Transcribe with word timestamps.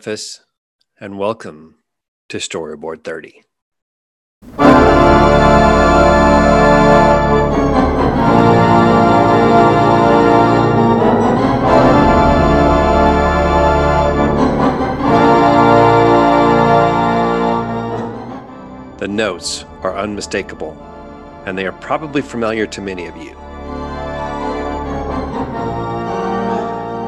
Memphis, 0.00 0.40
and 0.98 1.18
welcome 1.18 1.74
to 2.30 2.38
Storyboard 2.38 3.04
30. 3.04 3.42
The 18.96 19.06
notes 19.06 19.66
are 19.82 19.98
unmistakable, 19.98 20.72
and 21.44 21.58
they 21.58 21.66
are 21.66 21.72
probably 21.72 22.22
familiar 22.22 22.66
to 22.68 22.80
many 22.80 23.04
of 23.04 23.18
you. 23.18 23.36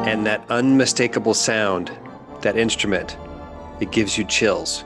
And 0.05 0.27
that 0.27 0.45
unmistakable 0.51 1.33
sound, 1.33 1.91
that 2.43 2.57
instrument, 2.57 3.17
it 3.79 3.91
gives 3.91 4.17
you 4.17 4.23
chills 4.23 4.85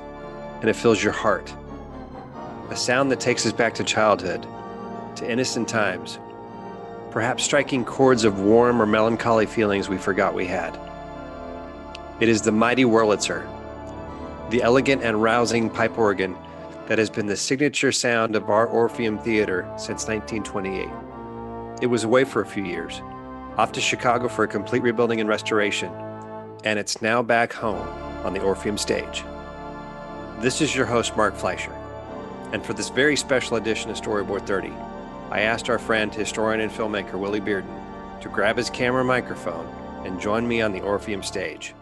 and 0.62 0.70
it 0.70 0.76
fills 0.76 1.04
your 1.04 1.14
heart. 1.14 1.54
A 2.70 2.76
sound 2.76 3.12
that 3.12 3.20
takes 3.20 3.46
us 3.46 3.52
back 3.52 3.74
to 3.76 3.84
childhood, 3.84 4.46
to 5.16 5.30
innocent 5.30 5.68
times, 5.68 6.20
perhaps 7.12 7.44
striking 7.44 7.86
chords 7.86 8.24
of 8.24 8.40
warm 8.40 8.82
or 8.82 8.86
melancholy 8.86 9.46
feelings 9.46 9.90
we 9.90 9.98
forgot 9.98 10.34
we 10.34 10.46
had. 10.46 10.80
It 12.20 12.30
is 12.30 12.42
the 12.42 12.52
mighty 12.52 12.84
Wurlitzer, 12.84 13.48
the 14.50 14.64
elegant 14.64 15.03
and 15.03 15.22
rousing 15.22 15.70
pipe 15.70 15.98
organ 15.98 16.36
that 16.88 16.98
has 16.98 17.09
been 17.09 17.28
the 17.28 17.36
signature 17.36 17.92
sound 17.92 18.36
of 18.36 18.50
our 18.50 18.66
Orpheum 18.66 19.20
Theater 19.20 19.70
since 19.78 20.08
1928. 20.08 20.90
It 21.81 21.88
was 21.88 22.03
away 22.03 22.24
for 22.24 22.42
a 22.42 22.46
few 22.46 22.64
years, 22.64 23.02
off 23.58 23.72
to 23.74 23.81
Chicago 23.81 24.28
for 24.28 24.44
a 24.44 24.48
complete 24.48 24.81
rebuilding 24.81 25.20
and 25.20 25.30
restoration, 25.30 25.92
and 26.63 26.80
it's 26.80 27.02
now 27.02 27.22
back 27.22 27.53
home 27.53 27.88
on 28.25 28.33
the 28.33 28.41
Orpheum 28.41 28.77
stage. 28.77 29.23
This 30.39 30.61
is 30.61 30.75
your 30.75 30.86
host, 30.86 31.16
Mark 31.16 31.36
Fleischer, 31.36 31.75
and 32.53 32.66
for 32.66 32.73
this 32.73 32.89
very 32.89 33.16
special 33.16 33.58
edition 33.58 33.89
of 33.89 33.97
Storyboard 33.97 34.45
30, 34.45 34.72
I 35.31 35.41
asked 35.41 35.69
our 35.69 35.80
friend, 35.80 36.13
historian, 36.13 36.61
and 36.61 36.72
filmmaker 36.72 37.19
Willy 37.19 37.41
Bearden 37.41 38.22
to 38.22 38.30
grab 38.30 38.58
his 38.58 38.69
camera 38.69 39.03
microphone 39.03 39.67
and 40.05 40.19
join 40.19 40.47
me 40.47 40.61
on 40.61 40.72
the 40.72 40.81
Orpheum 40.81 41.23
stage. 41.23 41.73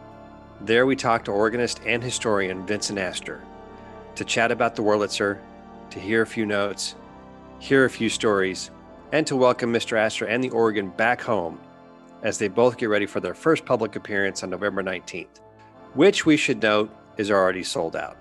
There 0.61 0.85
we 0.85 0.95
talked 0.95 1.25
to 1.25 1.31
organist 1.31 1.81
and 1.85 2.03
historian 2.03 2.65
Vincent 2.65 2.97
Astor 2.97 3.41
to 4.15 4.25
chat 4.25 4.51
about 4.51 4.75
the 4.75 4.81
Wurlitzer, 4.81 5.39
to 5.89 5.99
hear 5.99 6.21
a 6.21 6.27
few 6.27 6.45
notes, 6.45 6.95
hear 7.59 7.85
a 7.85 7.89
few 7.89 8.09
stories, 8.09 8.71
and 9.11 9.27
to 9.27 9.35
welcome 9.35 9.71
Mr. 9.71 9.97
Astor 9.97 10.25
and 10.25 10.43
the 10.43 10.49
organ 10.49 10.89
back 10.89 11.21
home 11.21 11.59
as 12.25 12.39
they 12.39 12.47
both 12.47 12.77
get 12.77 12.89
ready 12.89 13.05
for 13.05 13.19
their 13.19 13.35
first 13.35 13.63
public 13.65 13.95
appearance 13.95 14.41
on 14.41 14.49
November 14.49 14.81
19th, 14.81 15.37
which 15.93 16.25
we 16.25 16.35
should 16.35 16.59
note 16.59 16.89
is 17.17 17.29
already 17.29 17.61
sold 17.61 17.95
out. 17.95 18.17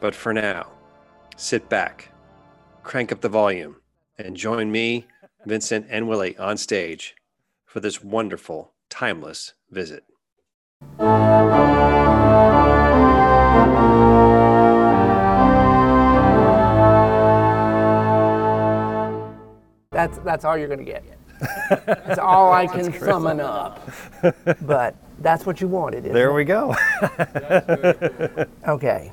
But 0.00 0.12
for 0.12 0.32
now, 0.32 0.72
sit 1.36 1.68
back, 1.68 2.10
crank 2.82 3.12
up 3.12 3.20
the 3.20 3.28
volume, 3.28 3.76
and 4.18 4.36
join 4.36 4.72
me, 4.72 5.06
Vincent, 5.44 5.86
and 5.88 6.08
Willy 6.08 6.36
on 6.36 6.56
stage 6.56 7.14
for 7.64 7.78
this 7.78 8.02
wonderful, 8.02 8.72
timeless 8.90 9.54
visit. 9.70 10.02
That's 19.92 20.18
that's 20.18 20.44
all 20.44 20.58
you're 20.58 20.66
going 20.66 20.80
to 20.80 20.84
get. 20.84 21.15
That's 21.86 22.18
all 22.18 22.52
I 22.52 22.66
can 22.66 22.92
summon 22.98 23.40
up. 23.40 23.88
But 24.62 24.94
that's 25.20 25.46
what 25.46 25.60
you 25.60 25.68
wanted. 25.68 26.00
Isn't 26.04 26.12
There 26.14 26.30
it? 26.30 26.34
we 26.34 26.44
go. 26.44 26.74
Okay. 28.68 29.12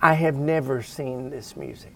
I 0.00 0.14
have 0.14 0.34
never 0.34 0.82
seen 0.82 1.30
this 1.30 1.56
music. 1.56 1.94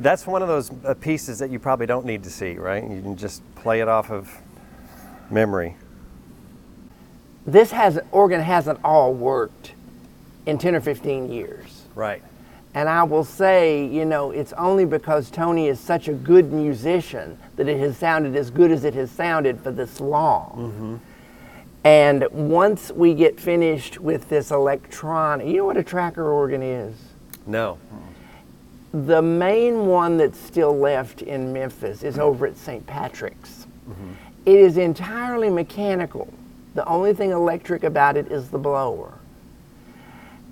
That's 0.00 0.26
one 0.26 0.40
of 0.42 0.48
those 0.48 0.70
uh, 0.84 0.94
pieces 0.94 1.40
that 1.40 1.50
you 1.50 1.58
probably 1.58 1.86
don't 1.86 2.06
need 2.06 2.22
to 2.24 2.30
see, 2.30 2.54
right? 2.56 2.82
You 2.82 3.02
can 3.02 3.16
just 3.16 3.42
play 3.56 3.80
it 3.80 3.88
off 3.88 4.10
of 4.10 4.30
memory. 5.30 5.74
This 7.46 7.72
has 7.72 7.98
organ 8.12 8.40
hasn't 8.40 8.78
all 8.84 9.12
worked 9.12 9.72
in 10.46 10.58
10 10.58 10.76
or 10.76 10.80
15 10.80 11.30
years. 11.32 11.82
Right. 11.94 12.22
And 12.74 12.88
I 12.88 13.02
will 13.02 13.24
say, 13.24 13.86
you 13.86 14.04
know, 14.04 14.30
it's 14.30 14.52
only 14.52 14.84
because 14.84 15.30
Tony 15.30 15.68
is 15.68 15.80
such 15.80 16.08
a 16.08 16.12
good 16.12 16.52
musician 16.52 17.38
that 17.56 17.68
it 17.68 17.78
has 17.78 17.96
sounded 17.96 18.36
as 18.36 18.50
good 18.50 18.70
as 18.70 18.84
it 18.84 18.94
has 18.94 19.10
sounded 19.10 19.60
for 19.60 19.70
this 19.70 20.00
long. 20.00 20.52
Mm-hmm. 20.56 20.96
And 21.84 22.26
once 22.30 22.90
we 22.90 23.14
get 23.14 23.40
finished 23.40 23.98
with 23.98 24.28
this 24.28 24.50
electronic, 24.50 25.46
you 25.46 25.58
know 25.58 25.64
what 25.64 25.76
a 25.76 25.82
tracker 25.82 26.30
organ 26.30 26.62
is? 26.62 26.94
No. 27.46 27.78
The 28.92 29.22
main 29.22 29.86
one 29.86 30.16
that's 30.16 30.38
still 30.38 30.76
left 30.76 31.22
in 31.22 31.52
Memphis 31.52 32.02
is 32.02 32.18
over 32.18 32.46
at 32.46 32.56
St. 32.56 32.86
Patrick's. 32.86 33.66
Mm-hmm. 33.88 34.12
It 34.46 34.56
is 34.56 34.76
entirely 34.76 35.50
mechanical. 35.50 36.32
The 36.74 36.86
only 36.86 37.12
thing 37.12 37.30
electric 37.30 37.84
about 37.84 38.16
it 38.16 38.30
is 38.30 38.50
the 38.50 38.58
blower. 38.58 39.17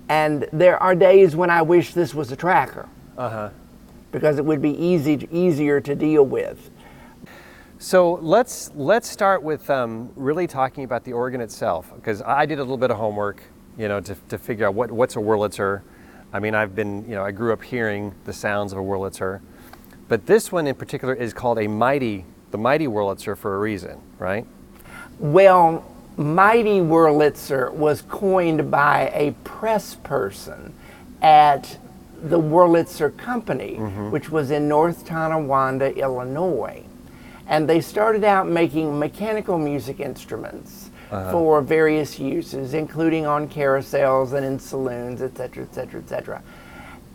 And 0.09 0.47
there 0.53 0.81
are 0.81 0.95
days 0.95 1.35
when 1.35 1.49
I 1.49 1.61
wish 1.61 1.93
this 1.93 2.13
was 2.13 2.31
a 2.31 2.35
tracker 2.35 2.87
Uh 3.17 3.29
huh. 3.29 3.49
because 4.11 4.37
it 4.37 4.45
would 4.45 4.61
be 4.61 4.71
easy 4.71 5.27
easier 5.31 5.81
to 5.81 5.95
deal 5.95 6.25
with. 6.25 6.69
So 7.79 8.13
let's 8.21 8.71
let's 8.73 9.09
start 9.09 9.43
with 9.43 9.69
um, 9.69 10.09
really 10.15 10.47
talking 10.47 10.83
about 10.83 11.03
the 11.03 11.13
organ 11.13 11.41
itself, 11.41 11.91
because 11.95 12.21
I 12.23 12.45
did 12.45 12.57
a 12.57 12.63
little 12.63 12.77
bit 12.77 12.89
of 12.89 12.97
homework, 12.97 13.43
you 13.77 13.87
know, 13.87 13.99
to, 14.01 14.15
to 14.29 14.37
figure 14.37 14.65
out 14.65 14.73
what, 14.73 14.91
what's 14.91 15.15
a 15.15 15.19
Wurlitzer. 15.19 15.81
I 16.33 16.39
mean, 16.39 16.55
I've 16.55 16.73
been, 16.73 17.07
you 17.07 17.15
know, 17.15 17.23
I 17.23 17.31
grew 17.31 17.53
up 17.53 17.63
hearing 17.63 18.15
the 18.25 18.33
sounds 18.33 18.71
of 18.71 18.79
a 18.79 18.81
Wurlitzer, 18.81 19.41
but 20.07 20.25
this 20.25 20.51
one 20.51 20.67
in 20.67 20.75
particular 20.75 21.13
is 21.13 21.33
called 21.33 21.59
a 21.59 21.67
mighty, 21.67 22.25
the 22.51 22.57
mighty 22.57 22.87
Wurlitzer 22.87 23.37
for 23.37 23.55
a 23.55 23.59
reason, 23.59 24.01
right? 24.17 24.45
Well, 25.19 25.85
Mighty 26.17 26.79
Wurlitzer 26.79 27.71
was 27.71 28.01
coined 28.01 28.71
by 28.71 29.11
a 29.13 29.31
press 29.43 29.95
person 29.95 30.73
at 31.21 31.77
the 32.21 32.39
Wurlitzer 32.39 33.15
Company, 33.15 33.75
mm-hmm. 33.75 34.09
which 34.09 34.31
was 34.31 34.49
in 34.49 34.67
North 34.67 35.05
Tonawanda, 35.05 35.95
Illinois. 35.95 36.83
And 37.47 37.69
they 37.69 37.81
started 37.81 38.23
out 38.23 38.47
making 38.47 38.97
mechanical 38.97 39.59
music 39.59 39.99
instruments 39.99 40.89
uh-huh. 41.11 41.31
for 41.31 41.61
various 41.61 42.17
uses, 42.17 42.73
including 42.73 43.27
on 43.27 43.47
carousels 43.47 44.33
and 44.33 44.43
in 44.43 44.59
saloons, 44.59 45.21
et 45.21 45.37
cetera, 45.37 45.63
et 45.63 45.73
cetera, 45.73 46.01
et 46.01 46.09
cetera. 46.09 46.41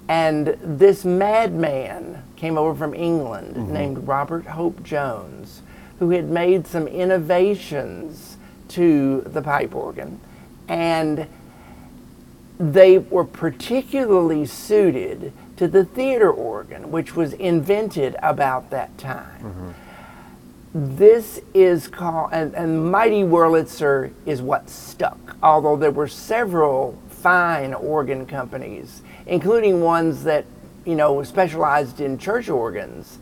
And 0.08 0.56
this 0.62 1.04
madman 1.04 2.22
came 2.36 2.56
over 2.56 2.74
from 2.78 2.94
England 2.94 3.56
mm-hmm. 3.56 3.72
named 3.72 4.06
Robert 4.06 4.46
Hope 4.46 4.82
Jones, 4.84 5.62
who 5.98 6.10
had 6.10 6.30
made 6.30 6.66
some 6.66 6.86
innovations 6.86 8.31
to 8.72 9.22
the 9.22 9.43
pipe 9.43 9.75
organ. 9.75 10.21
And 10.69 11.27
they 12.59 12.99
were 12.99 13.25
particularly 13.25 14.47
suited 14.47 15.33
to 15.56 15.69
the 15.69 15.84
theater 15.84 16.31
organ, 16.31 16.91
which 16.91 17.16
was 17.16 17.33
invented 17.34 18.16
about 18.22 18.71
that 18.71 18.97
time. 18.98 19.41
Mm-hmm. 19.41 20.97
This 20.97 21.41
is 21.53 21.89
called, 21.89 22.30
and, 22.33 22.54
and 22.54 22.91
Mighty 22.91 23.22
Wurlitzer 23.22 24.13
is 24.24 24.41
what 24.41 24.71
stuck, 24.71 25.36
although 25.42 25.77
there 25.77 25.91
were 25.91 26.09
several 26.09 26.98
fine 27.09 27.75
organ 27.75 28.27
companies, 28.27 29.03
including 29.27 29.83
ones 29.83 30.25
that, 30.25 30.47
you 30.86 30.95
know, 30.95 31.22
specialized 31.22 32.01
in 32.01 32.16
church 32.16 32.48
organs, 32.48 33.18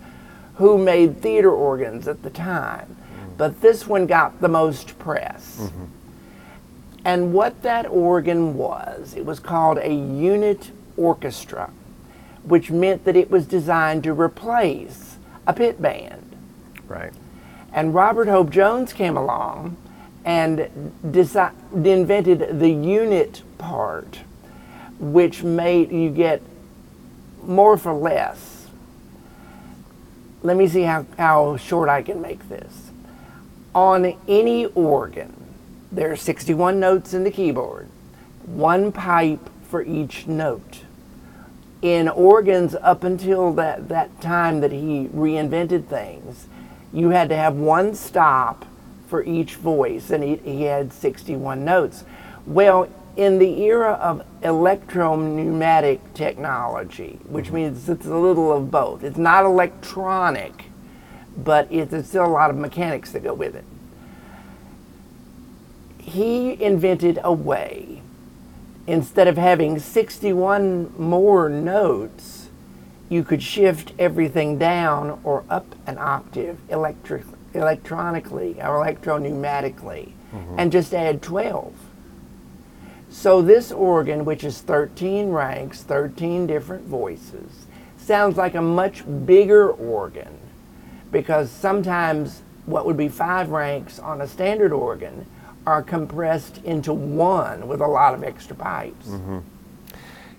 who 0.55 0.79
made 0.79 1.21
theater 1.21 1.51
organs 1.51 2.07
at 2.07 2.23
the 2.23 2.31
time. 2.31 2.97
But 3.41 3.63
this 3.63 3.87
one 3.87 4.05
got 4.05 4.43
the 4.43 4.49
most 4.49 4.99
press. 4.99 5.57
Mm-hmm. 5.63 5.85
And 7.07 7.33
what 7.33 7.63
that 7.63 7.87
organ 7.87 8.55
was, 8.55 9.15
it 9.15 9.25
was 9.25 9.41
called 9.41 9.79
a 9.79 9.91
unit 9.91 10.71
orchestra, 10.99 11.71
which 12.43 12.71
meant 12.71 13.07
that 13.07 13.17
it 13.17 13.31
was 13.31 13.47
designed 13.47 14.05
to 14.05 14.13
replace 14.13 15.17
a 15.47 15.55
pit 15.55 15.81
band. 15.81 16.37
Right. 16.87 17.15
And 17.73 17.95
Robert 17.95 18.29
Hope 18.29 18.51
Jones 18.51 18.93
came 18.93 19.17
along 19.17 19.79
and 20.23 20.93
invented 21.03 22.61
the 22.61 22.71
unit 22.71 23.43
part, 23.57 24.19
which 24.99 25.43
made 25.43 25.91
you 25.91 26.11
get 26.11 26.43
more 27.43 27.79
for 27.79 27.95
less. 27.95 28.67
Let 30.43 30.59
me 30.59 30.69
see 30.69 30.83
how, 30.83 31.07
how 31.17 31.57
short 31.57 31.89
I 31.89 32.03
can 32.03 32.21
make 32.21 32.47
this. 32.51 32.90
On 33.75 34.17
any 34.27 34.67
organ, 34.67 35.33
there 35.93 36.11
are 36.11 36.17
61 36.17 36.81
notes 36.81 37.15
in 37.15 37.25
the 37.25 37.31
keyboard, 37.31 37.89
one 38.47 38.93
pipe 38.93 39.49
for 39.69 39.83
each 39.83 40.27
note. 40.27 40.83
In 41.83 42.09
organs 42.09 42.75
up 42.75 43.05
until 43.05 43.53
that, 43.55 43.89
that 43.89 44.21
time 44.21 44.61
that 44.61 44.73
he 44.73 45.09
reinvented 45.15 45.87
things, 45.87 46.47
you 46.93 47.11
had 47.11 47.29
to 47.29 47.37
have 47.37 47.55
one 47.55 47.95
stop 47.95 48.67
for 49.09 49.25
each 49.25 49.57
voice, 49.57 50.11
and 50.11 50.23
he, 50.23 50.37
he 50.37 50.63
had 50.63 50.93
61 50.93 51.65
notes. 51.65 52.05
Well, 52.47 52.89
in 53.17 53.39
the 53.39 53.63
era 53.63 53.93
of 53.95 54.25
electro-pneumatic 54.43 56.15
technology, 56.15 57.19
which 57.29 57.47
mm-hmm. 57.47 57.55
means 57.55 57.89
it's 57.89 58.07
a 58.07 58.17
little 58.17 58.53
of 58.53 58.71
both. 58.71 59.03
It's 59.05 59.19
not 59.19 59.45
electronic, 59.45 60.70
but 61.37 61.69
it's, 61.71 61.91
there's 61.91 62.09
still 62.09 62.27
a 62.27 62.29
lot 62.29 62.51
of 62.51 62.57
mechanics 62.57 63.13
that 63.13 63.23
go 63.23 63.35
with 63.35 63.55
it. 63.55 63.65
He 65.99 66.61
invented 66.63 67.21
a 67.23 67.33
way, 67.33 68.03
instead 68.87 69.29
of 69.29 69.37
having 69.37 69.79
61 69.79 70.93
more 70.99 71.49
notes, 71.49 72.49
you 73.09 73.25
could 73.25 73.43
shift 73.43 73.93
everything 73.99 74.59
down 74.59 75.21
or 75.25 75.45
up 75.51 75.75
an 75.87 75.99
octave 75.99 76.59
electric, 76.69 77.25
electronically 77.55 78.61
or 78.63 78.77
electro-pneumatically 78.77 80.13
mm-hmm. 80.33 80.55
and 80.59 80.73
just 80.73 80.95
add 80.95 81.21
12. 81.21 81.75
So 83.11 83.43
this 83.43 83.73
organ, 83.73 84.25
which 84.25 84.45
is 84.45 84.61
13 84.61 85.31
ranks, 85.31 85.83
13 85.83 86.47
different 86.47 86.87
voices, 86.87 87.67
sounds 87.99 88.37
like 88.37 88.55
a 88.55 88.63
much 88.63 89.05
bigger 89.27 89.71
organ 89.71 90.40
because 91.11 91.51
sometimes 91.51 92.43
what 92.67 92.87
would 92.87 92.97
be 92.97 93.09
five 93.09 93.51
ranks 93.51 93.99
on 93.99 94.21
a 94.21 94.27
standard 94.27 94.73
organ 94.73 95.27
are 95.67 95.83
compressed 95.83 96.59
into 96.65 96.93
one 96.93 97.69
with 97.69 97.81
a 97.81 97.87
lot 97.87 98.15
of 98.15 98.23
extra 98.23 98.57
pipes. 98.57 99.09
Mm-hmm. 99.09 99.39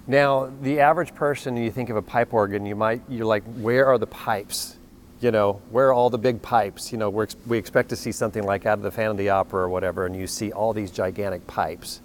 Now, 0.08 0.52
the 0.62 0.80
average 0.80 1.14
person, 1.14 1.56
you 1.56 1.72
think 1.72 1.90
of 1.90 1.96
a 1.96 2.02
pipe 2.02 2.34
organ, 2.34 2.66
you 2.66 2.76
might, 2.76 3.02
you're 3.08 3.26
like, 3.26 3.44
where 3.58 3.86
are 3.86 3.98
the 3.98 4.08
pipes? 4.08 4.78
You 5.20 5.30
know, 5.30 5.62
where 5.70 5.90
are 5.90 5.94
all 5.94 6.10
the 6.10 6.18
big 6.18 6.42
pipes? 6.42 6.92
You 6.92 6.98
know, 6.98 7.10
we're, 7.10 7.28
we 7.46 7.58
expect 7.58 7.90
to 7.90 7.96
see 7.96 8.12
something 8.12 8.44
like 8.44 8.66
out 8.66 8.80
of 8.80 8.84
the 8.84 8.92
Phantom 8.92 9.12
of 9.12 9.18
the 9.18 9.30
Opera 9.30 9.62
or 9.62 9.70
whatever, 9.70 10.08
and 10.08 10.16
you 10.16 10.26
see 10.26 10.52
all 10.52 10.74
these 10.74 10.90
gigantic 10.90 11.46
pipes. 11.46 12.02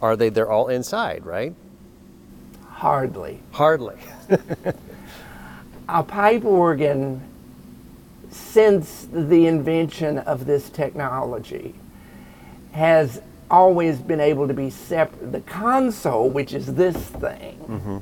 Are 0.00 0.16
they, 0.16 0.28
they're 0.28 0.50
all 0.50 0.68
inside, 0.68 1.26
right? 1.26 1.52
Hardly. 2.70 3.40
Hardly. 3.50 3.96
A 5.88 6.02
pipe 6.04 6.44
organ, 6.44 7.20
since 8.30 9.06
the 9.12 9.46
invention 9.46 10.18
of 10.18 10.46
this 10.46 10.70
technology, 10.70 11.74
has 12.72 13.20
always 13.50 13.98
been 13.98 14.20
able 14.20 14.46
to 14.46 14.54
be 14.54 14.70
separate. 14.70 15.32
The 15.32 15.40
console, 15.40 16.28
which 16.28 16.52
is 16.52 16.74
this 16.74 16.96
thing, 16.96 17.58
mm-hmm. 17.66 17.96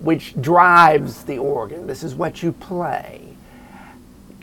which 0.00 0.40
drives 0.40 1.24
the 1.24 1.38
organ, 1.38 1.86
this 1.86 2.02
is 2.02 2.14
what 2.14 2.42
you 2.42 2.52
play, 2.52 3.36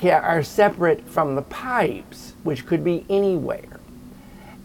are 0.03 0.43
separate 0.43 1.07
from 1.09 1.35
the 1.35 1.41
pipes, 1.41 2.33
which 2.43 2.65
could 2.65 2.83
be 2.83 3.05
anywhere. 3.09 3.79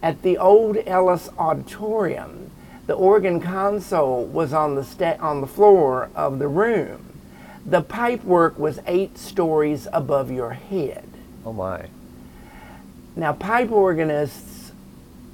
At 0.02 0.22
the 0.22 0.38
old 0.38 0.76
Ellis 0.86 1.28
Auditorium, 1.38 2.50
the 2.86 2.94
organ 2.94 3.40
console 3.40 4.26
was 4.26 4.52
on 4.52 4.74
the 4.74 4.84
sta- 4.84 5.18
on 5.18 5.40
the 5.40 5.46
floor 5.46 6.10
of 6.14 6.38
the 6.38 6.48
room. 6.48 7.13
The 7.66 7.82
pipework 7.82 8.58
was 8.58 8.80
eight 8.86 9.16
stories 9.16 9.88
above 9.92 10.30
your 10.30 10.50
head. 10.50 11.08
Oh 11.46 11.52
my. 11.52 11.86
Now, 13.16 13.32
pipe 13.32 13.70
organists 13.70 14.72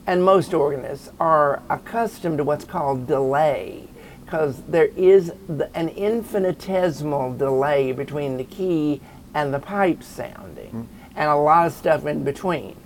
and 0.06 0.24
most 0.24 0.54
organists 0.54 1.10
are 1.18 1.62
accustomed 1.68 2.38
to 2.38 2.44
what's 2.44 2.64
called 2.64 3.06
delay 3.06 3.88
because 4.24 4.62
there 4.68 4.90
is 4.96 5.32
the, 5.48 5.74
an 5.76 5.88
infinitesimal 5.88 7.36
delay 7.36 7.90
between 7.90 8.36
the 8.36 8.44
key 8.44 9.00
and 9.34 9.52
the 9.52 9.58
pipe 9.58 10.02
sounding, 10.02 10.70
hmm. 10.70 10.82
and 11.16 11.28
a 11.28 11.34
lot 11.34 11.66
of 11.66 11.72
stuff 11.72 12.06
in 12.06 12.22
between. 12.22 12.76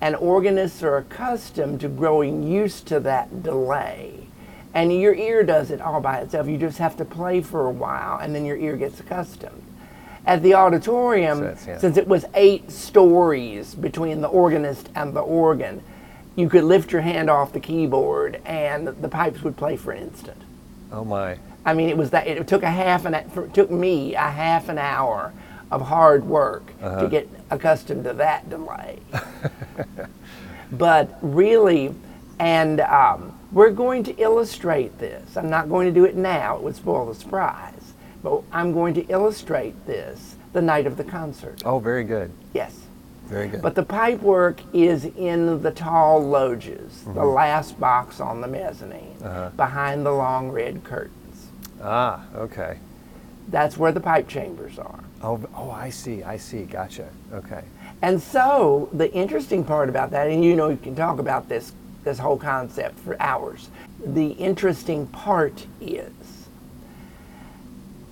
And 0.00 0.14
organists 0.16 0.82
are 0.82 0.98
accustomed 0.98 1.80
to 1.80 1.88
growing 1.88 2.42
used 2.42 2.86
to 2.88 3.00
that 3.00 3.42
delay. 3.42 4.23
And 4.74 4.92
your 4.92 5.14
ear 5.14 5.44
does 5.44 5.70
it 5.70 5.80
all 5.80 6.00
by 6.00 6.18
itself. 6.18 6.48
You 6.48 6.58
just 6.58 6.78
have 6.78 6.96
to 6.96 7.04
play 7.04 7.40
for 7.40 7.66
a 7.66 7.70
while, 7.70 8.18
and 8.18 8.34
then 8.34 8.44
your 8.44 8.56
ear 8.56 8.76
gets 8.76 8.98
accustomed. 8.98 9.62
At 10.26 10.42
the 10.42 10.54
auditorium, 10.54 11.38
Sense, 11.38 11.66
yeah. 11.66 11.78
since 11.78 11.96
it 11.96 12.08
was 12.08 12.24
eight 12.34 12.70
stories 12.70 13.74
between 13.74 14.20
the 14.20 14.28
organist 14.28 14.88
and 14.94 15.14
the 15.14 15.20
organ, 15.20 15.82
you 16.34 16.48
could 16.48 16.64
lift 16.64 16.90
your 16.90 17.02
hand 17.02 17.30
off 17.30 17.52
the 17.52 17.60
keyboard 17.60 18.40
and 18.44 18.88
the 18.88 19.08
pipes 19.08 19.42
would 19.42 19.56
play 19.56 19.76
for 19.76 19.92
an 19.92 20.02
instant. 20.02 20.42
Oh 20.90 21.04
my. 21.04 21.38
I 21.64 21.74
mean, 21.74 21.88
it 21.88 21.96
was 21.96 22.10
that. 22.10 22.26
It 22.26 22.46
took 22.46 22.62
a 22.62 22.70
half 22.70 23.04
an. 23.04 23.14
It 23.14 23.54
took 23.54 23.70
me 23.70 24.14
a 24.14 24.30
half 24.30 24.68
an 24.68 24.78
hour 24.78 25.32
of 25.70 25.82
hard 25.82 26.24
work 26.24 26.66
to 26.78 26.86
uh-huh. 26.86 27.06
get 27.06 27.28
accustomed 27.50 28.04
to 28.04 28.12
that 28.14 28.48
delay. 28.50 28.98
but 30.72 31.18
really, 31.22 31.94
and 32.38 32.80
um, 32.80 33.38
we're 33.52 33.70
going 33.70 34.02
to 34.04 34.16
illustrate 34.16 34.98
this. 34.98 35.36
I'm 35.36 35.50
not 35.50 35.68
going 35.68 35.86
to 35.86 35.92
do 35.92 36.04
it 36.04 36.16
now; 36.16 36.56
it 36.56 36.62
would 36.62 36.76
spoil 36.76 37.06
the 37.06 37.14
surprise. 37.14 37.92
But 38.22 38.42
I'm 38.52 38.72
going 38.72 38.94
to 38.94 39.06
illustrate 39.08 39.86
this 39.86 40.36
the 40.54 40.62
night 40.62 40.86
of 40.86 40.96
the 40.96 41.04
concert. 41.04 41.62
Oh, 41.64 41.78
very 41.78 42.04
good. 42.04 42.30
Yes. 42.54 42.80
Very 43.26 43.48
good. 43.48 43.62
But 43.62 43.74
the 43.74 43.82
pipe 43.82 44.20
work 44.20 44.60
is 44.72 45.04
in 45.04 45.62
the 45.62 45.70
tall 45.70 46.22
loges, 46.22 47.04
the 47.04 47.24
last 47.24 47.78
box 47.80 48.20
on 48.20 48.40
the 48.40 48.46
mezzanine, 48.46 49.16
behind 49.56 50.04
the 50.04 50.12
long 50.12 50.50
red 50.50 50.84
curtains. 50.84 51.48
ah, 51.82 52.22
okay. 52.34 52.78
That's 53.48 53.76
where 53.76 53.92
the 53.92 54.00
pipe 54.00 54.26
chambers 54.28 54.78
are. 54.78 55.00
Oh, 55.22 55.40
oh, 55.54 55.70
I 55.70 55.90
see. 55.90 56.22
I 56.22 56.36
see. 56.38 56.64
Gotcha. 56.64 57.08
Okay. 57.32 57.62
And 58.02 58.22
so 58.22 58.88
the 58.92 59.12
interesting 59.12 59.64
part 59.64 59.88
about 59.88 60.10
that, 60.12 60.28
and 60.28 60.42
you 60.44 60.56
know 60.56 60.68
you 60.70 60.76
can 60.78 60.94
talk 60.94 61.18
about 61.18 61.48
this 61.48 61.72
this 62.04 62.18
whole 62.18 62.36
concept 62.36 62.98
for 63.00 63.20
hours. 63.20 63.70
The 64.04 64.28
interesting 64.32 65.06
part 65.08 65.66
is 65.80 66.12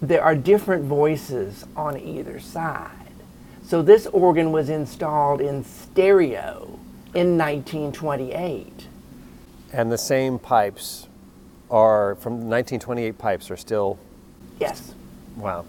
there 0.01 0.23
are 0.23 0.35
different 0.35 0.85
voices 0.85 1.65
on 1.77 1.99
either 1.99 2.41
side. 2.41 2.91
So 3.65 3.83
this 3.83 4.07
organ 4.09 4.51
was 4.51 4.69
installed 4.69 5.41
in 5.41 5.65
stereo 5.65 6.79
in 7.15 7.39
1928. 7.39 8.89
And 9.73 9.93
the 9.93 9.99
same 9.99 10.39
pipes 10.39 11.07
are 11.71 12.17
from 12.17 12.35
1928 12.35 13.17
pipes 13.17 13.51
are 13.51 13.57
still 13.57 13.99
Yes. 14.59 14.95
wow. 15.37 15.65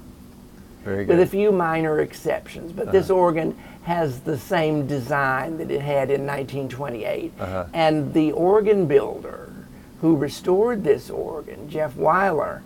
Very 0.83 1.05
good. 1.05 1.17
with 1.17 1.27
a 1.27 1.29
few 1.29 1.51
minor 1.51 2.01
exceptions. 2.01 2.74
But 2.74 2.91
this 2.91 3.09
uh-huh. 3.09 3.19
organ 3.19 3.57
has 3.83 4.21
the 4.21 4.37
same 4.37 4.87
design 4.87 5.57
that 5.57 5.69
it 5.69 5.81
had 5.81 6.09
in 6.09 6.25
1928. 6.25 7.33
Uh-huh. 7.39 7.65
And 7.73 8.13
the 8.13 8.31
organ 8.31 8.85
builder 8.85 9.53
who 10.01 10.15
restored 10.15 10.83
this 10.83 11.09
organ, 11.09 11.69
Jeff 11.69 11.95
Weiler, 11.95 12.61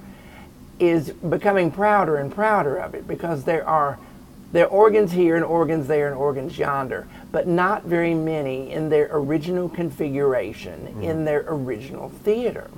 is 0.79 1.09
becoming 1.12 1.71
prouder 1.71 2.17
and 2.17 2.31
prouder 2.33 2.77
of 2.77 2.93
it 2.93 3.07
because 3.07 3.43
there 3.43 3.67
are 3.67 3.97
there 4.53 4.63
are 4.65 4.69
organs 4.69 5.12
here 5.12 5.36
and 5.36 5.43
organs 5.43 5.88
there 5.88 6.07
and 6.07 6.15
organs 6.15 6.57
yonder, 6.57 7.05
but 7.33 7.47
not 7.47 7.83
very 7.83 8.13
many 8.13 8.71
in 8.71 8.88
their 8.89 9.09
original 9.12 9.67
configuration 9.67 10.88
in 11.03 11.25
their 11.25 11.43
original 11.47 12.09
theater. 12.24 12.69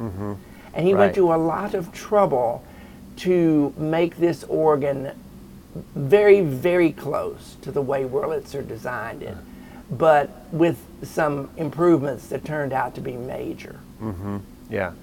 And 0.73 0.87
he 0.87 0.93
Right. 0.93 0.99
went 0.99 1.15
to 1.15 1.31
a 1.31 1.35
lot 1.37 1.75
of 1.75 1.91
trouble 1.93 2.63
to 3.17 3.71
make 3.77 4.17
this 4.17 4.43
organ 4.45 5.11
very, 5.95 6.41
very 6.41 6.91
close 6.91 7.57
to 7.61 7.71
the 7.71 7.81
way 7.81 8.03
Wurlitzer 8.03 8.67
designed 8.67 9.23
it, 9.23 9.37
but 9.91 10.29
with 10.51 10.77
some 11.03 11.49
improvements 11.57 12.27
that 12.27 12.45
turned 12.45 12.73
out 12.73 12.95
to 12.95 13.01
be 13.01 13.13
major. 13.13 13.79
Mm-hmm. 14.01 14.37
Yeah. 14.69 14.93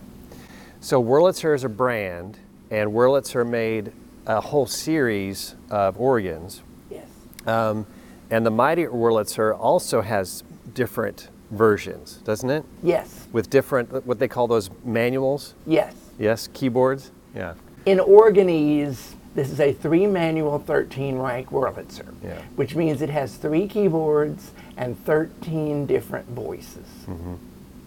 So 0.80 1.02
Wurlitzer 1.02 1.54
is 1.54 1.64
a 1.64 1.68
brand, 1.68 2.38
and 2.70 2.90
Wurlitzer 2.90 3.48
made 3.48 3.92
a 4.26 4.40
whole 4.40 4.66
series 4.66 5.54
of 5.70 6.00
organs. 6.00 6.62
Yes. 6.90 7.06
Um, 7.46 7.86
and 8.30 8.44
the 8.44 8.50
Mighty 8.50 8.84
Wurlitzer 8.84 9.56
also 9.58 10.00
has 10.00 10.42
different 10.74 11.28
versions, 11.50 12.16
doesn't 12.24 12.50
it? 12.50 12.64
Yes. 12.82 13.28
With 13.32 13.50
different, 13.50 14.04
what 14.06 14.18
they 14.18 14.28
call 14.28 14.48
those 14.48 14.70
manuals? 14.84 15.54
Yes. 15.66 15.94
Yes, 16.18 16.48
keyboards? 16.48 17.10
Yeah. 17.34 17.54
In 17.84 18.00
organese, 18.00 19.14
this 19.36 19.50
is 19.50 19.60
a 19.60 19.72
three 19.72 20.06
manual 20.06 20.58
13 20.58 21.18
rank 21.18 21.50
Wurlitzer, 21.50 22.12
Yeah. 22.24 22.40
which 22.56 22.74
means 22.74 23.02
it 23.02 23.10
has 23.10 23.36
three 23.36 23.68
keyboards 23.68 24.50
and 24.78 24.98
13 25.04 25.84
different 25.86 26.26
voices. 26.30 26.86
Mm-hmm. 27.06 27.34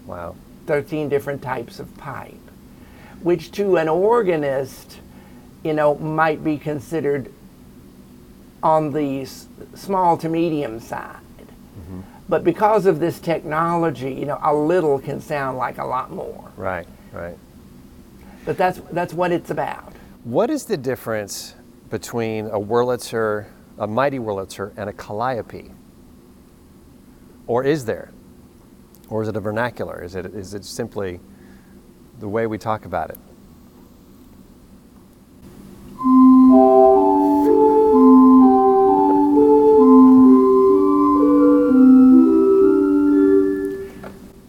Wow. 0.06 0.36
13 0.66 1.08
different 1.08 1.42
types 1.42 1.80
of 1.80 1.94
pipe, 1.98 2.34
which 3.22 3.50
to 3.52 3.76
an 3.76 3.88
organist, 3.88 5.00
you 5.64 5.72
know, 5.72 5.96
might 5.96 6.44
be 6.44 6.56
considered 6.56 7.32
on 8.62 8.92
the 8.92 9.22
s- 9.22 9.48
small 9.74 10.16
to 10.18 10.28
medium 10.28 10.78
side. 10.78 11.16
Mm-hmm. 11.80 12.00
But 12.28 12.44
because 12.44 12.86
of 12.86 13.00
this 13.00 13.18
technology, 13.18 14.12
you 14.12 14.24
know, 14.24 14.38
a 14.40 14.54
little 14.54 15.00
can 15.00 15.20
sound 15.20 15.58
like 15.58 15.78
a 15.78 15.84
lot 15.84 16.12
more. 16.12 16.52
Right, 16.56 16.86
right. 17.12 17.36
But 18.44 18.56
that's 18.56 18.80
that's 18.92 19.12
what 19.12 19.32
it's 19.32 19.50
about. 19.50 19.89
What 20.24 20.50
is 20.50 20.66
the 20.66 20.76
difference 20.76 21.54
between 21.88 22.44
a 22.48 22.60
Wurlitzer, 22.60 23.46
a 23.78 23.86
Mighty 23.86 24.18
Wurlitzer, 24.18 24.70
and 24.76 24.90
a 24.90 24.92
Calliope? 24.92 25.70
Or 27.46 27.64
is 27.64 27.86
there? 27.86 28.10
Or 29.08 29.22
is 29.22 29.28
it 29.28 29.36
a 29.36 29.40
vernacular? 29.40 30.04
Is 30.04 30.14
it, 30.16 30.26
is 30.26 30.52
it 30.52 30.66
simply 30.66 31.20
the 32.18 32.28
way 32.28 32.46
we 32.46 32.58
talk 32.58 32.84
about 32.84 33.08
it? 33.08 33.18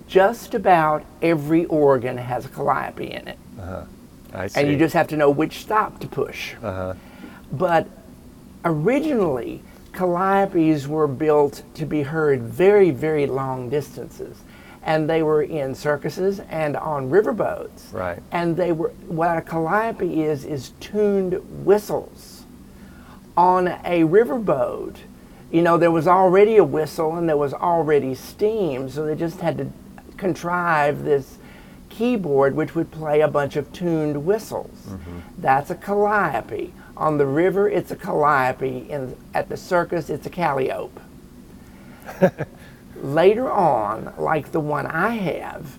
Just 0.06 0.54
about 0.54 1.06
every 1.22 1.64
organ 1.68 2.18
has 2.18 2.44
a 2.44 2.50
calliope 2.50 3.10
in 3.10 3.30
it. 3.30 3.38
Uh-huh. 3.58 3.86
And 4.34 4.70
you 4.70 4.78
just 4.78 4.94
have 4.94 5.08
to 5.08 5.18
know 5.18 5.30
which 5.30 5.60
stop 5.60 6.00
to 6.00 6.08
push. 6.08 6.56
uh-huh. 6.56 6.94
But 7.52 7.88
originally, 8.64 9.62
calliopes 9.92 10.88
were 10.88 11.08
built 11.08 11.64
to 11.76 11.86
be 11.86 12.04
heard 12.04 12.42
very, 12.42 12.92
very 12.92 13.26
long 13.26 13.70
distances. 13.70 14.38
And 14.84 15.10
they 15.10 15.22
were 15.22 15.44
in 15.44 15.76
circuses 15.76 16.40
and 16.50 16.76
on 16.76 17.10
riverboats. 17.10 17.94
Right. 17.94 18.20
And 18.32 18.56
they 18.58 18.72
were, 18.72 18.90
what 19.08 19.38
a 19.38 19.42
calliope 19.42 20.24
is, 20.24 20.44
is 20.46 20.72
tuned 20.80 21.34
whistles. 21.66 22.44
On 23.38 23.68
a 23.68 24.02
riverboat, 24.02 24.96
you 25.52 25.62
know, 25.62 25.78
there 25.78 25.92
was 25.92 26.08
already 26.08 26.58
a 26.58 26.64
whistle 26.64 27.16
and 27.18 27.28
there 27.28 27.38
was 27.38 27.54
already 27.54 28.16
steam, 28.16 28.90
so 28.90 29.06
they 29.06 29.16
just 29.16 29.42
had 29.42 29.58
to 29.58 29.70
contrive 30.18 31.04
this 31.04 31.38
keyboard 32.02 32.56
which 32.56 32.74
would 32.74 32.90
play 32.90 33.22
a 33.22 33.28
bunch 33.28 33.56
of 33.56 33.72
tuned 33.72 34.26
whistles. 34.26 34.88
Mm-hmm. 34.90 35.20
That's 35.38 35.70
a 35.70 35.76
calliope. 35.76 36.74
On 36.98 37.20
the 37.20 37.28
river, 37.28 37.70
it's 37.70 37.92
a 37.92 37.96
calliope. 37.96 38.90
In, 38.90 39.16
at 39.36 39.50
the 39.50 39.56
circus, 39.56 40.10
it's 40.10 40.26
a 40.26 40.30
calliope. 40.32 41.00
Later 42.96 43.52
on, 43.52 44.16
like 44.18 44.52
the 44.52 44.60
one 44.60 44.88
I 44.88 45.10
have, 45.10 45.78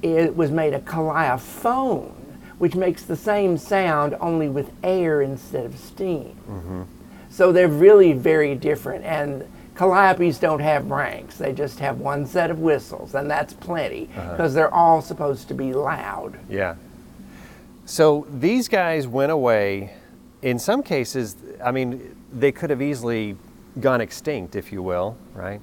it 0.00 0.34
was 0.34 0.50
made 0.50 0.72
a 0.72 0.80
calliophone, 0.80 2.14
which 2.56 2.74
makes 2.74 3.02
the 3.02 3.16
same 3.16 3.58
sound 3.58 4.16
only 4.18 4.48
with 4.48 4.72
air 4.82 5.20
instead 5.20 5.66
of 5.66 5.78
steam. 5.78 6.38
Mm-hmm. 6.48 6.82
So 7.28 7.52
they're 7.52 7.68
really 7.68 8.14
very 8.14 8.54
different. 8.54 9.04
And 9.04 9.46
calliopes 9.74 10.40
don't 10.40 10.60
have 10.60 10.90
ranks, 10.90 11.36
they 11.36 11.52
just 11.52 11.78
have 11.78 11.98
one 12.00 12.26
set 12.26 12.50
of 12.50 12.58
whistles, 12.58 13.14
and 13.14 13.30
that's 13.30 13.52
plenty 13.52 14.06
because 14.14 14.54
they're 14.54 14.72
all 14.72 15.00
supposed 15.00 15.48
to 15.48 15.54
be 15.54 15.72
loud. 15.72 16.38
Yeah. 16.48 16.74
So 17.86 18.26
these 18.30 18.68
guys 18.68 19.06
went 19.06 19.32
away. 19.32 19.94
In 20.42 20.58
some 20.58 20.82
cases, 20.82 21.36
I 21.62 21.70
mean, 21.72 22.16
they 22.32 22.52
could 22.52 22.70
have 22.70 22.80
easily 22.80 23.36
gone 23.80 24.00
extinct, 24.00 24.56
if 24.56 24.72
you 24.72 24.82
will, 24.82 25.16
right? 25.34 25.60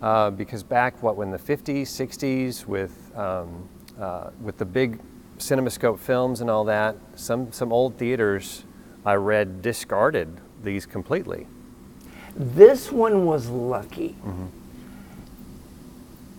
Uh, 0.00 0.30
because 0.30 0.62
back, 0.62 1.02
what, 1.02 1.16
when 1.16 1.30
the 1.30 1.38
50s, 1.38 1.82
60s, 1.82 2.66
with 2.66 3.16
um, 3.16 3.68
uh, 3.98 4.30
with 4.40 4.56
the 4.58 4.64
big 4.64 5.00
CinemaScope 5.38 5.98
films 5.98 6.40
and 6.40 6.48
all 6.48 6.64
that, 6.64 6.96
some 7.16 7.52
some 7.52 7.72
old 7.72 7.98
theaters, 7.98 8.64
I 9.04 9.14
read, 9.14 9.60
discarded 9.60 10.40
these 10.62 10.86
completely. 10.86 11.46
This 12.38 12.92
one 12.92 13.26
was 13.26 13.48
lucky. 13.48 14.14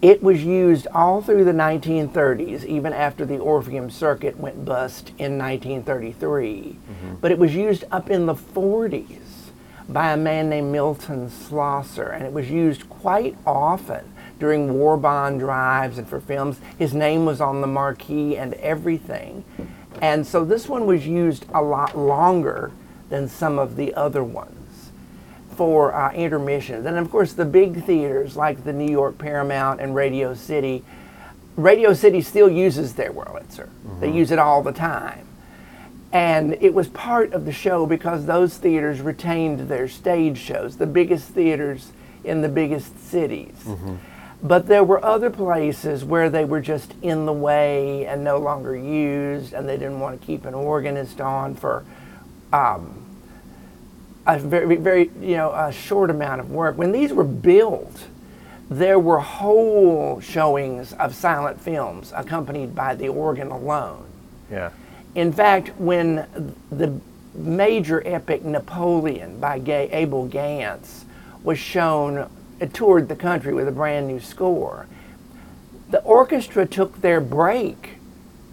It 0.02 0.24
was 0.24 0.42
used 0.42 0.88
all 0.96 1.22
through 1.22 1.44
the 1.44 1.52
1930s, 1.52 2.64
even 2.64 2.94
after 2.94 3.26
the 3.26 3.38
Orpheum 3.38 3.90
Circuit 3.90 4.40
went 4.40 4.64
bust 4.64 5.10
in 5.18 5.38
1933. 5.38 6.54
Mm-hmm. 6.54 7.16
But 7.16 7.32
it 7.32 7.38
was 7.38 7.54
used 7.54 7.84
up 7.92 8.10
in 8.10 8.28
the 8.28 8.34
40s 8.34 9.50
by 9.90 10.14
a 10.14 10.18
man 10.18 10.50
named 10.50 10.72
Milton 10.72 11.30
Slosser, 11.30 12.16
and 12.16 12.24
it 12.24 12.32
was 12.32 12.50
used 12.50 12.88
quite 12.88 13.36
often 13.46 14.14
during 14.40 14.74
war 14.74 14.96
bond 14.96 15.42
drives 15.42 15.98
and 15.98 16.08
for 16.08 16.22
films. 16.22 16.62
His 16.78 16.94
name 16.94 17.26
was 17.26 17.42
on 17.42 17.60
the 17.60 17.68
marquee 17.68 18.38
and 18.38 18.54
everything. 18.54 19.44
And 20.02 20.26
so 20.26 20.46
this 20.46 20.70
one 20.70 20.86
was 20.86 21.06
used 21.06 21.46
a 21.54 21.62
lot 21.62 21.98
longer 21.98 22.72
than 23.10 23.28
some 23.28 23.60
of 23.60 23.76
the 23.76 23.94
other 23.96 24.24
ones 24.24 24.59
for 25.60 25.94
uh, 25.94 26.14
intermissions. 26.14 26.86
And 26.86 26.98
of 26.98 27.12
course, 27.12 27.34
the 27.34 27.44
big 27.44 27.84
theaters 27.84 28.38
like 28.38 28.64
the 28.64 28.72
New 28.72 28.90
York 28.90 29.18
Paramount 29.18 29.82
and 29.82 29.94
Radio 29.94 30.34
City, 30.34 30.86
Radio 31.58 31.92
City 31.92 32.22
still 32.22 32.50
uses 32.50 32.94
their 32.94 33.12
Wurlitzer. 33.12 33.68
They 34.00 34.10
use 34.10 34.32
it 34.32 34.40
all 34.40 34.64
the 34.64 34.72
time. 34.72 35.28
And 36.14 36.54
it 36.62 36.74
was 36.74 36.88
part 36.88 37.34
of 37.34 37.44
the 37.44 37.52
show 37.52 37.86
because 37.86 38.26
those 38.26 38.58
theaters 38.58 39.02
retained 39.02 39.68
their 39.68 39.90
stage 39.90 40.38
shows, 40.38 40.78
the 40.78 40.88
biggest 40.88 41.28
theaters 41.28 41.92
in 42.24 42.40
the 42.40 42.48
biggest 42.48 42.98
cities. 42.98 43.68
But 44.42 44.68
there 44.68 44.86
were 44.86 45.04
other 45.04 45.30
places 45.30 46.06
where 46.06 46.30
they 46.30 46.46
were 46.46 46.62
just 46.62 46.94
in 47.02 47.26
the 47.26 47.34
way 47.34 48.06
and 48.06 48.24
no 48.24 48.38
longer 48.38 48.78
used, 48.78 49.52
and 49.52 49.68
they 49.68 49.76
didn't 49.76 50.00
want 50.00 50.22
to 50.22 50.26
keep 50.26 50.46
an 50.46 50.54
organist 50.54 51.20
on 51.20 51.54
for 51.54 51.84
um, 52.54 53.04
a 54.26 54.38
very, 54.38 54.76
very, 54.76 55.12
you 55.20 55.38
know, 55.38 55.52
a 55.52 55.72
short 55.72 56.10
amount 56.10 56.42
of 56.42 56.52
work. 56.52 56.78
When 56.78 56.92
these 56.92 57.14
were 57.14 57.24
built, 57.24 58.08
there 58.70 59.00
were 59.00 59.20
whole 59.20 60.20
showings 60.20 60.94
of 60.94 61.16
silent 61.16 61.60
films 61.60 62.14
accompanied 62.16 62.76
by 62.76 62.96
the 62.96 63.10
organ 63.10 63.50
alone. 63.50 64.06
Yeah. 64.52 64.70
In 65.16 65.34
fact, 65.34 65.70
when 65.80 66.28
the 66.72 67.00
major 67.34 68.04
epic 68.06 68.44
Napoleon 68.44 69.40
by 69.40 69.60
Gay, 69.60 69.90
Abel 69.92 70.28
Gance 70.28 71.06
was 71.44 71.58
shown, 71.58 72.30
it 72.60 72.74
toured 72.74 73.08
the 73.08 73.16
country 73.16 73.54
with 73.54 73.68
a 73.68 73.72
brand 73.72 74.08
new 74.08 74.20
score, 74.20 74.86
the 75.90 76.02
orchestra 76.04 76.66
took 76.68 77.02
their 77.02 77.20
break 77.20 77.96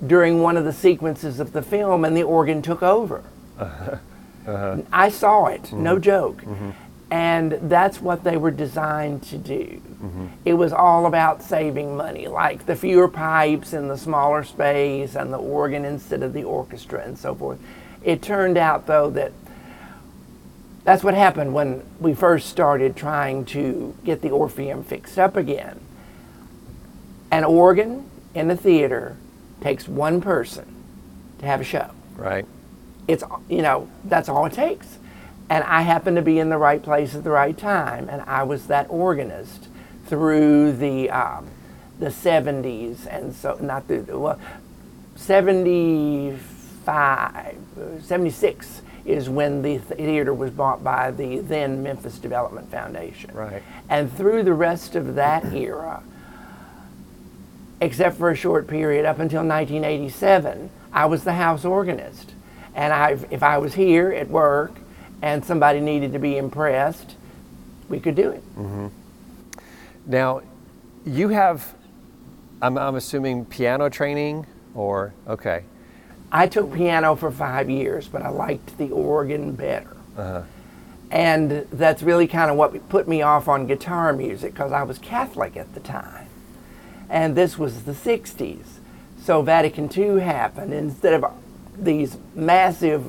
during 0.07 0.41
one 0.41 0.57
of 0.57 0.65
the 0.65 0.73
sequences 0.73 1.41
of 1.41 1.53
the 1.53 1.63
film 1.63 2.05
and 2.05 2.17
the 2.17 2.23
organ 2.23 2.63
took 2.63 2.83
over. 2.83 3.25
Uh-huh. 4.47 4.83
I 4.93 5.09
saw 5.09 5.47
it, 5.47 5.73
no 5.73 5.95
mm-hmm. 5.95 6.03
joke. 6.03 6.43
Mm-hmm. 6.43 6.71
And 7.11 7.53
that's 7.71 8.01
what 8.01 8.25
they 8.25 8.37
were 8.37 8.51
designed 8.51 9.23
to 9.25 9.39
do. 9.39 9.81
Mm-hmm. 10.03 10.27
It 10.45 10.55
was 10.55 10.73
all 10.73 11.07
about 11.07 11.43
saving 11.43 11.97
money, 11.97 12.27
like 12.27 12.67
the 12.67 12.75
fewer 12.75 13.09
pipes 13.09 13.73
and 13.73 13.89
the 13.89 13.97
smaller 13.97 14.43
space 14.43 15.15
and 15.15 15.33
the 15.33 15.39
organ 15.39 15.85
instead 15.85 16.23
of 16.23 16.33
the 16.33 16.43
orchestra 16.43 17.05
and 17.05 17.17
so 17.17 17.35
forth. 17.35 17.61
It 18.03 18.23
turned 18.23 18.59
out, 18.59 18.87
though, 18.87 19.11
that 19.11 19.33
that's 20.83 21.03
what 21.03 21.15
happened 21.15 21.53
when 21.53 21.83
we 21.99 22.15
first 22.15 22.49
started 22.49 22.97
trying 22.97 23.45
to 23.47 23.95
get 24.05 24.23
the 24.23 24.31
Orpheum 24.31 24.85
fixed 24.85 25.19
up 25.19 25.37
again. 25.37 25.81
An 27.33 27.43
organ 27.43 28.09
in 28.35 28.49
a 28.51 28.57
theater 28.57 29.17
takes 29.61 29.89
one 29.89 30.21
person 30.21 30.73
to 31.39 31.47
have 31.47 31.61
a 31.61 31.65
show 31.65 31.91
Right. 32.17 32.47
It's 33.09 33.25
you 33.49 33.63
know 33.63 33.89
that's 34.05 34.29
all 34.29 34.47
it 34.47 34.53
takes 34.53 34.99
and 35.49 35.63
i 35.65 35.83
happened 35.83 36.17
to 36.17 36.23
be 36.23 36.39
in 36.39 36.49
the 36.51 36.59
right 36.59 36.83
place 36.83 37.15
at 37.15 37.25
the 37.25 37.31
right 37.31 37.57
time 37.59 38.09
and 38.09 38.23
i 38.23 38.43
was 38.43 38.67
that 38.67 38.87
organist 38.91 39.69
through 40.07 40.73
the 40.73 41.09
um, 41.11 41.47
the 41.99 42.09
70s 42.09 43.07
and 43.07 43.35
so 43.35 43.57
not 43.61 43.87
through 43.87 44.03
the 44.03 44.19
well 44.19 44.39
75 45.17 47.57
76 48.03 48.83
is 49.05 49.29
when 49.29 49.63
the 49.63 49.79
theater 49.79 50.35
was 50.35 50.51
bought 50.51 50.83
by 50.83 51.11
the 51.11 51.39
then 51.41 51.83
memphis 51.83 52.19
development 52.19 52.71
foundation 52.71 53.31
Right. 53.35 53.63
and 53.89 54.13
through 54.13 54.43
the 54.43 54.55
rest 54.55 54.95
of 54.97 55.15
that 55.15 55.45
era 55.55 56.03
except 57.81 58.17
for 58.17 58.31
a 58.31 58.37
short 58.37 58.67
period 58.67 59.05
up 59.05 59.19
until 59.19 59.43
1987, 59.45 60.71
I 60.95 61.05
was 61.07 61.25
the 61.25 61.35
house 61.35 61.65
organist. 61.65 62.33
And 62.77 62.93
I, 62.93 63.19
if 63.31 63.43
I 63.43 63.57
was 63.59 63.75
here 63.75 64.13
at 64.13 64.29
work 64.29 64.79
and 65.23 65.43
somebody 65.43 65.81
needed 65.81 66.13
to 66.13 66.19
be 66.19 66.37
impressed, 66.37 67.17
we 67.89 67.99
could 67.99 68.15
do 68.15 68.31
it. 68.31 68.45
Mm-hmm. 68.55 68.89
Now, 70.05 70.43
you 71.07 71.31
have, 71.31 71.75
I'm, 72.61 72.77
I'm 72.77 72.95
assuming 72.95 73.47
piano 73.47 73.89
training 73.89 74.47
or, 74.75 75.15
okay. 75.27 75.65
I 76.31 76.47
took 76.47 76.75
piano 76.75 77.17
for 77.17 77.31
five 77.31 77.71
years, 77.71 78.09
but 78.09 78.21
I 78.21 78.29
liked 78.29 78.77
the 78.77 78.91
organ 78.91 79.53
better. 79.53 79.97
Uh-huh. 80.19 80.43
And 81.11 81.67
that's 81.73 82.03
really 82.03 82.27
kind 82.27 82.51
of 82.51 82.59
what 82.59 82.89
put 82.91 83.09
me 83.09 83.23
off 83.23 83.49
on 83.49 83.67
guitar 83.67 84.13
music 84.13 84.53
because 84.53 84.73
I 84.73 84.83
was 84.83 84.99
Catholic 84.99 85.57
at 85.57 85.73
the 85.73 85.81
time. 85.81 86.27
And 87.09 87.35
this 87.37 87.57
was 87.57 87.85
the 87.85 87.93
60s. 87.93 88.67
So 89.23 89.41
Vatican 89.41 89.89
II 89.97 90.21
happened. 90.21 90.75
Instead 90.75 91.15
of 91.15 91.25
these 91.79 92.17
massive 92.35 93.05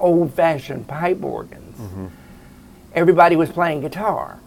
old 0.00 0.34
fashioned 0.34 0.86
pipe 0.88 1.22
organs, 1.22 2.10
everybody 2.94 3.36
was 3.36 3.50
playing 3.50 3.80
guitar. 3.80 4.38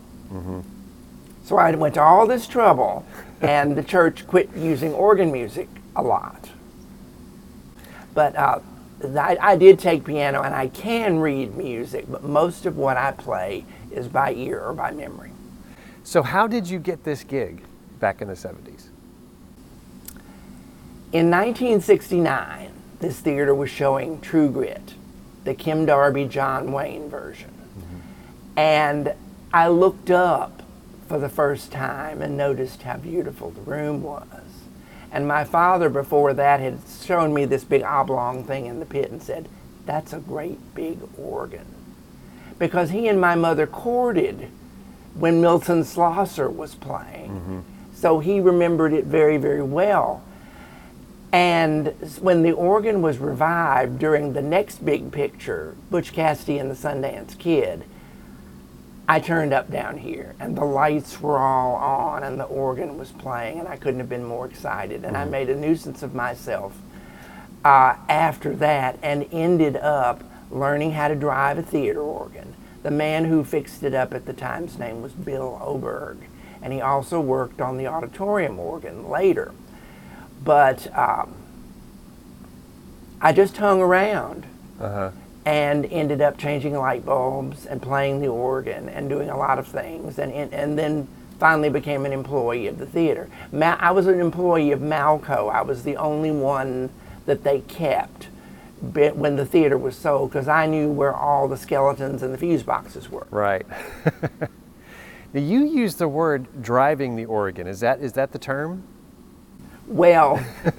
So 1.43 1.57
I 1.57 1.73
went 1.75 1.93
to 1.95 2.01
all 2.01 2.25
this 2.27 2.47
trouble, 2.47 3.05
and 3.41 3.75
the 3.75 3.83
church 3.83 4.25
quit 4.27 4.49
using 4.55 4.93
organ 4.93 5.31
music 5.31 5.69
a 5.95 6.01
lot. 6.01 6.49
But 8.13 8.35
uh, 8.35 8.59
I, 9.17 9.37
I 9.39 9.55
did 9.55 9.77
take 9.79 10.05
piano, 10.05 10.41
and 10.41 10.55
I 10.55 10.67
can 10.67 11.19
read 11.19 11.55
music, 11.55 12.05
but 12.09 12.23
most 12.23 12.65
of 12.65 12.77
what 12.77 12.97
I 12.97 13.11
play 13.11 13.65
is 13.91 14.07
by 14.07 14.33
ear 14.33 14.61
or 14.61 14.73
by 14.73 14.91
memory. 14.91 15.31
So, 16.03 16.23
how 16.23 16.47
did 16.47 16.67
you 16.69 16.79
get 16.79 17.03
this 17.03 17.23
gig? 17.23 17.61
back 17.99 18.21
in 18.21 18.27
the 18.27 18.33
70s? 18.33 18.89
In 21.11 21.31
1969, 21.31 22.71
this 23.05 23.19
theater 23.19 23.53
was 23.53 23.69
showing 23.69 24.19
True 24.19 24.49
Grit, 24.49 24.95
the 25.43 25.53
Kim 25.53 25.85
Darby 25.85 26.25
John 26.25 26.71
Wayne 26.71 27.07
version. 27.07 27.51
And 28.57 29.13
I 29.53 29.67
looked 29.67 30.09
up 30.09 30.63
for 31.07 31.19
the 31.19 31.29
first 31.29 31.71
time 31.71 32.23
and 32.23 32.35
noticed 32.35 32.81
how 32.81 32.97
beautiful 32.97 33.51
the 33.51 33.61
room 33.61 34.01
was. 34.01 34.29
And 35.11 35.27
my 35.27 35.43
father, 35.43 35.87
before 35.87 36.33
that, 36.33 36.59
had 36.59 36.79
shown 37.03 37.31
me 37.31 37.45
this 37.45 37.63
big 37.63 37.83
oblong 37.83 38.43
thing 38.43 38.65
in 38.65 38.79
the 38.79 38.87
pit 38.87 39.11
and 39.11 39.21
said, 39.21 39.47
That's 39.85 40.11
a 40.11 40.19
great 40.19 40.73
big 40.73 40.97
organ. 41.15 41.67
Because 42.57 42.89
he 42.89 43.07
and 43.07 43.21
my 43.21 43.35
mother 43.35 43.67
courted 43.67 44.49
when 45.13 45.41
Milton 45.41 45.83
Slosser 45.83 46.51
was 46.51 46.73
playing. 46.73 47.29
Mm-hmm. 47.29 47.59
So 47.93 48.19
he 48.19 48.39
remembered 48.39 48.93
it 48.93 49.05
very, 49.05 49.37
very 49.37 49.61
well. 49.61 50.23
And 51.35 51.87
when 52.21 52.43
the 52.43 52.53
organ 52.53 53.01
was 53.01 53.17
revived 53.17 53.99
during 53.99 54.31
the 54.31 54.41
next 54.41 54.85
big 54.85 55.11
picture, 55.11 55.75
Butch 55.91 56.13
Cassidy 56.13 56.59
and 56.59 56.71
the 56.71 56.75
Sundance 56.75 57.37
Kid, 57.37 57.83
I 59.05 59.19
turned 59.19 59.51
up 59.51 59.69
down 59.69 59.97
here 59.97 60.33
and 60.39 60.57
the 60.57 60.63
lights 60.63 61.19
were 61.19 61.37
all 61.37 61.75
on 61.75 62.23
and 62.23 62.39
the 62.39 62.45
organ 62.45 62.97
was 62.97 63.11
playing 63.11 63.59
and 63.59 63.67
I 63.67 63.75
couldn't 63.75 63.99
have 63.99 64.07
been 64.07 64.23
more 64.23 64.45
excited. 64.45 65.03
And 65.03 65.17
I 65.17 65.25
made 65.25 65.49
a 65.49 65.57
nuisance 65.57 66.03
of 66.03 66.15
myself 66.15 66.77
uh, 67.65 67.97
after 68.07 68.55
that 68.55 68.97
and 69.03 69.27
ended 69.33 69.75
up 69.75 70.23
learning 70.49 70.93
how 70.93 71.09
to 71.09 71.15
drive 71.15 71.57
a 71.57 71.63
theater 71.63 71.99
organ. 72.01 72.53
The 72.81 72.91
man 72.91 73.25
who 73.25 73.43
fixed 73.43 73.83
it 73.83 73.93
up 73.93 74.13
at 74.13 74.25
the 74.25 74.31
time's 74.31 74.79
name 74.79 75.01
was 75.01 75.11
Bill 75.11 75.59
Oberg, 75.61 76.29
and 76.61 76.71
he 76.71 76.79
also 76.79 77.19
worked 77.19 77.59
on 77.59 77.75
the 77.75 77.87
auditorium 77.87 78.57
organ 78.57 79.09
later. 79.09 79.51
But 80.45 80.87
um, 80.97 81.33
I 83.21 83.33
just 83.33 83.57
hung 83.57 83.81
around 83.81 84.45
Uh 84.79 84.89
huh. 84.89 85.11
and 85.45 85.85
ended 85.87 86.21
up 86.21 86.37
changing 86.37 86.75
light 86.75 87.05
bulbs 87.05 87.65
and 87.65 87.81
playing 87.81 88.21
the 88.21 88.27
organ 88.27 88.87
and 88.87 89.09
doing 89.09 89.29
a 89.29 89.37
lot 89.37 89.59
of 89.59 89.67
things 89.67 90.19
and, 90.19 90.31
and, 90.31 90.53
and 90.53 90.77
then 90.79 91.07
finally 91.39 91.69
became 91.69 92.05
an 92.05 92.13
employee 92.13 92.67
of 92.67 92.77
the 92.77 92.85
theater. 92.85 93.27
Ma- 93.51 93.75
I 93.79 93.91
was 93.91 94.07
an 94.07 94.21
employee 94.21 94.71
of 94.71 94.79
Malco. 94.79 95.51
I 95.51 95.61
was 95.63 95.83
the 95.83 95.97
only 95.97 96.31
one 96.31 96.89
that 97.25 97.43
they 97.43 97.59
kept 97.61 98.27
when 98.93 99.35
the 99.35 99.45
theater 99.45 99.77
was 99.77 99.95
sold 99.97 100.29
because 100.29 100.47
I 100.47 100.65
knew 100.67 100.89
where 100.89 101.13
all 101.13 101.47
the 101.47 101.57
skeletons 101.57 102.21
and 102.21 102.33
the 102.33 102.37
fuse 102.37 102.61
boxes 102.63 103.09
were. 103.09 103.25
Right. 103.31 103.65
now 105.33 105.39
you 105.41 105.65
use 105.65 105.95
the 105.95 106.07
word 106.07 106.61
driving 106.61 107.15
the 107.15 107.25
organ. 107.25 107.65
Is 107.67 107.79
that 107.79 107.99
is 107.99 108.13
that 108.13 108.31
the 108.31 108.37
term? 108.39 108.83
Well, 109.87 110.43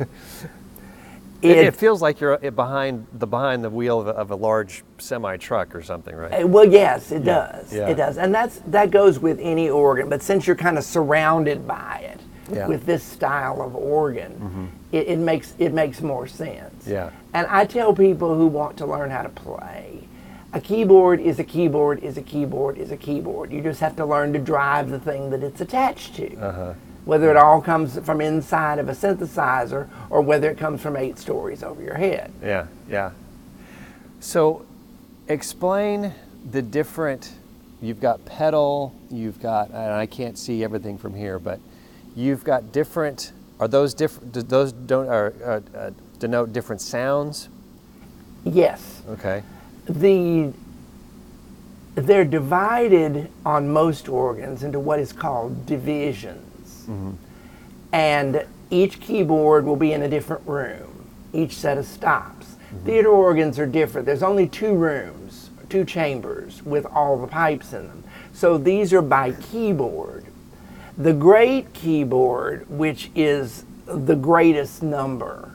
It, 1.42 1.58
it, 1.58 1.76
feels 1.76 2.00
like 2.00 2.18
you're 2.20 2.44
uh, 2.44 2.50
behind 2.50 3.06
the 3.12 3.26
behind 3.26 3.62
the 3.62 3.70
wheel 3.70 4.00
of 4.00 4.06
a, 4.08 4.10
of 4.10 4.30
a 4.30 4.34
large 4.34 4.82
semi 4.98 5.36
truck 5.36 5.74
or 5.74 5.82
something, 5.82 6.14
right? 6.14 6.42
Uh, 6.42 6.46
Well, 6.46 6.64
yes, 6.64 7.12
it 7.12 7.24
Yeah, 7.24 7.52
does. 7.52 7.72
yeah. 7.72 7.88
It 7.88 7.94
does, 7.96 8.16
and 8.18 8.34
that's 8.34 8.58
that 8.66 8.90
goes 8.90 9.18
with 9.18 9.38
any 9.40 9.68
organ. 9.68 10.08
But 10.08 10.22
since 10.22 10.46
you're 10.46 10.56
kind 10.56 10.78
of 10.78 10.84
surrounded 10.84 11.66
by 11.68 12.10
it, 12.12 12.20
Yeah. 12.50 12.60
Mm-hmm. 12.62 12.70
with 12.70 12.86
this 12.86 13.02
style 13.04 13.60
of 13.60 13.76
organ, 13.76 14.72
it, 14.92 15.08
it 15.08 15.18
makes 15.18 15.54
it 15.58 15.72
makes 15.74 16.00
more 16.00 16.26
sense. 16.26 16.86
Yeah. 16.86 17.10
And 17.34 17.46
I 17.48 17.66
tell 17.66 17.92
people 17.94 18.34
who 18.34 18.46
want 18.46 18.76
to 18.78 18.86
learn 18.86 19.10
how 19.10 19.22
to 19.22 19.28
play, 19.28 20.08
a 20.54 20.60
keyboard 20.60 21.20
is 21.20 21.38
a 21.38 21.44
keyboard 21.44 22.02
is 22.02 22.16
a 22.16 22.22
keyboard 22.22 22.78
is 22.78 22.90
a 22.92 22.96
keyboard. 22.96 23.52
You 23.52 23.60
just 23.60 23.80
have 23.80 23.94
to 23.96 24.06
learn 24.06 24.32
to 24.32 24.38
drive 24.38 24.88
the 24.90 24.98
thing 24.98 25.28
that 25.30 25.42
it's 25.42 25.60
attached 25.60 26.16
to. 26.16 26.34
Uh-huh. 26.36 26.74
Whether 27.06 27.30
it 27.30 27.36
all 27.38 27.62
comes 27.62 27.98
from 28.00 28.20
inside 28.20 28.78
of 28.78 28.90
a 28.90 28.92
synthesizer 28.92 29.88
or 30.10 30.20
whether 30.20 30.50
it 30.50 30.58
comes 30.58 30.82
from 30.82 30.96
eight 30.96 31.18
stories 31.18 31.62
over 31.62 31.82
your 31.82 31.94
head. 31.94 32.30
Yeah, 32.42 32.66
yeah. 32.90 33.12
So, 34.20 34.66
explain 35.28 36.12
the 36.50 36.60
different. 36.60 37.32
You've 37.80 38.00
got 38.00 38.24
pedal. 38.26 38.92
You've 39.10 39.40
got, 39.40 39.68
and 39.68 39.92
I 39.92 40.06
can't 40.06 40.36
see 40.36 40.62
everything 40.62 40.98
from 40.98 41.14
here, 41.14 41.38
but 41.38 41.60
you've 42.14 42.44
got 42.44 42.72
different. 42.72 43.32
Are 43.60 43.68
those 43.68 43.94
different? 43.94 44.32
Do 44.32 44.42
those 44.42 44.72
don't 44.72 45.08
are, 45.08 45.32
uh, 45.44 45.60
uh, 45.76 45.90
denote 46.18 46.52
different 46.52 46.82
sounds? 46.82 47.48
Yes. 48.44 49.02
Okay. 49.08 49.42
the 49.86 50.52
they're 51.94 52.24
divided 52.24 53.30
on 53.44 53.68
most 53.70 54.08
organs 54.08 54.62
into 54.62 54.78
what 54.78 55.00
is 55.00 55.12
called 55.14 55.64
divisions. 56.86 57.18
And 57.92 58.46
each 58.70 59.00
keyboard 59.00 59.64
will 59.64 59.76
be 59.76 59.92
in 59.92 60.02
a 60.02 60.08
different 60.08 60.46
room, 60.46 61.06
each 61.32 61.54
set 61.54 61.78
of 61.78 61.86
stops. 61.86 62.46
Mm-hmm. 62.46 62.86
Theater 62.86 63.08
organs 63.08 63.58
are 63.58 63.66
different. 63.66 64.06
There's 64.06 64.22
only 64.22 64.48
two 64.48 64.74
rooms, 64.74 65.50
two 65.68 65.84
chambers 65.84 66.62
with 66.64 66.86
all 66.86 67.18
the 67.18 67.26
pipes 67.26 67.72
in 67.72 67.86
them. 67.86 68.04
So 68.32 68.58
these 68.58 68.92
are 68.92 69.02
by 69.02 69.32
keyboard. 69.32 70.26
The 70.98 71.12
great 71.12 71.72
keyboard, 71.74 72.68
which 72.68 73.10
is 73.14 73.64
the 73.86 74.16
greatest 74.16 74.82
number, 74.82 75.54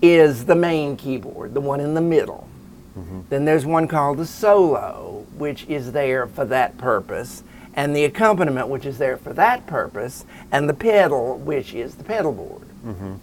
is 0.00 0.44
the 0.44 0.54
main 0.54 0.96
keyboard, 0.96 1.54
the 1.54 1.60
one 1.60 1.80
in 1.80 1.94
the 1.94 2.00
middle. 2.00 2.48
Mm-hmm. 2.96 3.20
Then 3.28 3.44
there's 3.44 3.66
one 3.66 3.88
called 3.88 4.18
the 4.18 4.26
solo, 4.26 5.26
which 5.36 5.66
is 5.66 5.92
there 5.92 6.26
for 6.26 6.44
that 6.46 6.78
purpose, 6.78 7.42
and 7.76 7.94
the 7.94 8.04
accompaniment, 8.04 8.68
which 8.68 8.86
is 8.86 8.98
there 8.98 9.18
for 9.18 9.34
that 9.34 9.66
purpose, 9.66 10.24
and 10.50 10.68
the 10.68 10.74
pedal, 10.74 11.36
which 11.38 11.74
is 11.74 11.94
the 11.94 12.04
pedal 12.04 12.32
board. 12.32 12.66
Mm-hmm. 12.84 13.14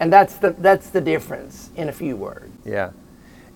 And 0.00 0.12
that's 0.12 0.36
the 0.36 0.50
that's 0.50 0.90
the 0.90 1.00
difference 1.00 1.70
in 1.76 1.88
a 1.88 1.92
few 1.92 2.16
words. 2.16 2.52
Yeah. 2.64 2.92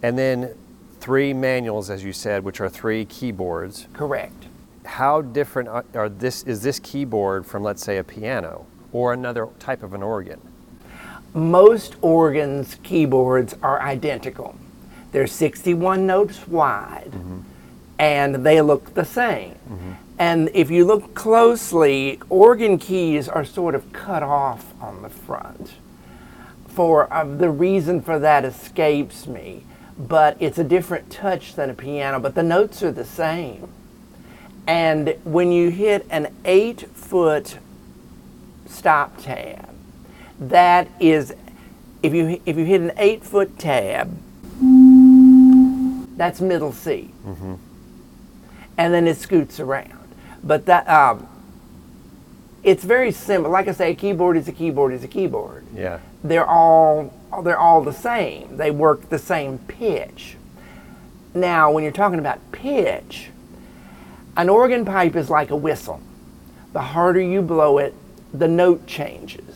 And 0.03 0.19
then 0.19 0.55
three 0.99 1.33
manuals, 1.33 1.89
as 1.89 2.03
you 2.03 2.13
said, 2.13 2.45
which 2.45 2.61
are 2.61 2.69
three 2.69 3.05
keyboards. 3.05 3.87
Correct. 3.93 4.47
How 4.85 5.23
different 5.23 5.69
are, 5.69 5.85
are 5.95 6.09
this? 6.09 6.43
Is 6.43 6.63
this 6.63 6.81
keyboard 6.81 7.47
from, 7.47 7.63
let's 7.63 7.85
say, 7.85 7.99
a 7.99 8.05
piano 8.05 8.67
or 8.93 9.13
another 9.13 9.49
type 9.61 9.85
of 9.85 9.95
an 9.95 10.03
organ? 10.03 10.41
Most 11.33 11.95
organs 12.03 12.77
keyboards 12.83 13.55
are 13.63 13.81
identical. 13.81 14.57
They're 15.13 15.27
61 15.27 16.07
notes 16.07 16.47
wide, 16.49 17.13
mm-hmm. 17.13 17.41
and 17.99 18.35
they 18.47 18.61
look 18.61 18.95
the 18.95 19.05
same. 19.05 19.55
Mm-hmm. 19.71 19.93
And 20.23 20.51
if 20.55 20.71
you 20.71 20.85
look 20.85 21.15
closely, 21.15 22.21
organ 22.31 22.79
keys 22.79 23.29
are 23.29 23.45
sort 23.45 23.75
of 23.75 23.93
cut 23.93 24.23
off 24.23 24.73
on 24.81 25.03
the 25.03 25.09
front. 25.09 25.73
For 26.69 27.13
uh, 27.13 27.25
the 27.25 27.51
reason 27.51 28.01
for 28.01 28.21
that 28.21 28.45
escapes 28.45 29.27
me, 29.27 29.65
but 29.99 30.37
it's 30.39 30.59
a 30.59 30.63
different 30.63 31.11
touch 31.11 31.57
than 31.57 31.71
a 31.71 31.75
piano. 31.75 32.21
But 32.21 32.37
the 32.37 32.45
notes 32.45 32.85
are 32.85 32.93
the 32.93 33.05
same. 33.05 33.69
And 34.65 35.17
when 35.25 35.51
you 35.51 35.71
hit 35.71 36.07
an 36.09 36.33
eight 36.45 36.83
foot 36.83 37.59
stop 38.67 39.21
tab, 39.21 39.71
that 40.39 40.87
is, 41.01 41.35
if 42.01 42.15
you 42.15 42.41
if 42.47 42.57
you 42.57 42.65
hit 42.65 42.81
an 42.81 42.93
eight 42.97 43.25
foot 43.25 43.59
tab, 43.59 44.17
that's 46.17 46.41
middle 46.41 46.71
C, 46.71 47.11
and 48.79 48.95
then 48.95 49.09
it 49.09 49.17
scoots 49.17 49.59
around. 49.59 50.02
But 50.45 50.67
that 50.67 50.89
um, 50.89 51.29
it's 52.63 52.85
very 52.85 53.13
simple. 53.13 53.51
Like 53.51 53.69
I 53.69 53.73
say, 53.73 53.93
a 53.93 53.95
keyboard 53.95 54.37
is 54.37 54.49
a 54.49 54.53
keyboard 54.53 54.93
is 54.93 55.05
a 55.05 55.09
keyboard. 55.09 55.65
Yeah. 55.75 56.01
They're 56.25 56.47
all 56.47 57.13
they're 57.43 57.59
all 57.59 57.83
the 57.83 57.93
same. 57.93 58.57
They 58.57 58.71
work 58.71 59.09
the 59.09 59.19
same 59.19 59.59
pitch. 59.59 60.37
Now, 61.35 61.73
when 61.73 61.83
you're 61.83 61.93
talking 61.93 62.19
about 62.19 62.39
pitch, 62.53 63.31
an 64.37 64.49
organ 64.49 64.85
pipe 64.85 65.17
is 65.17 65.31
like 65.31 65.51
a 65.51 65.57
whistle. 65.57 66.01
The 66.73 66.81
harder 66.81 67.21
you 67.21 67.43
blow 67.43 67.79
it, 67.79 67.95
the 68.33 68.49
note 68.49 68.87
changes. 68.87 69.53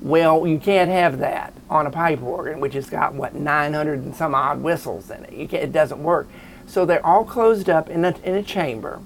Well, 0.00 0.46
you 0.46 0.58
can't 0.58 0.90
have 0.90 1.18
that 1.18 1.52
on 1.68 1.86
a 1.86 1.90
pipe 1.90 2.22
organ, 2.22 2.60
which 2.60 2.72
has 2.72 2.88
got 2.88 3.14
what 3.14 3.34
900 3.34 3.98
and 4.00 4.16
some 4.16 4.34
odd 4.34 4.62
whistles 4.62 5.10
in 5.10 5.24
it. 5.24 5.52
It 5.52 5.72
doesn't 5.72 6.02
work. 6.02 6.28
So 6.66 6.86
they're 6.86 7.04
all 7.04 7.24
closed 7.24 7.68
up 7.68 7.90
in 7.90 8.04
a, 8.04 8.14
in 8.24 8.34
a 8.34 8.42
chamber, 8.42 9.00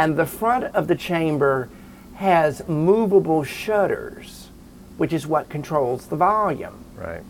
and 0.00 0.16
the 0.16 0.24
front 0.24 0.64
of 0.74 0.88
the 0.88 0.94
chamber 0.94 1.68
has 2.14 2.66
movable 2.66 3.44
shutters, 3.44 4.48
which 4.96 5.12
is 5.12 5.26
what 5.26 5.50
controls 5.50 6.06
the 6.06 6.16
volume. 6.16 6.84
Right. 6.96 7.22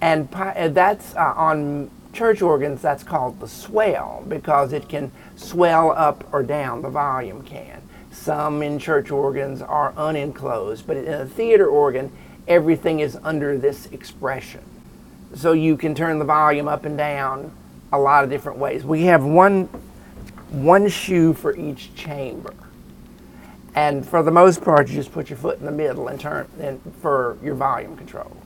and 0.00 0.30
pi- 0.30 0.54
uh, 0.54 0.68
that's 0.68 1.14
uh, 1.16 1.34
on 1.36 1.90
church 2.12 2.40
organs 2.40 2.80
that's 2.80 3.02
called 3.02 3.40
the 3.40 3.48
swell 3.48 4.24
because 4.28 4.72
it 4.72 4.88
can 4.88 5.10
swell 5.34 5.90
up 5.90 6.32
or 6.32 6.44
down 6.44 6.82
the 6.82 6.88
volume 6.88 7.42
can. 7.42 7.82
Some 8.12 8.62
in 8.62 8.78
church 8.78 9.10
organs 9.10 9.60
are 9.60 9.92
unenclosed 9.96 10.86
but 10.86 10.96
in 10.96 11.12
a 11.12 11.26
theater 11.26 11.66
organ 11.66 12.12
everything 12.46 13.00
is 13.00 13.18
under 13.24 13.58
this 13.58 13.86
expression. 13.86 14.62
So 15.34 15.52
you 15.52 15.76
can 15.76 15.96
turn 15.96 16.20
the 16.20 16.24
volume 16.24 16.68
up 16.68 16.84
and 16.84 16.96
down 16.96 17.50
a 17.92 17.98
lot 17.98 18.22
of 18.22 18.30
different 18.30 18.58
ways. 18.58 18.84
We 18.84 19.04
have 19.04 19.24
one 19.24 19.68
one 20.54 20.88
shoe 20.88 21.32
for 21.34 21.56
each 21.56 21.94
chamber 21.94 22.54
And 23.74 24.06
for 24.08 24.22
the 24.22 24.30
most 24.30 24.62
part, 24.64 24.88
you 24.88 24.96
just 24.96 25.12
put 25.12 25.30
your 25.30 25.38
foot 25.38 25.58
in 25.60 25.66
the 25.66 25.72
middle 25.72 26.08
and 26.08 26.20
turn 26.20 26.48
and 26.60 26.80
for 27.00 27.38
your 27.42 27.56
volume 27.56 27.96
control. 27.96 28.36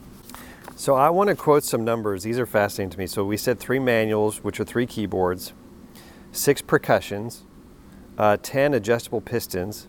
So 0.77 0.95
I 0.95 1.11
want 1.11 1.29
to 1.31 1.37
quote 1.37 1.65
some 1.65 1.85
numbers. 1.85 2.23
These 2.25 2.39
are 2.39 2.47
fascinating 2.47 2.91
to 2.91 2.99
me. 2.99 3.07
So 3.07 3.25
we 3.25 3.37
said 3.37 3.59
three 3.61 3.81
manuals, 3.81 4.45
which 4.45 4.61
are 4.61 4.65
three 4.65 4.87
keyboards, 4.87 5.53
six 6.33 6.63
percussions, 6.63 7.45
uh, 8.19 8.39
10 8.43 8.75
adjustable 8.75 9.21
pistons, 9.21 9.89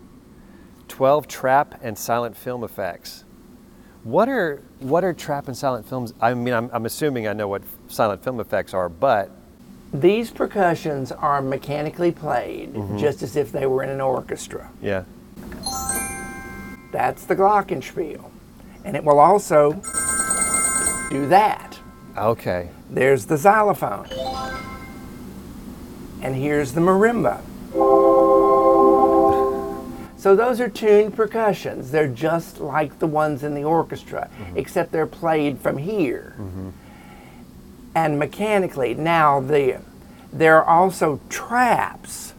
12 0.90 1.28
trap 1.28 1.80
and 1.84 1.98
silent 1.98 2.38
film 2.38 2.64
effects. 2.64 3.26
What 4.04 4.30
are 4.30 4.64
what 4.80 5.04
are 5.06 5.14
trap 5.14 5.48
and 5.48 5.58
silent 5.58 5.88
films? 5.88 6.14
I 6.22 6.34
mean, 6.34 6.54
I'm, 6.54 6.70
I'm 6.74 6.86
assuming 6.86 7.28
I 7.28 7.34
know 7.34 7.48
what 7.48 7.64
silent 7.88 8.24
film 8.24 8.40
effects 8.40 8.74
are, 8.74 8.90
but 8.90 9.32
These 9.94 10.30
percussions 10.32 11.12
are 11.12 11.42
mechanically 11.42 12.12
played 12.12 12.74
mm-hmm. 12.74 12.98
just 12.98 13.24
as 13.24 13.36
if 13.36 13.52
they 13.52 13.66
were 13.66 13.84
in 13.84 13.90
an 13.90 14.02
orchestra. 14.02 14.70
yeah, 14.82 15.04
That's 16.92 17.26
the 17.26 17.36
glockenspiel. 17.36 18.30
And 18.86 18.96
it 18.96 19.04
will 19.04 19.20
also 19.20 19.74
do 21.10 21.28
that. 21.28 21.80
okay, 22.18 22.70
There's 22.90 23.26
the 23.26 23.38
xylophone. 23.38 24.08
And 26.22 26.36
here's 26.36 26.74
the 26.74 26.82
marimba. 26.82 27.42
So 30.18 30.36
those 30.36 30.60
are 30.60 30.68
tuned 30.70 31.16
percussions. 31.16 31.92
They're 31.92 32.10
just 32.10 32.60
like 32.60 33.00
the 33.00 33.08
ones 33.08 33.44
in 33.44 33.54
the 33.54 33.64
orchestra, 33.64 34.30
mm-hmm. 34.30 34.58
except 34.58 34.92
they're 34.92 35.08
played 35.08 35.60
from 35.60 35.78
here. 35.78 36.36
Mm-hmm. 36.38 36.70
And 37.96 38.20
mechanically, 38.20 38.94
now 38.94 39.40
the 39.42 39.82
there 40.32 40.62
are 40.62 40.66
also 40.66 41.20
traps. 41.30 42.34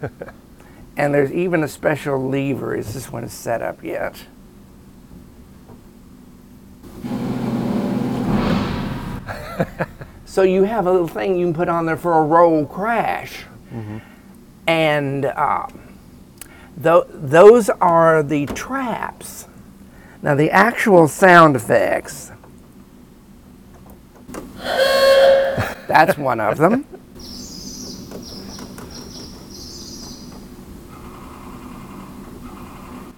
And 0.98 1.14
there's 1.14 1.32
even 1.32 1.62
a 1.62 1.68
special 1.68 2.28
lever. 2.28 2.74
Is 2.74 2.92
this 2.92 3.12
one 3.12 3.28
set 3.28 3.62
up 3.62 3.84
yet? 3.84 4.24
so 10.26 10.42
you 10.42 10.64
have 10.64 10.88
a 10.88 10.92
little 10.92 11.06
thing 11.06 11.36
you 11.38 11.46
can 11.46 11.54
put 11.54 11.68
on 11.68 11.86
there 11.86 11.96
for 11.96 12.18
a 12.18 12.22
roll 12.22 12.66
crash, 12.66 13.44
and 14.66 15.26
um, 15.26 15.87
those 16.78 17.68
are 17.70 18.22
the 18.22 18.46
traps. 18.46 19.46
Now 20.22 20.34
the 20.34 20.50
actual 20.50 21.08
sound 21.08 21.56
effects. 21.56 22.32
That's 25.88 26.18
one 26.18 26.40
of 26.40 26.58
them. 26.58 26.84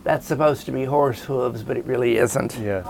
That's 0.05 0.27
supposed 0.27 0.67
to 0.67 0.73
be 0.73 0.85
horse 0.85 1.23
hooves, 1.23 1.63
but 1.63 1.77
it 1.77 1.85
really 1.85 2.17
isn't. 2.17 2.59
yeah. 2.59 2.83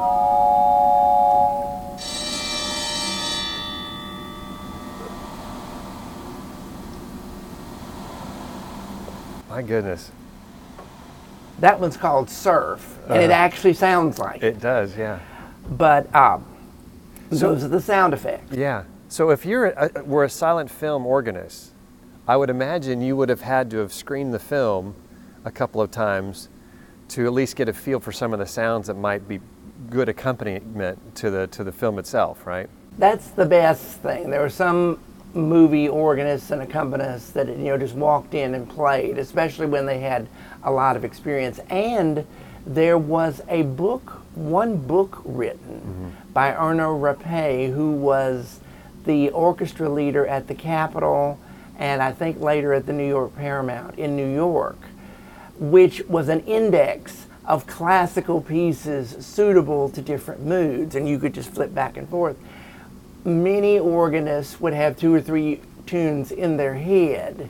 My 9.51 9.63
goodness, 9.63 10.13
That 11.61 11.79
one's 11.79 11.97
called 11.97 12.29
surf, 12.31 12.99
and 13.09 13.23
it 13.23 13.31
Uh-huh. 13.31 13.41
actually 13.41 13.75
sounds 13.75 14.19
like 14.19 14.37
it. 14.43 14.57
it 14.57 14.61
does, 14.61 14.97
yeah. 14.97 15.19
But 15.71 16.13
um, 16.15 16.45
those 17.31 17.63
are 17.65 17.69
the 17.69 17.81
sound 17.81 18.15
effects. 18.15 18.53
Yeah. 18.57 18.85
So 19.09 19.31
if 19.31 19.45
you're 19.45 19.67
a- 19.67 20.03
were 20.05 20.25
a 20.25 20.31
silent 20.31 20.71
film 20.71 21.07
organist, 21.07 21.73
I 22.27 22.37
would 22.37 22.51
imagine 22.51 23.01
you 23.03 23.17
would 23.17 23.29
have 23.29 23.41
had 23.43 23.71
to 23.73 23.79
have 23.79 23.93
screened 23.93 24.33
the 24.33 24.39
film 24.39 24.95
a 25.45 25.51
couple 25.51 25.81
of 25.81 25.91
times 25.91 26.49
to 27.09 27.27
at 27.27 27.33
least 27.33 27.57
get 27.57 27.69
a 27.69 27.73
feel 27.73 27.99
for 28.01 28.13
some 28.13 28.33
of 28.33 28.39
the 28.39 28.47
sounds 28.47 28.87
that 28.87 28.95
might 28.95 29.27
be 29.29 29.41
good 29.91 30.09
accompaniment 30.09 31.15
to 31.17 31.31
the 31.31 31.47
to 31.49 31.65
the 31.65 31.73
film 31.73 31.99
itself, 31.99 32.47
right? 32.47 32.69
That's 32.99 33.29
the 33.31 33.47
best 33.47 33.83
thing. 34.01 34.31
There 34.31 34.41
were 34.41 34.49
some 34.49 34.99
movie 35.35 35.89
organists 35.89 36.51
and 36.51 36.63
accompanists 36.63 37.33
that 37.33 37.49
you 37.49 37.57
know 37.57 37.79
just 37.79 37.95
walked 37.95 38.35
in 38.35 38.55
and 38.55 38.69
played, 38.69 39.19
especially 39.19 39.67
when 39.67 39.87
they 39.87 40.01
had 40.01 40.29
a 40.65 40.71
lot 40.71 40.97
of 40.97 41.05
experience. 41.05 41.61
And 41.71 42.27
there 42.67 42.99
was 42.99 43.41
a 43.49 43.63
book, 43.63 44.23
one 44.35 44.77
book 44.77 45.23
written 45.25 45.81
mm-hmm. 45.81 46.33
by 46.33 46.53
Erno 46.53 47.01
Rapee, 47.01 47.73
who 47.73 47.93
was 47.93 48.61
the 49.05 49.31
orchestra 49.31 49.89
leader 49.89 50.27
at 50.27 50.47
the 50.47 50.55
Capitol 50.55 51.39
and 51.81 52.03
I 52.03 52.13
think 52.13 52.39
later 52.39 52.75
at 52.75 52.87
the 52.87 52.93
New 52.93 53.09
York 53.09 53.35
Paramount 53.35 53.99
in 53.99 54.15
New 54.15 54.31
York, 54.33 54.79
which 55.59 56.03
was 56.07 56.29
an 56.29 56.41
index 56.41 57.27
of 57.47 57.67
classical 57.67 58.43
pieces 58.43 59.17
suitable 59.25 59.89
to 59.89 60.03
different 60.03 60.45
moods, 60.45 60.95
and 60.95 61.09
you 61.09 61.19
could 61.19 61.33
just 61.33 61.51
flip 61.51 61.75
back 61.75 61.97
and 61.97 62.07
forth 62.09 62.37
many 63.25 63.79
organists 63.79 64.61
would 64.61 64.73
have 64.73 64.97
two 64.97 65.15
or 65.15 65.21
three 65.21 65.61
tunes 65.87 66.31
in 66.31 66.57
their 66.57 66.75
head, 66.75 67.49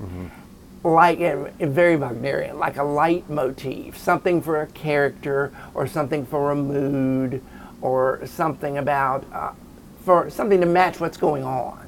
like 0.82 1.20
uh, 1.20 1.50
very 1.60 1.96
Wagnerian, 1.96 2.58
like 2.58 2.76
a 2.76 2.84
leitmotif, 2.84 3.96
something 3.98 4.40
for 4.40 4.62
a 4.62 4.66
character 4.68 5.52
or 5.74 5.86
something 5.86 6.24
for 6.24 6.50
a 6.50 6.56
mood 6.56 7.42
or 7.82 8.20
something 8.26 8.78
about 8.78 9.24
uh, 9.32 9.52
for 10.04 10.30
something 10.30 10.60
to 10.60 10.66
match 10.66 10.98
what's 11.00 11.18
going 11.18 11.44
on. 11.44 11.86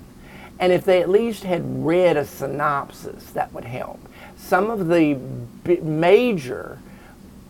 And 0.58 0.72
if 0.72 0.84
they 0.84 1.00
at 1.00 1.08
least 1.08 1.44
had 1.44 1.84
read 1.84 2.16
a 2.16 2.24
synopsis, 2.24 3.30
that 3.32 3.52
would 3.52 3.64
help. 3.64 3.98
Some 4.36 4.70
of 4.70 4.88
the 4.88 5.14
b- 5.64 5.80
major 5.80 6.78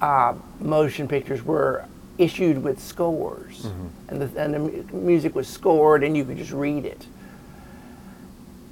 uh, 0.00 0.34
motion 0.60 1.08
pictures 1.08 1.44
were 1.44 1.84
issued 2.22 2.62
with 2.62 2.80
scores, 2.80 3.66
and, 4.08 4.20
the, 4.20 4.42
and 4.42 4.54
the 4.54 4.96
music 4.96 5.35
was 5.35 5.48
scored, 5.48 6.04
and 6.04 6.16
you 6.16 6.24
could 6.24 6.38
just 6.38 6.52
read 6.52 6.85
it. 6.85 7.06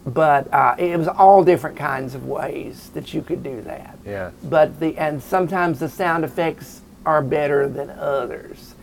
But 0.07 0.53
uh, 0.53 0.77
it 0.79 0.97
was 0.97 1.09
all 1.09 1.45
different 1.45 1.77
kinds 1.77 2.15
of 2.15 2.27
ways 2.27 2.91
that 2.95 3.13
you 3.13 3.23
could 3.23 3.43
do 3.43 3.61
that. 3.63 3.99
Yeah. 4.05 4.31
But 4.45 4.81
the 4.81 4.97
and 4.97 5.23
sometimes 5.23 5.79
the 5.79 5.89
sound 5.89 6.25
effects 6.25 6.81
are 7.05 7.23
better 7.23 7.69
than 7.69 7.91
others. 7.91 8.75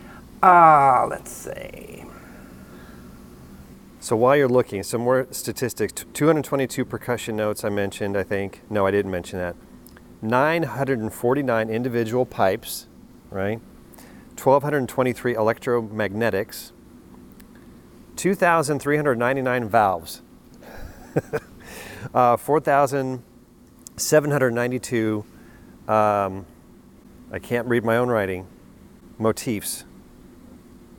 Ah, 0.44 1.08
let's 1.10 1.32
see. 1.32 2.04
So 4.00 4.16
while 4.16 4.38
you're 4.38 4.48
looking, 4.48 4.84
some 4.84 5.02
more 5.02 5.28
statistics. 5.32 5.92
222 6.14 6.86
percussion 6.86 7.36
notes 7.36 7.64
I 7.64 7.70
mentioned, 7.70 8.16
I 8.16 8.24
think. 8.24 8.62
No, 8.70 8.86
I 8.86 8.92
didn't 8.92 9.12
mention 9.12 9.40
that. 9.40 9.56
949 10.22 11.70
individual 11.70 12.26
pipes, 12.26 12.88
right? 13.30 13.60
1223 14.38 15.34
electromagnetics. 15.34 16.72
2,399 18.16 19.70
valves. 19.70 20.22
uh, 22.14 22.38
4,792, 22.38 25.26
um, 25.88 26.46
I 27.32 27.40
can't 27.40 27.68
read 27.68 27.84
my 27.84 27.98
own 27.98 28.10
writing, 28.10 28.46
motifs. 29.18 29.86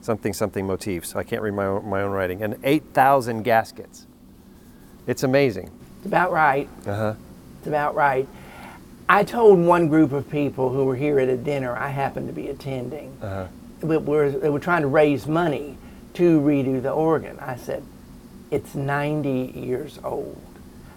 Something, 0.00 0.32
something 0.32 0.66
motifs. 0.66 1.14
I 1.16 1.22
can't 1.22 1.42
read 1.42 1.54
my 1.54 1.66
own, 1.66 1.88
my 1.88 2.02
own 2.02 2.10
writing. 2.12 2.42
And 2.42 2.56
8,000 2.62 3.42
gaskets. 3.42 4.06
It's 5.06 5.22
amazing. 5.22 5.70
It's 5.98 6.06
about 6.06 6.32
right. 6.32 6.68
Uh 6.86 6.94
huh. 6.94 7.14
It's 7.58 7.66
about 7.66 7.94
right. 7.94 8.26
I 9.08 9.24
told 9.24 9.58
one 9.58 9.88
group 9.88 10.12
of 10.12 10.30
people 10.30 10.70
who 10.70 10.84
were 10.84 10.96
here 10.96 11.18
at 11.18 11.28
a 11.28 11.36
dinner 11.36 11.74
I 11.74 11.88
happened 11.88 12.28
to 12.28 12.34
be 12.34 12.48
attending. 12.48 13.16
Uh-huh. 13.22 13.46
We 13.80 13.96
were, 13.96 14.30
they 14.30 14.50
were 14.50 14.58
trying 14.60 14.82
to 14.82 14.88
raise 14.88 15.26
money 15.26 15.78
to 16.14 16.40
redo 16.40 16.82
the 16.82 16.90
organ. 16.90 17.38
I 17.40 17.56
said, 17.56 17.84
it's 18.50 18.74
90 18.74 19.52
years 19.54 19.98
old. 20.04 20.40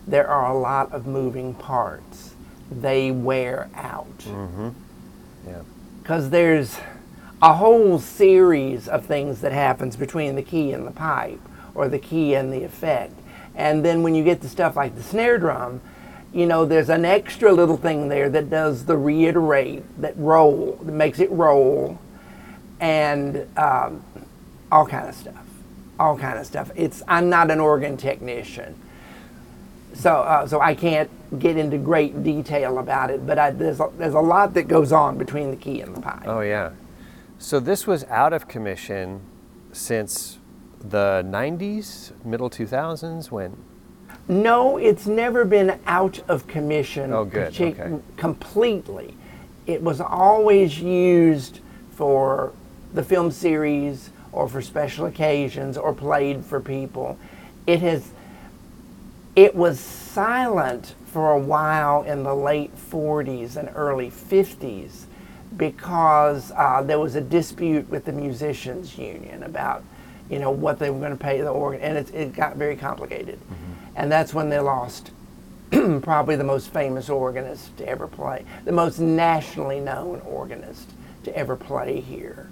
There 0.07 0.27
are 0.27 0.51
a 0.51 0.57
lot 0.57 0.91
of 0.91 1.05
moving 1.05 1.53
parts. 1.53 2.33
They 2.71 3.11
wear 3.11 3.69
out. 3.75 4.25
Yeah. 5.45 5.61
Because 6.01 6.31
there's 6.31 6.79
a 7.41 7.53
whole 7.53 7.99
series 7.99 8.87
of 8.87 9.05
things 9.05 9.41
that 9.41 9.51
happens 9.51 9.95
between 9.95 10.35
the 10.35 10.43
key 10.43 10.71
and 10.73 10.85
the 10.85 10.91
pipe, 10.91 11.39
or 11.75 11.87
the 11.87 11.99
key 11.99 12.33
and 12.33 12.51
the 12.51 12.63
effect. 12.63 13.13
And 13.55 13.85
then 13.85 14.03
when 14.03 14.15
you 14.15 14.23
get 14.23 14.41
to 14.41 14.49
stuff 14.49 14.75
like 14.75 14.95
the 14.95 15.03
snare 15.03 15.37
drum, 15.37 15.81
you 16.33 16.45
know, 16.45 16.65
there's 16.65 16.89
an 16.89 17.05
extra 17.05 17.51
little 17.51 17.77
thing 17.77 18.07
there 18.07 18.29
that 18.29 18.49
does 18.49 18.85
the 18.85 18.97
reiterate, 18.97 19.83
that 20.01 20.17
roll, 20.17 20.79
that 20.83 20.91
makes 20.91 21.19
it 21.19 21.29
roll, 21.31 21.99
and 22.79 23.47
um, 23.57 24.03
all 24.71 24.87
kind 24.87 25.09
of 25.09 25.15
stuff, 25.15 25.45
all 25.99 26.17
kind 26.17 26.39
of 26.39 26.45
stuff. 26.45 26.71
It's 26.75 27.03
I'm 27.07 27.29
not 27.29 27.51
an 27.51 27.59
organ 27.59 27.97
technician, 27.97 28.75
so 29.93 30.15
uh, 30.15 30.47
so 30.47 30.61
I 30.61 30.73
can't 30.73 31.09
get 31.39 31.57
into 31.57 31.77
great 31.77 32.23
detail 32.23 32.79
about 32.79 33.09
it. 33.09 33.25
But 33.25 33.37
I, 33.37 33.51
there's 33.51 33.79
a, 33.79 33.89
there's 33.97 34.13
a 34.13 34.19
lot 34.19 34.53
that 34.53 34.63
goes 34.63 34.91
on 34.91 35.17
between 35.17 35.51
the 35.51 35.57
key 35.57 35.81
and 35.81 35.95
the 35.95 36.01
pipe. 36.01 36.23
Oh, 36.25 36.41
yeah. 36.41 36.71
So 37.39 37.59
this 37.59 37.87
was 37.87 38.03
out 38.05 38.33
of 38.33 38.47
commission 38.47 39.21
since 39.71 40.37
the 40.79 41.23
90s, 41.25 42.11
middle 42.25 42.49
2000s? 42.49 43.31
When? 43.31 43.57
No, 44.27 44.77
it's 44.77 45.07
never 45.07 45.45
been 45.45 45.79
out 45.85 46.21
of 46.27 46.47
commission. 46.47 47.11
Oh, 47.11 47.25
good, 47.25 47.59
okay. 47.59 47.99
Completely. 48.17 49.15
It 49.67 49.81
was 49.81 49.99
always 49.99 50.79
used 50.79 51.59
for 51.95 52.53
the 52.93 53.03
film 53.03 53.31
series 53.31 54.09
or 54.31 54.47
for 54.47 54.61
special 54.61 55.05
occasions 55.05 55.77
or 55.77 55.93
played 55.93 56.45
for 56.45 56.59
people. 56.59 57.17
It 57.67 57.81
has. 57.81 58.09
It 59.35 59.55
was 59.55 59.79
silent 59.79 60.95
for 61.05 61.31
a 61.31 61.39
while 61.39 62.03
in 62.03 62.23
the 62.23 62.35
late 62.35 62.75
40s 62.75 63.55
and 63.55 63.69
early 63.75 64.09
50s 64.09 65.05
because 65.57 66.51
uh, 66.55 66.81
there 66.81 66.99
was 66.99 67.15
a 67.15 67.21
dispute 67.21 67.89
with 67.89 68.05
the 68.05 68.11
musicians 68.11 68.97
union 68.97 69.43
about 69.43 69.83
you 70.29 70.39
know 70.39 70.51
what 70.51 70.79
they 70.79 70.89
were 70.89 70.99
going 70.99 71.11
to 71.11 71.17
pay 71.17 71.41
the 71.41 71.49
organ 71.49 71.81
and 71.81 71.97
it, 71.97 72.13
it 72.13 72.33
got 72.33 72.55
very 72.55 72.77
complicated 72.77 73.37
and 73.95 74.11
that's 74.11 74.33
when 74.33 74.49
they 74.49 74.59
lost 74.59 75.11
probably 76.01 76.35
the 76.35 76.43
most 76.43 76.71
famous 76.73 77.09
organist 77.09 77.75
to 77.77 77.87
ever 77.87 78.07
play 78.07 78.43
the 78.65 78.71
most 78.71 78.99
nationally 78.99 79.79
known 79.79 80.19
organist 80.21 80.89
to 81.23 81.35
ever 81.35 81.55
play 81.55 81.99
here. 82.01 82.49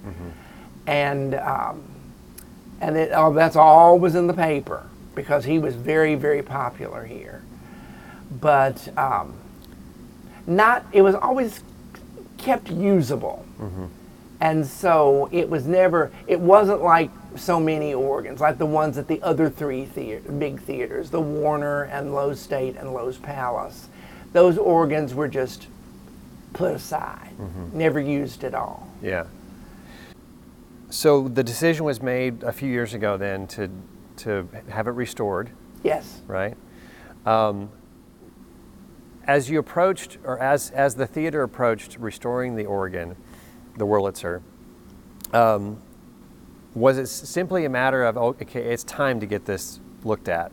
And 0.87 1.35
um, 1.35 1.83
and 2.81 2.95
it, 2.97 3.11
oh, 3.13 3.33
that's 3.33 3.55
all 3.55 3.99
was 3.99 4.15
in 4.15 4.27
the 4.27 4.33
paper 4.33 4.87
because 5.15 5.43
he 5.45 5.59
was 5.59 5.75
very 5.75 6.15
very 6.15 6.41
popular 6.41 7.05
here. 7.05 7.41
But 8.39 8.87
um, 8.97 9.33
not 10.47 10.85
it 10.91 11.01
was 11.01 11.15
always 11.15 11.61
kept 12.37 12.69
usable 12.71 13.45
and 14.41 14.65
so 14.65 15.27
it 15.31 15.49
was 15.49 15.67
never 15.67 16.11
it 16.27 16.39
wasn't 16.39 16.81
like 16.81 17.09
so 17.35 17.59
many 17.59 17.93
organs 17.93 18.39
like 18.39 18.57
the 18.57 18.65
ones 18.65 18.97
at 18.97 19.07
the 19.07 19.21
other 19.21 19.49
three 19.49 19.85
theater, 19.85 20.31
big 20.31 20.59
theaters 20.61 21.09
the 21.09 21.21
warner 21.21 21.83
and 21.83 22.13
Loew's 22.13 22.39
state 22.39 22.75
and 22.75 22.93
Loew's 22.93 23.17
palace. 23.17 23.89
Those 24.33 24.57
organs 24.57 25.13
were 25.13 25.27
just 25.27 25.67
put 26.53 26.73
aside 26.73 27.29
never 27.73 27.99
used 27.99 28.43
at 28.43 28.53
all. 28.53 28.87
Yeah. 29.01 29.25
So 30.89 31.27
the 31.27 31.43
decision 31.43 31.85
was 31.85 32.01
made 32.01 32.43
a 32.43 32.51
few 32.51 32.69
years 32.69 32.93
ago 32.93 33.17
then 33.17 33.45
to, 33.47 33.69
to 34.17 34.47
have 34.69 34.87
it 34.87 34.91
restored, 34.91 35.51
yes. 35.83 36.21
Right? 36.27 36.57
Um, 37.25 37.69
as 39.25 39.49
you 39.49 39.59
approached, 39.59 40.17
or 40.23 40.39
as, 40.39 40.71
as 40.71 40.95
the 40.95 41.05
theater 41.05 41.43
approached 41.43 41.97
restoring 41.99 42.55
the 42.55 42.65
organ, 42.65 43.15
the 43.77 43.85
Wurlitzer, 43.85 44.41
um, 45.33 45.81
was 46.73 46.97
it 46.97 47.07
simply 47.07 47.65
a 47.65 47.69
matter 47.69 48.03
of, 48.03 48.17
oh, 48.17 48.35
okay, 48.41 48.61
it's 48.61 48.83
time 48.83 49.19
to 49.19 49.25
get 49.25 49.45
this 49.45 49.79
looked 50.03 50.29
at 50.29 50.51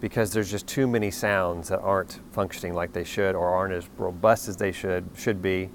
because 0.00 0.32
there's 0.32 0.50
just 0.50 0.66
too 0.66 0.86
many 0.86 1.10
sounds 1.10 1.68
that 1.68 1.80
aren't 1.80 2.20
functioning 2.32 2.74
like 2.74 2.92
they 2.92 3.04
should 3.04 3.34
or 3.34 3.48
aren't 3.48 3.74
as 3.74 3.88
robust 3.98 4.48
as 4.48 4.56
they 4.56 4.72
should, 4.72 5.04
should 5.14 5.42
be? 5.42 5.68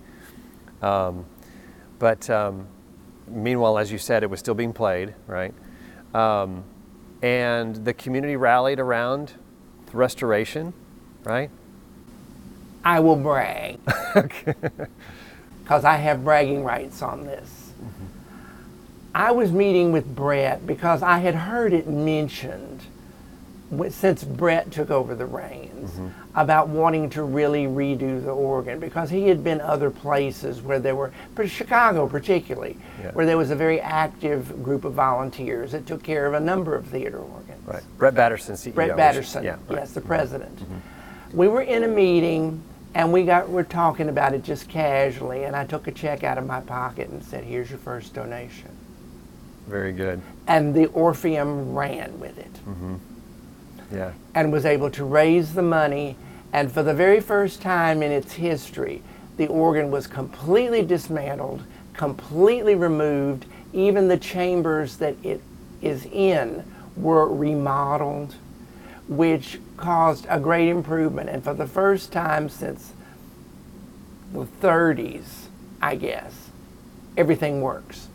Um, 0.81 1.25
but 1.99 2.27
um, 2.29 2.67
meanwhile, 3.27 3.77
as 3.77 3.91
you 3.91 3.97
said, 3.97 4.23
it 4.23 4.29
was 4.29 4.39
still 4.39 4.55
being 4.55 4.73
played, 4.73 5.13
right? 5.27 5.53
Um, 6.13 6.63
and 7.21 7.75
the 7.85 7.93
community 7.93 8.35
rallied 8.35 8.79
around 8.79 9.33
the 9.85 9.97
restoration, 9.97 10.73
right? 11.23 11.49
i 12.85 12.99
will 12.99 13.15
brag 13.15 13.79
because 15.65 15.83
i 15.83 15.97
have 15.97 16.23
bragging 16.23 16.63
rights 16.63 17.01
on 17.01 17.25
this 17.25 17.71
mm-hmm. 17.81 18.05
i 19.13 19.31
was 19.31 19.51
meeting 19.51 19.91
with 19.91 20.15
brett 20.15 20.65
because 20.65 21.01
i 21.03 21.17
had 21.17 21.35
heard 21.35 21.73
it 21.73 21.87
mentioned 21.87 22.81
since 23.89 24.23
Brett 24.23 24.71
took 24.71 24.91
over 24.91 25.15
the 25.15 25.25
reins 25.25 25.91
mm-hmm. 25.91 26.09
about 26.35 26.67
wanting 26.67 27.09
to 27.11 27.23
really 27.23 27.65
redo 27.65 28.23
the 28.23 28.31
organ 28.31 28.79
because 28.79 29.09
he 29.09 29.27
had 29.27 29.43
been 29.43 29.59
other 29.59 29.89
places 29.89 30.61
where 30.61 30.79
there 30.79 30.95
were, 30.95 31.11
but 31.33 31.49
Chicago 31.49 32.07
particularly, 32.07 32.77
Yeah. 33.01 33.11
where 33.11 33.25
there 33.25 33.37
was 33.37 33.51
a 33.51 33.55
very 33.55 33.81
active 33.81 34.63
group 34.63 34.85
of 34.85 34.93
volunteers 34.93 35.71
that 35.71 35.87
took 35.87 36.03
care 36.03 36.25
of 36.27 36.33
a 36.33 36.39
number 36.39 36.75
of 36.75 36.85
theater 36.85 37.17
organs. 37.17 37.65
Right. 37.65 37.83
Brett 37.97 38.13
Batterson, 38.13 38.55
CEO. 38.55 38.75
Brett 38.75 38.95
Batterson, 38.95 39.43
Yeah. 39.43 39.51
right. 39.67 39.79
yes, 39.79 39.93
the 39.93 39.99
mm-hmm. 39.99 40.09
president. 40.09 40.59
We 41.33 41.47
were 41.47 41.61
in 41.61 41.83
a 41.83 41.87
meeting 41.87 42.61
and 42.95 43.13
we 43.13 43.23
got 43.23 43.49
we're 43.49 43.63
talking 43.63 44.09
about 44.09 44.33
it 44.33 44.43
just 44.43 44.67
casually, 44.67 45.43
and 45.43 45.55
I 45.55 45.65
took 45.65 45.85
a 45.87 45.91
check 45.91 46.23
out 46.23 46.39
of 46.39 46.47
my 46.47 46.61
pocket 46.61 47.09
and 47.09 47.23
said, 47.23 47.43
"Here's 47.43 47.69
your 47.69 47.79
first 47.79 48.15
donation." 48.15 48.69
Very 49.67 49.91
good. 49.91 50.21
And 50.47 50.73
the 50.73 50.87
Orpheum 50.87 51.73
ran 51.75 52.19
with 52.19 52.37
it. 52.37 52.53
Mm-hmm. 52.67 52.95
Yeah. 53.91 54.13
and 54.33 54.51
was 54.51 54.65
able 54.65 54.89
to 54.91 55.05
raise 55.05 55.53
the 55.53 55.61
money. 55.61 56.15
And 56.51 56.71
for 56.71 56.83
the 56.83 56.93
very 56.93 57.19
first 57.19 57.61
time 57.61 58.01
in 58.01 58.11
its 58.11 58.33
history, 58.33 59.01
the 59.37 59.47
organ 59.47 59.91
was 59.91 60.07
completely 60.07 60.81
dismantled, 60.81 61.63
completely 61.93 62.75
removed. 62.75 63.45
Even 63.73 64.07
the 64.07 64.17
chambers 64.17 64.97
that 64.97 65.15
it 65.23 65.41
is 65.81 66.05
in 66.05 66.63
were 66.95 67.27
remodeled, 67.27 68.35
which 69.07 69.59
caused 69.77 70.25
a 70.29 70.39
great 70.39 70.69
improvement. 70.69 71.29
And 71.29 71.43
for 71.43 71.53
the 71.53 71.67
first 71.67 72.11
time 72.11 72.49
since 72.49 72.93
the 74.33 74.45
30s, 74.45 75.47
I 75.81 75.95
guess, 75.95 76.49
everything 77.17 77.61
works. 77.61 78.07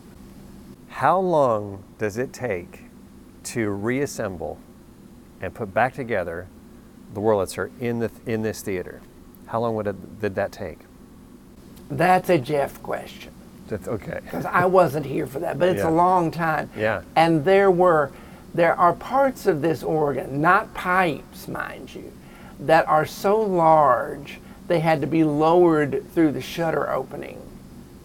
How 0.88 1.18
long 1.18 1.82
does 1.98 2.18
it 2.18 2.32
take 2.32 2.80
to 3.44 3.70
reassemble 3.70 4.58
and 5.40 5.54
put 5.54 5.72
back 5.72 5.94
together 5.94 6.46
the 7.14 7.20
Wurlitzer 7.20 7.70
in 7.80 8.00
the 8.00 8.10
in 8.26 8.42
this 8.42 8.60
theater? 8.62 9.00
How 9.46 9.60
long 9.60 9.74
would 9.76 9.86
it, 9.86 10.20
did 10.20 10.34
that 10.36 10.52
take? 10.52 10.78
That's 11.90 12.28
a 12.30 12.38
Jeff 12.38 12.80
question. 12.82 13.32
That's 13.66 13.88
okay. 13.88 14.20
because 14.22 14.46
I 14.46 14.64
wasn't 14.66 15.06
here 15.06 15.26
for 15.26 15.38
that, 15.40 15.58
but 15.58 15.68
it's 15.68 15.82
Yeah. 15.82 15.88
a 15.88 15.92
long 15.92 16.30
time. 16.30 16.70
Yeah. 16.76 17.02
And 17.16 17.44
there 17.44 17.70
were, 17.70 18.10
there 18.54 18.74
are 18.74 18.92
parts 18.92 19.46
of 19.46 19.62
this 19.62 19.82
organ, 19.82 20.40
not 20.40 20.74
pipes, 20.74 21.48
mind 21.48 21.94
you, 21.94 22.12
that 22.58 22.86
are 22.88 23.06
so 23.06 23.40
large 23.40 24.40
they 24.68 24.80
had 24.80 25.00
to 25.00 25.06
be 25.06 25.24
lowered 25.24 26.04
through 26.12 26.32
the 26.32 26.40
shutter 26.40 26.90
opening 26.90 27.40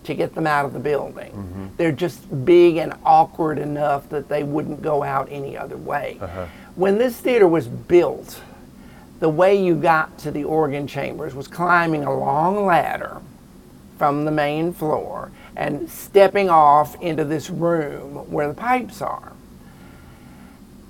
to 0.04 0.14
get 0.14 0.36
them 0.36 0.48
out 0.48 0.66
of 0.66 0.74
the 0.74 0.80
building. 0.80 1.32
Mm-hmm. 1.32 1.66
They're 1.78 1.92
just 1.92 2.46
big 2.46 2.78
and 2.78 2.94
awkward 3.04 3.58
enough 3.58 4.10
that 4.10 4.30
they 4.30 4.44
wouldn't 4.44 4.82
go 4.82 5.04
out 5.04 5.28
any 5.32 5.58
other 5.58 5.78
way. 5.78 6.18
Uh-huh. 6.22 6.46
When 6.76 6.98
this 6.98 7.20
theater 7.20 7.48
was 7.48 7.68
built, 7.68 8.42
the 9.20 9.30
way 9.30 9.62
you 9.64 9.76
got 9.76 10.18
to 10.20 10.32
the 10.32 10.44
organ 10.44 10.88
chambers 10.88 11.34
was 11.34 11.48
climbing 11.48 12.04
a 12.04 12.16
long 12.16 12.66
ladder 12.66 13.22
from 13.98 14.26
the 14.26 14.32
main 14.32 14.74
floor 14.74 15.32
and 15.56 15.90
stepping 15.90 16.50
off 16.50 17.02
into 17.02 17.24
this 17.24 17.50
room 17.50 18.30
where 18.30 18.48
the 18.48 18.54
pipes 18.54 19.02
are. 19.02 19.32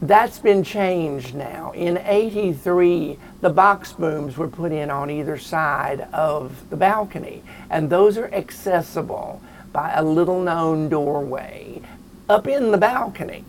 That's 0.01 0.39
been 0.39 0.63
changed 0.63 1.35
now. 1.35 1.71
In 1.71 1.97
83, 1.97 3.17
the 3.41 3.49
box 3.49 3.93
booms 3.93 4.37
were 4.37 4.49
put 4.49 4.71
in 4.71 4.89
on 4.89 5.09
either 5.09 5.37
side 5.37 6.01
of 6.13 6.69
the 6.69 6.75
balcony, 6.75 7.43
and 7.69 7.89
those 7.89 8.17
are 8.17 8.31
accessible 8.33 9.41
by 9.71 9.93
a 9.93 10.03
little 10.03 10.41
known 10.41 10.89
doorway 10.89 11.81
up 12.29 12.47
in 12.47 12.71
the 12.71 12.77
balcony. 12.77 13.43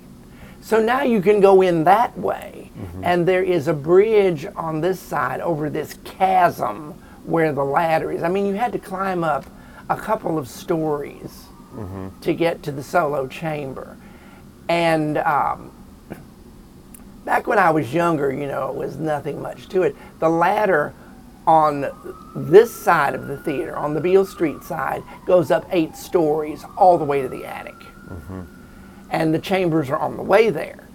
So 0.61 0.83
now 0.83 1.03
you 1.03 1.21
can 1.21 1.41
go 1.41 1.63
in 1.63 1.85
that 1.85 2.17
way, 2.19 2.71
and 3.03 3.27
there 3.27 3.43
is 3.43 3.69
a 3.69 3.75
bridge 3.75 4.47
on 4.57 4.81
this 4.81 5.01
side 5.01 5.41
over 5.41 5.69
this 5.71 5.99
chasm 6.05 6.93
where 7.25 7.53
the 7.53 7.65
ladder 7.65 8.13
is. 8.13 8.23
I 8.23 8.29
mean, 8.29 8.47
you 8.47 8.55
had 8.55 8.73
to 8.73 8.79
climb 8.79 9.25
up 9.25 9.45
a 9.89 9.97
couple 9.97 10.39
of 10.39 10.49
stories 10.49 11.47
to 12.23 12.35
get 12.35 12.63
to 12.65 12.73
the 12.73 12.83
solo 12.83 13.27
chamber. 13.29 13.97
And 14.69 15.19
um, 15.19 15.71
back 17.27 17.47
when 17.47 17.59
I 17.59 17.69
was 17.71 17.93
younger, 17.93 18.33
you 18.33 18.47
know, 18.47 18.71
it 18.71 18.75
was 18.75 18.97
nothing 18.97 19.43
much 19.43 19.69
to 19.71 19.83
it. 19.83 19.95
The 20.21 20.31
ladder 20.31 20.95
on 21.47 21.87
this 22.35 22.75
side 22.75 23.15
of 23.15 23.27
the 23.27 23.37
theater, 23.37 23.77
on 23.77 23.93
the 23.93 24.01
Beale 24.01 24.25
Street 24.25 24.62
side, 24.62 25.03
goes 25.27 25.51
up 25.51 25.67
eight 25.71 25.97
stories 25.97 26.65
all 26.77 26.97
the 26.97 27.05
way 27.05 27.21
to 27.21 27.29
the 27.29 27.45
attic. 27.45 27.75
And 29.11 29.35
the 29.35 29.39
chambers 29.39 29.91
are 29.91 29.99
on 29.99 30.17
the 30.17 30.23
way 30.23 30.51
there. 30.51 30.89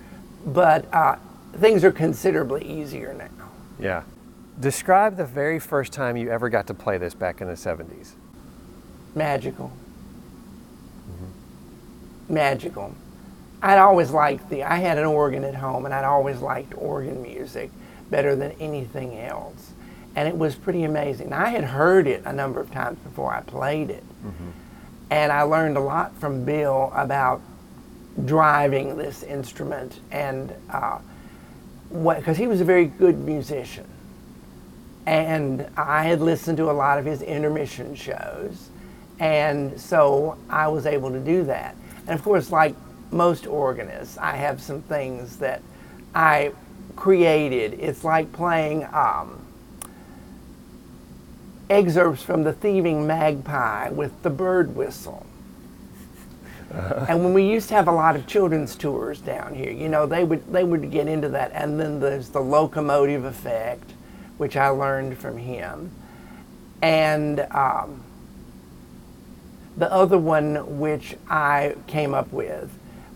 But 0.46 0.92
uh, 0.94 1.18
things 1.58 1.84
are 1.84 1.92
considerably 1.92 2.66
easier 2.66 3.14
now. 3.14 3.50
Yeah. 3.80 4.04
Describe 4.60 5.18
the 5.18 5.26
very 5.26 5.60
first 5.60 5.94
time 5.94 6.18
you 6.18 6.30
ever 6.30 6.50
got 6.50 6.68
to 6.68 6.74
play 6.74 6.98
this 6.98 7.14
back 7.14 7.42
in 7.42 7.48
the 7.48 7.54
70s. 7.54 8.14
Magical. 9.16 9.72
Magical. 12.30 12.96
I'd 13.62 13.78
always 13.78 14.12
liked 14.12 14.50
the, 14.50 14.64
I 14.64 14.78
had 14.78 14.98
an 14.98 15.06
organ 15.06 15.44
at 15.44 15.56
home 15.56 15.86
and 15.86 15.94
I'd 15.94 16.06
always 16.06 16.40
liked 16.42 16.74
organ 16.76 17.22
music 17.22 17.70
better 18.10 18.36
than 18.36 18.52
anything 18.60 19.20
else. 19.20 19.72
And 20.16 20.28
it 20.28 20.38
was 20.38 20.56
pretty 20.56 20.84
amazing. 20.84 21.32
I 21.32 21.50
had 21.50 21.64
heard 21.64 22.08
it 22.08 22.24
a 22.26 22.34
number 22.34 22.60
of 22.60 22.72
times 22.72 23.00
before 23.00 23.34
I 23.34 23.42
played 23.42 23.90
it. 23.90 24.04
And 25.10 25.32
I 25.32 25.44
learned 25.44 25.78
a 25.78 25.82
lot 25.82 26.16
from 26.18 26.44
Bill 26.44 26.92
about 26.96 27.42
driving 28.26 28.98
this 28.98 29.24
instrument 29.24 30.00
and 30.12 30.54
uh, 30.70 31.00
what 31.90 32.18
because 32.18 32.38
he 32.38 32.48
was 32.48 32.62
a 32.62 32.66
very 32.66 32.86
good 32.86 33.18
musician 33.20 33.88
and 35.06 35.68
I 35.78 36.04
had 36.04 36.22
listened 36.22 36.58
to 36.58 36.70
a 36.70 36.74
lot 36.74 37.00
of 37.00 37.06
his 37.06 37.22
intermission 37.22 37.96
shows 37.96 38.70
and 39.20 39.80
so 39.80 40.38
I 40.50 40.68
was 40.68 40.86
able 40.86 41.12
to 41.12 41.20
do 41.20 41.44
that 41.46 41.76
and 42.08 42.18
of 42.18 42.24
course 42.24 42.52
like 42.52 42.76
most 43.12 43.48
organists. 43.48 44.18
I 44.18 44.36
have 44.38 44.62
some 44.62 44.82
things 44.84 45.38
that 45.38 45.62
I 46.16 46.54
created. 46.96 47.74
It's 47.80 48.04
like 48.04 48.32
playing 48.32 48.86
um, 48.94 49.46
excerpts 51.70 52.22
from 52.22 52.44
the 52.44 52.54
thieving 52.54 53.08
magpie 53.08 53.90
with 53.90 54.22
the 54.24 54.30
bird 54.30 54.76
whistle. 54.76 55.26
And 57.10 57.22
when 57.22 57.34
we 57.34 57.44
used 57.44 57.68
to 57.68 57.76
have 57.76 57.90
a 57.90 57.92
lot 57.92 58.16
of 58.16 58.28
children's 58.28 58.78
tours 58.78 59.20
down 59.20 59.56
here, 59.56 59.72
you 59.72 59.90
know, 59.90 60.06
they 60.06 60.24
would 60.24 60.50
they 60.54 60.64
would 60.64 60.90
get 60.90 61.06
into 61.06 61.28
that. 61.28 61.52
And 61.54 61.78
then 61.78 62.00
there's 62.00 62.30
the 62.30 62.40
locomotive 62.40 63.26
effect, 63.26 63.92
which 64.38 64.56
I 64.56 64.70
learned 64.70 65.18
from 65.18 65.36
him, 65.38 65.92
and 66.82 67.42
um, 67.52 68.04
the 69.76 69.92
other 69.92 70.18
one 70.18 70.80
which 70.80 71.18
I 71.30 71.76
came 71.88 72.14
up 72.14 72.32
with 72.32 72.72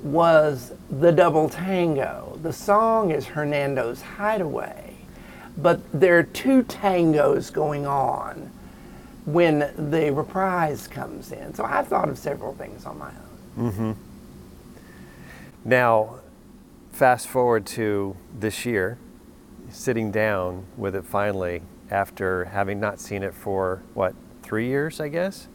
was 0.06 0.72
the 0.92 1.12
double 1.12 1.50
tango. 1.50 2.38
The 2.44 2.54
song 2.54 3.10
is 3.10 3.26
Hernando's 3.26 4.04
Hideaway, 4.04 4.94
but 5.58 5.82
there 5.92 6.20
are 6.20 6.24
two 6.24 6.62
tangos 6.64 7.52
going 7.52 7.88
on 7.88 8.52
when 9.26 9.72
the 9.90 10.14
reprise 10.14 10.88
comes 10.88 11.32
in. 11.32 11.56
So 11.56 11.64
I've 11.64 11.88
thought 11.88 12.08
of 12.08 12.20
several 12.20 12.54
things 12.54 12.86
on 12.86 13.00
my 13.00 13.10
own. 13.10 13.72
Mm-hmm. 13.72 13.92
Now, 15.66 16.20
fast 16.92 17.28
forward 17.28 17.66
to 17.68 18.16
this 18.38 18.64
year, 18.64 19.00
sitting 19.72 20.12
down 20.12 20.66
with 20.78 20.96
it 20.96 21.04
finally 21.04 21.64
after 21.90 22.46
having 22.46 22.80
not 22.80 23.00
seen 23.00 23.24
it 23.24 23.34
for 23.34 23.82
what 23.96 24.14
three 24.44 24.68
years, 24.68 25.00
I 25.00 25.08
guess. 25.08 25.48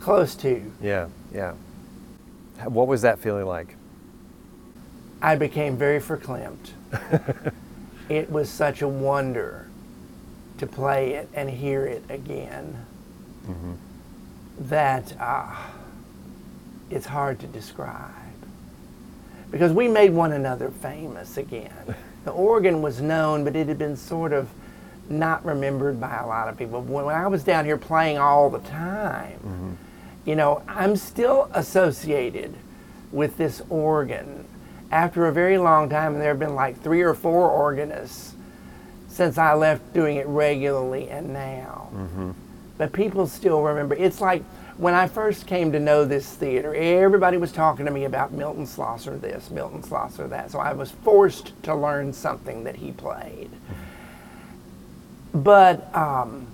Close 0.00 0.34
to. 0.36 0.70
Yeah, 0.82 1.08
yeah. 1.32 1.54
What 2.66 2.86
was 2.88 3.02
that 3.02 3.18
feeling 3.18 3.46
like? 3.46 3.76
I 5.22 5.36
became 5.36 5.76
very 5.76 6.00
verklempt. 6.00 6.70
it 8.08 8.30
was 8.30 8.48
such 8.48 8.82
a 8.82 8.88
wonder 8.88 9.68
to 10.58 10.66
play 10.66 11.14
it 11.14 11.28
and 11.34 11.48
hear 11.48 11.86
it 11.86 12.04
again 12.08 12.84
mm-hmm. 13.46 13.72
that. 14.68 15.14
Uh, 15.20 15.54
it's 16.90 17.06
hard 17.06 17.38
to 17.40 17.46
describe. 17.46 18.10
Because 19.50 19.72
we 19.72 19.88
made 19.88 20.12
one 20.12 20.32
another 20.32 20.70
famous 20.70 21.36
again. 21.36 21.94
The 22.22 22.32
organ 22.32 22.82
was 22.82 23.00
known, 23.00 23.44
but 23.44 23.56
it 23.56 23.66
had 23.66 23.78
been 23.78 23.96
sort 23.96 24.34
of 24.34 24.50
not 25.08 25.42
remembered 25.42 25.98
by 25.98 26.18
a 26.18 26.26
lot 26.26 26.48
of 26.48 26.58
people. 26.58 26.82
When 26.82 27.06
I 27.06 27.26
was 27.28 27.42
down 27.42 27.64
here 27.64 27.78
playing 27.78 28.18
all 28.18 28.50
the 28.50 28.58
time, 28.58 29.38
mm-hmm. 29.38 29.72
You 30.30 30.36
know, 30.36 30.62
I'm 30.68 30.94
still 30.94 31.50
associated 31.54 32.54
with 33.10 33.36
this 33.36 33.62
organ 33.68 34.46
after 34.92 35.26
a 35.26 35.32
very 35.32 35.58
long 35.58 35.88
time, 35.88 36.12
and 36.12 36.22
there 36.22 36.28
have 36.28 36.38
been 36.38 36.54
like 36.54 36.80
three 36.80 37.02
or 37.02 37.14
four 37.14 37.50
organists 37.50 38.36
since 39.08 39.38
I 39.38 39.54
left 39.54 39.92
doing 39.92 40.18
it 40.18 40.28
regularly 40.28 41.10
and 41.10 41.32
now. 41.32 41.90
Mm-hmm. 41.92 42.30
But 42.78 42.92
people 42.92 43.26
still 43.26 43.60
remember. 43.62 43.96
It's 43.96 44.20
like 44.20 44.44
when 44.76 44.94
I 44.94 45.08
first 45.08 45.48
came 45.48 45.72
to 45.72 45.80
know 45.80 46.04
this 46.04 46.32
theater, 46.32 46.76
everybody 46.76 47.36
was 47.36 47.50
talking 47.50 47.84
to 47.86 47.90
me 47.90 48.04
about 48.04 48.30
Milton 48.30 48.66
Slosser 48.66 49.20
this, 49.20 49.50
Milton 49.50 49.82
Slosser 49.82 50.30
that. 50.30 50.52
So 50.52 50.60
I 50.60 50.74
was 50.74 50.92
forced 50.92 51.60
to 51.64 51.74
learn 51.74 52.12
something 52.12 52.62
that 52.62 52.76
he 52.76 52.92
played. 52.92 53.50
But 55.34 55.92
um, 55.92 56.46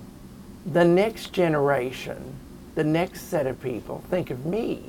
the 0.65 0.83
next 0.83 1.31
generation, 1.31 2.36
the 2.77 2.83
next 2.83 3.23
set 3.23 3.47
of 3.47 3.59
people, 3.59 4.03
think 4.11 4.29
of 4.29 4.45
me. 4.45 4.83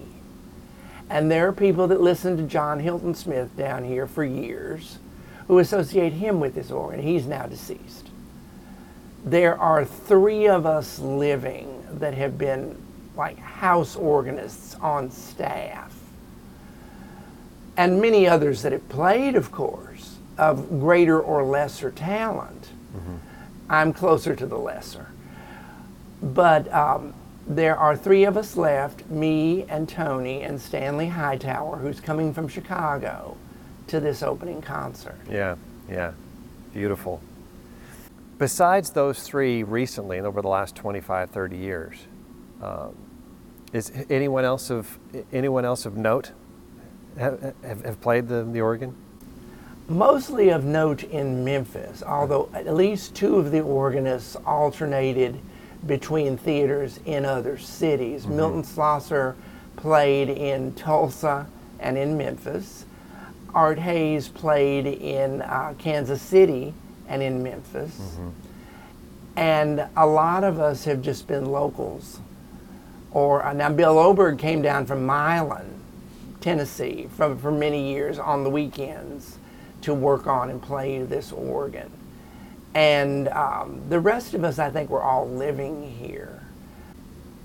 And 1.08 1.30
there 1.30 1.48
are 1.48 1.52
people 1.54 1.88
that 1.88 2.02
listen 2.02 2.36
to 2.36 2.42
John 2.42 2.80
Hilton 2.80 3.14
Smith 3.14 3.56
down 3.56 3.82
here 3.82 4.06
for 4.06 4.22
years 4.22 4.98
who 5.46 5.58
associate 5.58 6.12
him 6.12 6.38
with 6.38 6.54
this 6.54 6.70
organ. 6.70 7.00
He's 7.00 7.24
now 7.24 7.46
deceased. 7.46 8.10
There 9.24 9.58
are 9.58 9.86
three 9.86 10.46
of 10.46 10.66
us 10.66 10.98
living 10.98 11.82
that 11.92 12.12
have 12.12 12.36
been 12.36 12.76
like 13.16 13.38
house 13.38 13.96
organists 13.96 14.74
on 14.74 15.10
staff, 15.10 15.96
and 17.78 18.02
many 18.02 18.28
others 18.28 18.60
that 18.62 18.72
have 18.72 18.86
played, 18.90 19.34
of 19.34 19.50
course, 19.50 20.18
of 20.36 20.68
greater 20.78 21.18
or 21.18 21.42
lesser 21.42 21.90
talent. 21.90 22.68
Mm-hmm. 22.94 23.16
I'm 23.70 23.94
closer 23.94 24.36
to 24.36 24.44
the 24.44 24.58
lesser. 24.58 25.06
But 26.20 26.70
um, 26.70 27.14
there 27.48 27.78
are 27.78 27.96
three 27.96 28.24
of 28.24 28.36
us 28.36 28.56
left 28.56 29.08
me 29.08 29.64
and 29.68 29.88
Tony 29.88 30.42
and 30.42 30.60
Stanley 30.60 31.08
Hightower, 31.08 31.78
who's 31.78 31.98
coming 31.98 32.34
from 32.34 32.46
Chicago 32.46 33.36
to 33.86 34.00
this 34.00 34.22
opening 34.22 34.60
concert. 34.60 35.18
Yeah, 35.30 35.56
yeah. 35.88 36.12
Beautiful. 36.74 37.22
Besides 38.38 38.90
those 38.90 39.22
three 39.22 39.62
recently 39.62 40.18
and 40.18 40.26
over 40.26 40.42
the 40.42 40.48
last 40.48 40.76
25, 40.76 41.30
30 41.30 41.56
years, 41.56 41.96
um, 42.62 42.94
is 43.72 43.92
anyone 44.10 44.44
else 44.44 44.70
of 44.70 44.98
anyone 45.32 45.64
else 45.64 45.86
of 45.86 45.96
note 45.96 46.32
have, 47.18 47.54
have, 47.64 47.84
have 47.84 48.00
played 48.00 48.28
the, 48.28 48.44
the 48.44 48.60
organ? 48.60 48.94
Mostly 49.88 50.50
of 50.50 50.64
note 50.64 51.02
in 51.02 51.44
Memphis, 51.44 52.02
although 52.02 52.50
at 52.52 52.74
least 52.74 53.14
two 53.14 53.36
of 53.36 53.50
the 53.50 53.60
organists 53.60 54.36
alternated 54.36 55.40
between 55.86 56.36
theaters 56.36 57.00
in 57.04 57.24
other 57.24 57.58
cities. 57.58 58.22
Mm-hmm. 58.22 58.36
Milton 58.36 58.62
Slosser 58.62 59.34
played 59.76 60.28
in 60.28 60.74
Tulsa 60.74 61.46
and 61.78 61.96
in 61.96 62.16
Memphis. 62.16 62.84
Art 63.54 63.78
Hayes 63.78 64.28
played 64.28 64.86
in 64.86 65.42
uh, 65.42 65.74
Kansas 65.78 66.20
City 66.20 66.74
and 67.08 67.22
in 67.22 67.42
Memphis. 67.42 67.96
Mm-hmm. 67.96 68.28
And 69.36 69.88
a 69.96 70.06
lot 70.06 70.44
of 70.44 70.58
us 70.58 70.84
have 70.84 71.00
just 71.00 71.28
been 71.28 71.46
locals 71.46 72.20
or 73.10 73.44
uh, 73.44 73.52
now 73.52 73.70
Bill 73.70 73.98
Oberg 73.98 74.38
came 74.38 74.62
down 74.62 74.86
from 74.86 75.06
Milan, 75.06 75.80
Tennessee, 76.40 77.08
from, 77.16 77.38
for 77.38 77.50
many 77.50 77.92
years 77.92 78.18
on 78.18 78.44
the 78.44 78.50
weekends 78.50 79.38
to 79.82 79.94
work 79.94 80.26
on 80.26 80.50
and 80.50 80.60
play 80.60 81.02
this 81.02 81.32
organ. 81.32 81.90
And 82.74 83.28
um, 83.28 83.82
the 83.88 83.98
rest 83.98 84.34
of 84.34 84.44
us, 84.44 84.58
I 84.58 84.70
think, 84.70 84.90
were 84.90 85.02
all 85.02 85.28
living 85.28 85.90
here. 85.90 86.42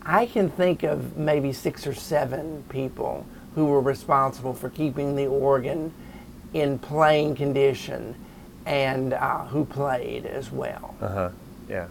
I 0.05 0.25
can 0.25 0.49
think 0.49 0.83
of 0.83 1.17
maybe 1.17 1.53
six 1.53 1.87
or 1.87 1.93
seven 1.93 2.63
people 2.69 3.25
who 3.55 3.65
were 3.65 3.81
responsible 3.81 4.53
for 4.53 4.69
keeping 4.69 5.15
the 5.15 5.27
organ 5.27 5.93
in 6.53 6.77
playing 6.77 7.35
condition 7.35 8.15
and 8.65 9.13
uh, 9.13 9.45
who 9.45 9.65
played 9.65 10.25
as 10.25 10.51
well. 10.51 10.95
Uh 11.01 11.07
huh. 11.07 11.29
Yeah 11.69 11.87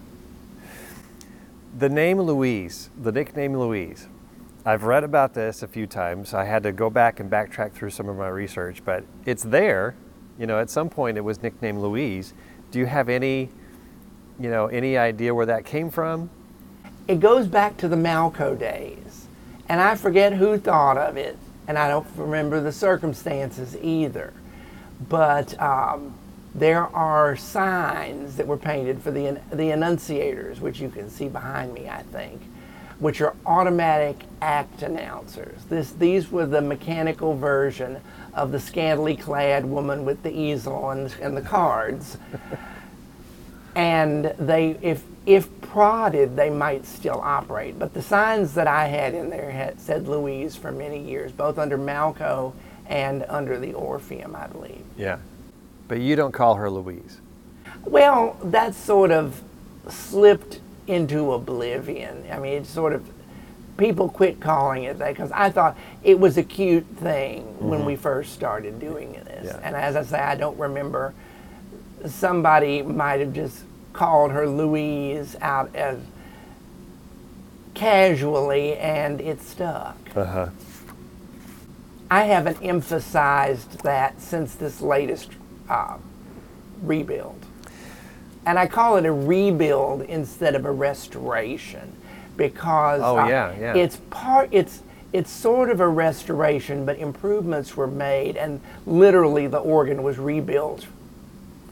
the 1.77 1.89
name 1.89 2.21
Louise, 2.21 2.91
the 3.01 3.13
nickname 3.13 3.57
Louise, 3.57 4.07
I've 4.65 4.85
read 4.85 5.05
about 5.05 5.35
this 5.35 5.63
a 5.63 5.69
few 5.69 5.87
times. 5.87 6.35
I 6.35 6.45
had 6.45 6.63
to 6.65 6.73
go 6.73 6.91
back 6.91 7.19
and 7.19 7.31
backtrack 7.31 7.73
through 7.73 7.91
some 7.91 8.09
of 8.09 8.17
my 8.17 8.29
research, 8.29 8.85
but 8.85 9.05
it's 9.25 9.43
there. 9.43 9.95
You 10.39 10.47
know, 10.47 10.61
at 10.61 10.71
some 10.71 10.89
point 10.89 11.17
it 11.17 11.23
was 11.23 11.43
nicknamed 11.43 11.79
Louise. 11.79 12.35
Do 12.73 12.79
you 12.79 12.87
have 12.87 13.11
any, 13.11 13.51
you 14.41 14.51
know, 14.51 14.67
any 14.67 14.97
idea 14.97 15.35
where 15.35 15.45
that 15.45 15.67
came 15.67 15.91
from? 15.91 16.31
It 17.07 17.21
goes 17.21 17.47
back 17.47 17.77
to 17.77 17.89
the 17.89 17.97
Malco 17.97 18.59
days, 18.59 19.27
and 19.69 19.79
I 19.79 19.95
forget 19.95 20.33
who 20.33 20.57
thought 20.57 20.97
of 20.97 21.19
it, 21.19 21.37
and 21.69 21.77
I 21.79 21.89
don't 21.89 22.07
remember 22.17 22.63
the 22.63 22.73
circumstances 22.73 23.77
either. 23.77 24.33
But 25.07 25.61
um, 25.61 26.15
there 26.55 26.85
are 26.97 27.37
signs 27.37 28.37
that 28.37 28.47
were 28.47 28.57
painted 28.57 29.03
for 29.03 29.11
the, 29.11 29.39
the 29.51 29.71
annunciators, 29.71 30.61
which 30.61 30.81
you 30.81 30.89
can 30.89 31.11
see 31.11 31.29
behind 31.29 31.75
me, 31.75 31.91
I 31.91 32.03
think, 32.05 32.41
which 33.03 33.21
are 33.21 33.35
automatic 33.45 34.17
act 34.41 34.83
announcers. 34.83 35.65
This, 35.69 35.91
these 35.91 36.31
were 36.31 36.47
the 36.47 36.61
mechanical 36.61 37.37
version 37.37 38.01
of 38.33 38.53
the 38.53 38.61
scantily 38.61 39.17
clad 39.17 39.65
woman 39.65 40.05
with 40.05 40.23
the 40.23 40.31
easel 40.31 40.91
and, 40.91 41.13
and 41.21 41.37
the 41.37 41.43
cards. 41.43 42.17
and 43.75 44.27
they, 44.39 44.79
if, 44.83 45.03
if 45.27 45.49
prodded, 45.63 46.37
they 46.37 46.49
might 46.49 46.87
still 46.87 47.21
operate. 47.21 47.77
But 47.77 47.93
the 47.93 48.03
signs 48.03 48.55
that 48.55 48.69
I 48.69 48.87
had 48.87 49.15
in 49.15 49.31
there 49.31 49.51
had, 49.51 49.81
said 49.81 50.07
Louise 50.07 50.55
for 50.55 50.71
many 50.71 51.01
years, 51.03 51.33
both 51.33 51.59
under 51.59 51.77
Malco 51.77 52.53
and 52.87 53.25
under 53.29 53.59
the 53.59 53.75
Orpheum, 53.75 54.37
I 54.37 54.47
believe. 54.47 54.85
Yeah. 54.97 55.19
But 55.89 55.99
you 55.99 56.15
don't 56.15 56.33
call 56.33 56.55
her 56.55 56.71
Louise. 56.71 57.21
Well, 57.85 58.37
that 58.45 58.77
sort 58.77 59.11
of 59.11 59.43
slipped 59.89 60.61
into 60.87 61.33
oblivion. 61.33 62.25
I 62.31 62.39
mean, 62.39 62.55
it's 62.55 62.69
sort 62.69 62.93
of 62.93 63.09
people 63.77 64.09
quit 64.09 64.41
calling 64.41 64.85
it 64.85 64.99
that 64.99 65.09
because 65.09 65.33
I 65.33 65.51
thought 65.51 65.77
it 66.03 66.19
was 66.19 66.37
a 66.37 66.43
cute 66.43 66.87
thing 66.97 67.43
when 67.59 67.85
we 67.85 67.97
first 67.97 68.33
started 68.33 68.79
doing 68.79 69.13
this. 69.13 69.47
Yeah. 69.47 69.61
And 69.63 69.75
as 69.75 69.97
I 69.97 70.03
say, 70.03 70.19
I 70.19 70.35
don't 70.35 70.59
remember. 70.59 71.15
Somebody 72.07 72.83
might 72.83 73.21
have 73.21 73.33
just 73.33 73.65
called 73.93 74.33
her 74.33 74.49
Louise 74.49 75.37
out 75.41 75.75
as 75.75 75.99
casually, 77.75 78.77
and 78.77 79.21
it 79.21 79.41
stuck. 79.41 79.97
Uh 80.15 80.25
huh. 80.25 80.49
I 82.11 82.25
haven't 82.25 82.63
emphasized 82.63 83.83
that 83.85 84.21
since 84.21 84.55
this 84.55 84.83
latest 84.83 85.31
uh, 85.69 85.97
rebuild. 86.83 87.42
And 88.47 88.59
I 88.59 88.67
call 88.67 88.97
it 88.97 89.05
a 89.05 89.13
rebuild 89.13 90.03
instead 90.03 90.55
of 90.55 90.65
a 90.65 90.71
restoration 90.73 91.93
because 92.37 93.01
Oh, 93.03 93.19
uh, 93.19 93.29
yeah, 93.29 93.55
yeah. 93.59 93.75
it's 93.75 93.97
part 94.11 94.49
it's 94.53 94.83
it's 95.13 95.31
sort 95.31 95.69
of 95.71 95.81
a 95.81 95.87
restoration, 95.89 96.87
but 96.87 96.99
improvements 96.99 97.77
were 97.77 97.87
made 97.87 98.37
and 98.37 98.61
literally 98.87 99.47
the 99.47 99.59
organ 99.59 100.03
was 100.03 100.19
rebuilt 100.19 100.87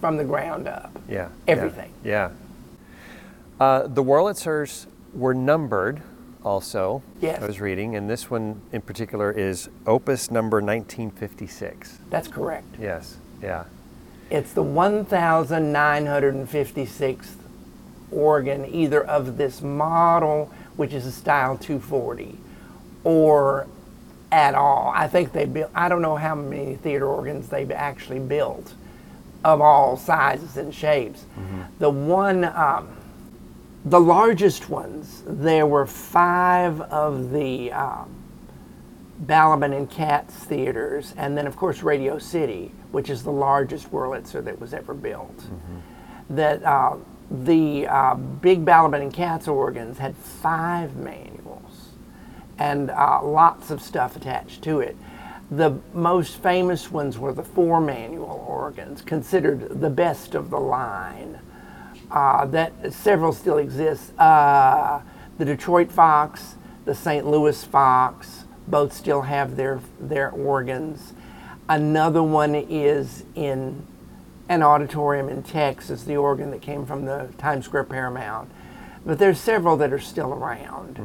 from 0.01 0.17
the 0.17 0.25
ground 0.25 0.69
up. 0.69 0.93
Yeah. 1.09 1.15
yeah, 1.17 1.29
Everything. 1.49 1.91
Yeah. 2.05 2.31
Uh, 3.59 3.87
the 3.87 4.03
Wurlitzers 4.03 4.87
were 5.15 5.35
numbered 5.35 6.03
also. 6.45 7.03
Yes. 7.21 7.43
I 7.43 7.47
was 7.47 7.61
reading, 7.61 7.97
and 7.97 8.09
this 8.09 8.31
one 8.31 8.61
in 8.73 8.81
particular 8.81 9.31
is 9.31 9.69
Opus 9.87 10.31
number 10.31 10.59
1956. 10.61 11.99
That's 12.09 12.29
correct. 12.29 12.67
Yes. 12.81 13.17
Yeah. 13.43 13.65
It's 14.31 14.53
the 14.53 14.63
1956th 14.63 17.35
organ, 18.13 18.65
either 18.67 19.03
of 19.05 19.37
this 19.37 19.61
model, 19.61 20.53
which 20.77 20.93
is 20.93 21.05
a 21.07 21.13
style 21.13 21.57
240, 21.59 22.37
or 23.05 23.67
at 24.31 24.55
all. 24.55 24.93
I 24.95 25.09
think 25.09 25.33
they 25.33 25.47
built, 25.47 25.71
I 25.75 25.89
don't 25.89 26.03
know 26.03 26.15
how 26.17 26.35
many 26.37 26.77
theater 26.77 27.07
organs 27.07 27.49
they've 27.49 27.71
actually 27.71 28.21
built 28.21 28.75
of 29.45 29.61
all 29.61 29.97
sizes 29.97 30.57
and 30.57 30.75
shapes. 30.75 31.25
The 31.79 31.91
one, 31.91 32.45
um, 32.45 32.89
the 33.85 34.01
largest 34.01 34.69
ones, 34.69 35.23
there 35.27 35.67
were 35.67 35.87
five 35.87 36.81
of 36.83 37.31
the 37.33 37.73
um, 37.73 38.15
Balaban 39.25 39.77
and 39.77 39.91
Katz 39.91 40.35
theaters, 40.35 41.15
and 41.17 41.37
then 41.37 41.47
of 41.47 41.57
course 41.57 41.83
Radio 41.83 42.19
City, 42.19 42.73
which 42.91 43.11
is 43.11 43.23
the 43.23 43.33
largest 43.33 43.91
Wurlitzer 43.91 44.43
that 44.45 44.59
was 44.61 44.73
ever 44.73 44.95
built. 44.95 45.45
That 46.31 46.63
uh, 46.63 46.97
the 47.31 47.87
uh, 47.87 48.15
big 48.15 48.65
Balaban 48.65 49.03
and 49.03 49.13
Katz 49.13 49.47
organs 49.49 49.99
had 49.99 50.17
five 50.17 50.97
manuals 50.97 51.91
and 52.61 52.91
uh, 52.91 53.21
lots 53.23 53.71
of 53.71 53.83
stuff 53.83 54.15
attached 54.17 54.63
to 54.63 54.81
it. 54.81 54.97
The 55.51 55.77
most 55.95 56.37
famous 56.37 56.93
ones 56.93 57.19
were 57.19 57.33
the 57.33 57.43
four 57.43 57.81
manual 57.81 58.45
organs, 58.47 59.03
considered 59.03 59.81
the 59.81 59.91
best 59.91 60.37
of 60.37 60.51
the 60.51 60.61
line. 60.61 61.41
Uh, 62.11 62.45
that 62.47 62.93
several 62.93 63.33
still 63.33 63.59
exist. 63.59 64.17
Uh, 64.19 65.01
the 65.39 65.45
Detroit 65.45 65.91
Fox, 65.91 66.55
the 66.85 66.95
St. 66.95 67.27
Louis 67.27 67.65
Fox, 67.65 68.45
both 68.69 68.93
still 68.93 69.23
have 69.23 69.57
their 69.57 69.81
their 69.99 70.31
organs. 70.31 71.13
Another 71.69 72.23
one 72.23 72.55
is 72.55 73.25
in 73.35 73.87
an 74.49 74.63
auditorium 74.63 75.29
in 75.29 75.43
Texas, 75.43 76.03
the 76.03 76.17
organ 76.17 76.51
that 76.51 76.61
came 76.61 76.85
from 76.85 77.05
the 77.05 77.29
Times 77.39 77.67
Square 77.67 77.85
Paramount. 77.85 78.51
But 79.07 79.19
there's 79.19 79.39
several 79.39 79.77
that 79.77 79.93
are 79.93 80.01
still 80.01 80.33
around. 80.33 80.99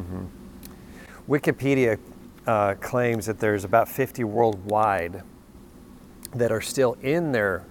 Wikipedia 1.30 2.00
uh, 2.48 2.74
claims 2.76 3.28
that 3.28 3.40
there's 3.40 3.64
about 3.64 3.88
50 3.88 4.24
worldwide 4.24 5.24
that 6.34 6.52
are 6.52 6.62
still 6.62 6.98
in 7.02 7.32
their 7.32 7.64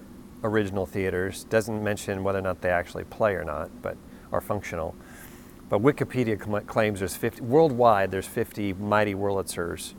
original 0.43 0.85
theaters. 0.85 1.43
Doesn't 1.45 1.83
mention 1.83 2.23
whether 2.23 2.39
or 2.39 2.43
not 2.43 2.61
they 2.61 2.69
actually 2.69 3.03
play 3.03 3.33
or 3.33 3.43
not, 3.43 3.69
but 3.81 3.97
are 4.31 4.41
functional. 4.41 4.95
But 5.69 5.81
Wikipedia 5.81 6.43
cl- 6.43 6.61
claims 6.61 6.99
there's 6.99 7.15
50 7.15 7.41
worldwide. 7.41 8.11
There's 8.11 8.27
50 8.27 8.73
mighty 8.73 9.15
Wurlitzers 9.15 9.93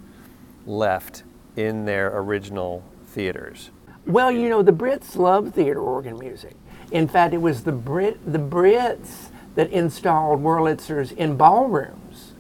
left 0.65 1.25
in 1.57 1.85
their 1.85 2.17
original 2.17 2.83
theaters. 3.07 3.71
Well, 4.07 4.31
you 4.31 4.49
know, 4.49 4.63
the 4.63 4.73
Brits 4.73 5.17
love 5.17 5.53
theater 5.55 5.81
organ 5.81 6.19
music. 6.19 6.55
In 6.93 7.09
fact, 7.09 7.35
it 7.35 7.39
was 7.39 7.65
the 7.65 7.73
Brit 7.73 8.21
the 8.31 8.39
Brits 8.39 9.31
that 9.57 9.71
installed 9.73 10.43
Wurlitzers 10.43 11.13
in 11.17 11.37
ballrooms. 11.37 12.33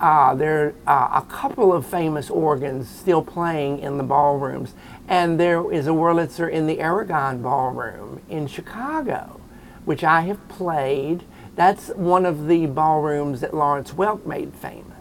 Uh, 0.00 0.34
there 0.34 0.74
are 0.86 1.18
a 1.18 1.22
couple 1.26 1.72
of 1.72 1.86
famous 1.86 2.28
organs 2.30 2.88
still 2.88 3.22
playing 3.22 3.78
in 3.78 3.96
the 3.98 4.02
ballrooms, 4.02 4.74
and 5.08 5.38
there 5.38 5.70
is 5.72 5.86
a 5.86 5.90
Wurlitzer 5.90 6.50
in 6.50 6.66
the 6.66 6.80
Aragon 6.80 7.42
Ballroom 7.42 8.20
in 8.28 8.46
Chicago, 8.46 9.40
which 9.84 10.02
I 10.04 10.22
have 10.22 10.48
played. 10.48 11.22
That's 11.56 11.88
one 11.88 12.26
of 12.26 12.46
the 12.46 12.66
ballrooms 12.66 13.40
that 13.40 13.54
Lawrence 13.54 13.92
Welk 13.92 14.24
made 14.26 14.52
famous 14.54 14.92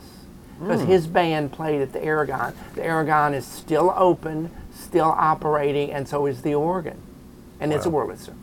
because 0.60 0.82
hmm. 0.82 0.88
his 0.88 1.06
band 1.06 1.51
played 1.51 1.82
at 1.82 1.91
the 1.91 2.03
Aragon. 2.03 2.53
The 2.76 2.84
Aragon 2.84 3.34
is 3.34 3.45
still 3.45 3.93
open, 3.95 4.49
still 4.74 5.14
operating, 5.18 5.91
and 5.91 6.08
so 6.08 6.26
is 6.26 6.41
the 6.41 6.56
organ, 6.56 7.01
and 7.60 7.74
it's 7.74 7.86
a 7.86 7.89
Wurlitzer. 7.89 8.34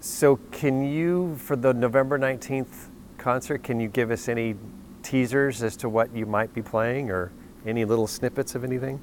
So, 0.00 0.36
can 0.50 0.84
you, 0.84 1.36
for 1.36 1.56
the 1.56 1.72
November 1.72 2.18
19th 2.18 2.88
concert, 3.18 3.62
can 3.62 3.80
you 3.80 3.88
give 3.88 4.10
us 4.10 4.28
any 4.28 4.56
teasers 5.02 5.62
as 5.62 5.76
to 5.76 5.88
what 5.88 6.14
you 6.14 6.26
might 6.26 6.52
be 6.52 6.60
playing 6.60 7.10
or 7.10 7.30
any 7.64 7.84
little 7.84 8.06
snippets 8.06 8.54
of 8.54 8.64
anything? 8.64 9.00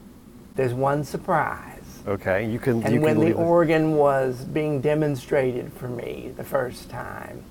There's 0.55 0.73
one 0.73 1.03
surprise. 1.05 1.79
Okay, 2.05 2.45
you 2.45 2.59
can. 2.59 2.83
And 2.83 2.93
you 2.93 3.01
when 3.01 3.15
can 3.15 3.25
the 3.25 3.33
organ 3.33 3.95
was 3.95 4.43
being 4.43 4.81
demonstrated 4.81 5.71
for 5.71 5.87
me 5.87 6.33
the 6.35 6.43
first 6.43 6.89
time, 6.89 7.43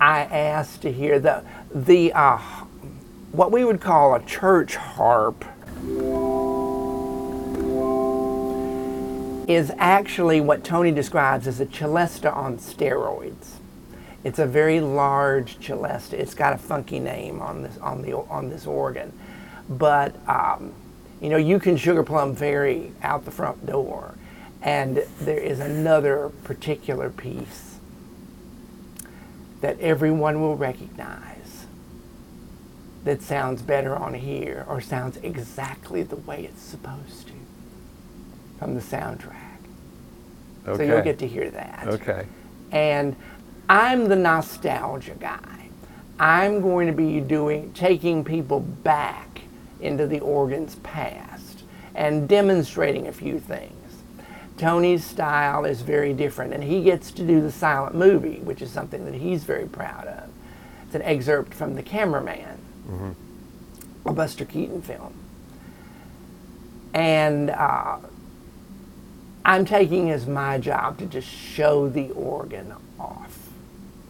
I 0.00 0.22
asked 0.22 0.82
to 0.82 0.92
hear 0.92 1.18
the 1.18 1.42
the 1.74 2.12
uh, 2.12 2.38
what 3.32 3.50
we 3.50 3.64
would 3.64 3.80
call 3.80 4.14
a 4.14 4.22
church 4.24 4.76
harp 4.76 5.44
is 9.48 9.72
actually 9.78 10.40
what 10.40 10.64
Tony 10.64 10.90
describes 10.90 11.46
as 11.46 11.60
a 11.60 11.66
celesta 11.66 12.34
on 12.34 12.58
steroids. 12.58 13.52
It's 14.24 14.38
a 14.38 14.46
very 14.46 14.80
large 14.80 15.58
celesta. 15.58 16.14
It's 16.14 16.34
got 16.34 16.52
a 16.52 16.58
funky 16.58 16.98
name 16.98 17.40
on 17.40 17.62
this 17.62 17.78
on 17.78 18.02
the 18.02 18.14
on 18.14 18.50
this 18.50 18.66
organ, 18.66 19.12
but 19.68 20.14
um, 20.28 20.74
you 21.22 21.30
know 21.30 21.36
you 21.38 21.58
can 21.58 21.76
sugar 21.76 22.02
plum 22.02 22.36
fairy 22.36 22.92
out 23.02 23.24
the 23.24 23.30
front 23.30 23.64
door, 23.64 24.14
and 24.60 25.02
there 25.20 25.38
is 25.38 25.60
another 25.60 26.30
particular 26.44 27.08
piece 27.08 27.65
that 29.60 29.78
everyone 29.80 30.40
will 30.40 30.56
recognize 30.56 31.66
that 33.04 33.22
sounds 33.22 33.62
better 33.62 33.94
on 33.94 34.14
here 34.14 34.64
or 34.68 34.80
sounds 34.80 35.16
exactly 35.18 36.02
the 36.02 36.16
way 36.16 36.44
it's 36.44 36.62
supposed 36.62 37.28
to 37.28 37.32
from 38.58 38.74
the 38.74 38.80
soundtrack. 38.80 39.34
So 40.64 40.82
you'll 40.82 41.02
get 41.02 41.18
to 41.20 41.28
hear 41.28 41.50
that 41.50 41.86
Okay. 41.86 42.26
and 42.72 43.14
I'm 43.68 44.08
the 44.08 44.16
nostalgia 44.16 45.14
guy. 45.18 45.68
I'm 46.18 46.60
going 46.60 46.86
to 46.86 46.92
be 46.92 47.20
doing 47.20 47.72
taking 47.74 48.24
people 48.24 48.60
back 48.60 49.42
into 49.80 50.06
the 50.06 50.20
organ's 50.20 50.76
past 50.76 51.62
and 51.94 52.28
demonstrating 52.28 53.06
a 53.08 53.12
few 53.12 53.38
things. 53.38 53.72
Tony's 54.58 55.04
style 55.04 55.64
is 55.64 55.82
very 55.82 56.12
different, 56.14 56.54
and 56.54 56.64
he 56.64 56.82
gets 56.82 57.10
to 57.12 57.26
do 57.26 57.40
the 57.42 57.52
silent 57.52 57.94
movie, 57.96 58.40
which 58.40 58.62
is 58.62 58.70
something 58.70 59.04
that 59.04 59.14
he's 59.14 59.44
very 59.44 59.66
proud 59.66 60.06
of. 60.06 60.30
It's 60.86 60.94
an 60.94 61.02
excerpt 61.02 61.54
from 61.54 61.74
The 61.74 61.82
Cameraman, 61.82 62.58
a 64.06 64.12
Buster 64.12 64.44
Keaton 64.44 64.82
film. 64.82 65.14
And 66.94 67.50
uh, 67.50 67.98
I'm 69.44 69.64
taking 69.64 70.10
as 70.10 70.26
my 70.26 70.58
job 70.58 70.98
to 70.98 71.06
just 71.06 71.28
show 71.28 71.88
the 71.88 72.10
organ 72.12 72.74
off. 72.98 73.38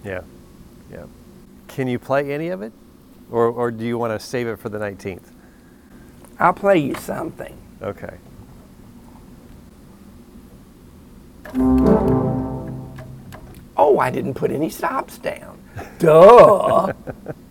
Yeah. 0.05 0.23
Yeah. 0.93 1.07
Can 1.69 1.89
you 1.89 1.99
play 1.99 2.33
any 2.33 2.49
of 2.49 2.63
it, 2.63 2.73
or 3.31 3.47
or 3.49 3.71
do 3.71 3.85
you 3.85 3.99
want 3.99 4.19
to 4.19 4.25
save 4.25 4.47
it 4.47 4.59
for 4.59 4.69
the 4.69 4.79
19th? 4.79 5.25
I'll 6.39 6.53
play 6.53 6.79
you 6.79 6.95
something. 6.95 7.57
Okay. 7.83 8.17
Oh, 13.79 13.99
I 13.99 14.11
didn't 14.11 14.35
put 14.35 14.51
any 14.51 14.71
stops 14.71 15.19
down. 15.19 15.63
Duh. 15.99 16.93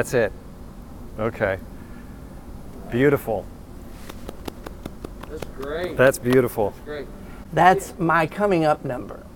That's 0.00 0.14
it. 0.14 0.32
Okay. 1.18 1.58
Beautiful. 2.90 3.44
That's 5.28 5.44
great. 5.44 5.94
That's 5.94 6.18
beautiful. 6.18 6.72
great. 6.86 7.06
That's 7.52 7.92
my 7.98 8.26
coming 8.26 8.64
up 8.64 8.82
number. 8.82 9.26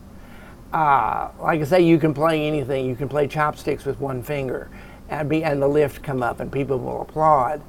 Uh, 0.72 1.28
like 1.38 1.60
I 1.60 1.64
say, 1.64 1.82
you 1.82 1.98
can 1.98 2.14
play 2.14 2.46
anything. 2.46 2.86
You 2.86 2.96
can 2.96 3.10
play 3.10 3.26
chopsticks 3.26 3.84
with 3.84 4.00
one 4.00 4.22
finger, 4.22 4.70
and 5.10 5.28
be 5.28 5.44
and 5.44 5.60
the 5.60 5.68
lift 5.68 6.02
come 6.02 6.22
up, 6.22 6.40
and 6.40 6.50
people 6.50 6.78
will 6.78 7.02
applaud. 7.02 7.60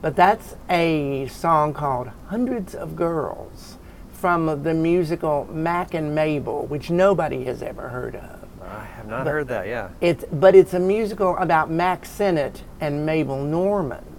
But 0.00 0.14
that's 0.14 0.54
a 0.70 1.26
song 1.26 1.74
called 1.74 2.12
"Hundreds 2.28 2.72
of 2.76 2.94
Girls" 2.94 3.78
from 4.12 4.62
the 4.62 4.74
musical 4.74 5.48
Mack 5.50 5.92
and 5.92 6.14
Mabel, 6.14 6.66
which 6.66 6.88
nobody 6.88 7.46
has 7.46 7.64
ever 7.64 7.88
heard 7.88 8.14
of. 8.14 8.43
I 8.74 8.84
have 8.84 9.06
not 9.06 9.26
heard 9.26 9.48
that. 9.48 9.66
Yeah. 9.66 9.90
It's 10.00 10.24
but 10.32 10.54
it's 10.54 10.74
a 10.74 10.80
musical 10.80 11.36
about 11.36 11.70
Mack 11.70 12.04
Sennett 12.04 12.62
and 12.80 13.06
Mabel 13.06 13.42
Normand, 13.42 14.18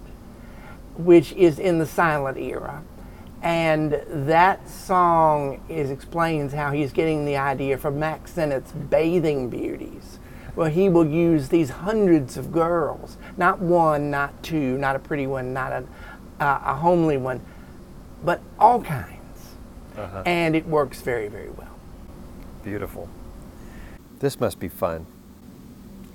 which 0.96 1.34
is 1.34 1.60
in 1.60 1.80
the 1.80 1.86
silent 1.86 2.38
era. 2.38 2.84
And 3.42 4.02
that 4.08 4.68
song 4.68 5.64
is 5.70 5.92
explains 5.92 6.54
how 6.54 6.72
he's 6.72 6.92
getting 6.92 7.26
the 7.26 7.38
idea 7.38 7.78
from 7.78 8.00
Mack 8.00 8.28
Sennett's 8.28 8.72
Bathing 8.72 9.50
Beauties. 9.50 10.20
Well, 10.56 10.70
he 10.70 10.90
will 10.90 11.06
use 11.06 11.50
these 11.50 11.70
hundreds 11.70 12.38
of 12.38 12.52
girls, 12.52 13.18
not 13.38 13.60
one, 13.60 14.10
not 14.10 14.42
two, 14.42 14.78
not 14.78 14.96
a 14.96 15.00
pretty 15.00 15.28
one, 15.28 15.54
not 15.54 15.74
a, 15.74 15.84
uh, 16.40 16.62
a 16.66 16.76
homely 16.76 17.18
one, 17.18 17.42
but 18.24 18.42
all 18.58 18.82
kinds. 18.82 19.56
Uh-huh. 19.98 20.24
And 20.26 20.56
it 20.56 20.66
works 20.66 21.02
very, 21.02 21.28
very 21.28 21.50
well. 21.50 21.78
Beautiful. 22.64 23.10
This 24.20 24.40
must 24.40 24.60
be 24.60 24.70
fun. 24.70 25.06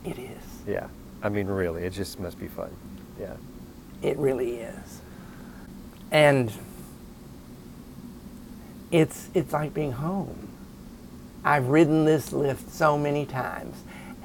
It 0.04 0.18
is. 0.18 0.42
Yeah. 0.66 0.88
I 1.22 1.28
mean, 1.28 1.46
really, 1.46 1.84
it 1.84 1.92
just 1.92 2.18
must 2.18 2.38
be 2.38 2.48
fun. 2.48 2.70
Yeah. 3.18 3.34
It 4.02 4.16
really 4.16 4.56
is. 4.56 5.00
And 6.10 6.52
it's 8.90 9.28
it's 9.34 9.52
like 9.52 9.74
being 9.74 9.92
home. 9.92 10.48
I've 11.44 11.68
ridden 11.68 12.04
this 12.04 12.32
lift 12.32 12.70
so 12.70 12.98
many 12.98 13.26
times. 13.26 13.76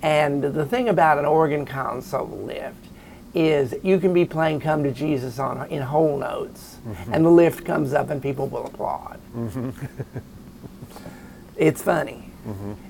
And 0.02 0.44
the 0.44 0.66
thing 0.66 0.90
about 0.90 1.18
an 1.18 1.26
organ 1.26 1.66
console 1.66 2.28
lift 2.28 2.76
is 3.34 3.76
you 3.84 4.00
can 4.00 4.14
be 4.14 4.26
playing 4.26 4.62
Come 4.62 4.84
to 4.84 4.92
Jesus 4.92 5.40
on 5.40 5.68
in 5.70 5.82
whole 5.82 6.18
notes 6.18 6.78
mm-hmm. 6.88 7.14
and 7.14 7.26
the 7.26 7.30
lift 7.30 7.66
comes 7.66 7.94
up 7.94 8.10
and 8.10 8.22
people 8.22 8.48
will 8.48 8.66
applaud. 8.66 9.20
Mm-hmm. 9.36 9.70
it's 11.58 11.82
funny. 11.82 12.25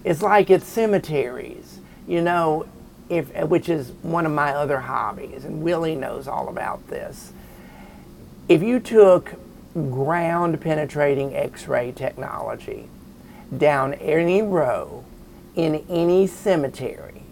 It's 0.04 0.22
like 0.22 0.52
at 0.52 0.64
cemeteries, 0.64 1.80
you 2.08 2.22
know, 2.22 2.66
if 3.10 3.32
which 3.48 3.70
is 3.70 3.92
one 4.02 4.26
of 4.26 4.32
my 4.32 4.52
other 4.52 4.80
hobbies, 4.80 5.46
and 5.46 5.62
Willy 5.62 5.96
knows 5.96 6.28
all 6.28 6.50
about 6.50 6.88
this. 6.88 7.32
If 8.50 8.62
you 8.62 8.80
took 8.80 9.34
ground 9.74 10.60
penetrating 10.62 11.36
X-ray 11.36 11.92
technology 11.92 12.88
down 13.56 13.94
any 13.96 14.42
row 14.42 15.04
in 15.56 15.86
any 15.90 16.28
cemetery, 16.28 17.24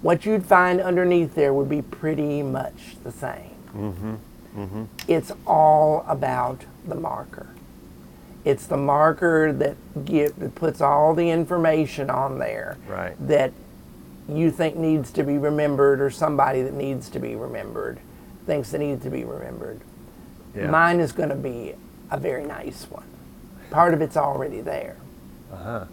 what 0.00 0.26
you'd 0.26 0.44
find 0.44 0.80
underneath 0.80 1.34
there 1.34 1.54
would 1.54 1.68
be 1.68 1.82
pretty 1.82 2.42
much 2.42 2.96
the 3.04 3.12
same. 3.12 3.54
Mm-hmm. 3.74 4.14
Mm-hmm. 4.56 4.84
It's 5.08 5.32
all 5.46 6.04
about 6.08 6.64
the 6.86 6.94
marker. 6.94 7.51
It's 8.44 8.66
the 8.66 8.76
marker 8.76 9.52
that 9.52 9.76
give, 10.04 10.38
that 10.40 10.54
puts 10.54 10.80
all 10.80 11.14
the 11.14 11.30
information 11.30 12.10
on 12.10 12.38
there 12.38 12.76
Right. 12.88 13.14
that 13.28 13.52
you 14.28 14.50
think 14.50 14.76
needs 14.76 15.10
to 15.12 15.22
be 15.22 15.38
remembered 15.38 16.00
or 16.00 16.10
somebody 16.10 16.62
that 16.62 16.74
needs 16.74 17.08
to 17.10 17.18
be 17.18 17.34
remembered 17.36 17.98
thinks 18.46 18.72
it 18.74 18.78
needs 18.78 19.02
to 19.04 19.10
be 19.10 19.24
remembered. 19.24 19.80
Yeah. 20.56 20.68
Mine 20.70 21.00
is 21.00 21.12
going 21.12 21.28
to 21.28 21.34
be 21.36 21.74
a 22.10 22.16
very 22.18 22.44
nice 22.44 22.84
one. 22.90 23.04
Part 23.70 23.94
of 23.94 24.02
it's 24.02 24.16
already 24.16 24.60
there. 24.60 24.96
Uh-huh. 25.52 25.84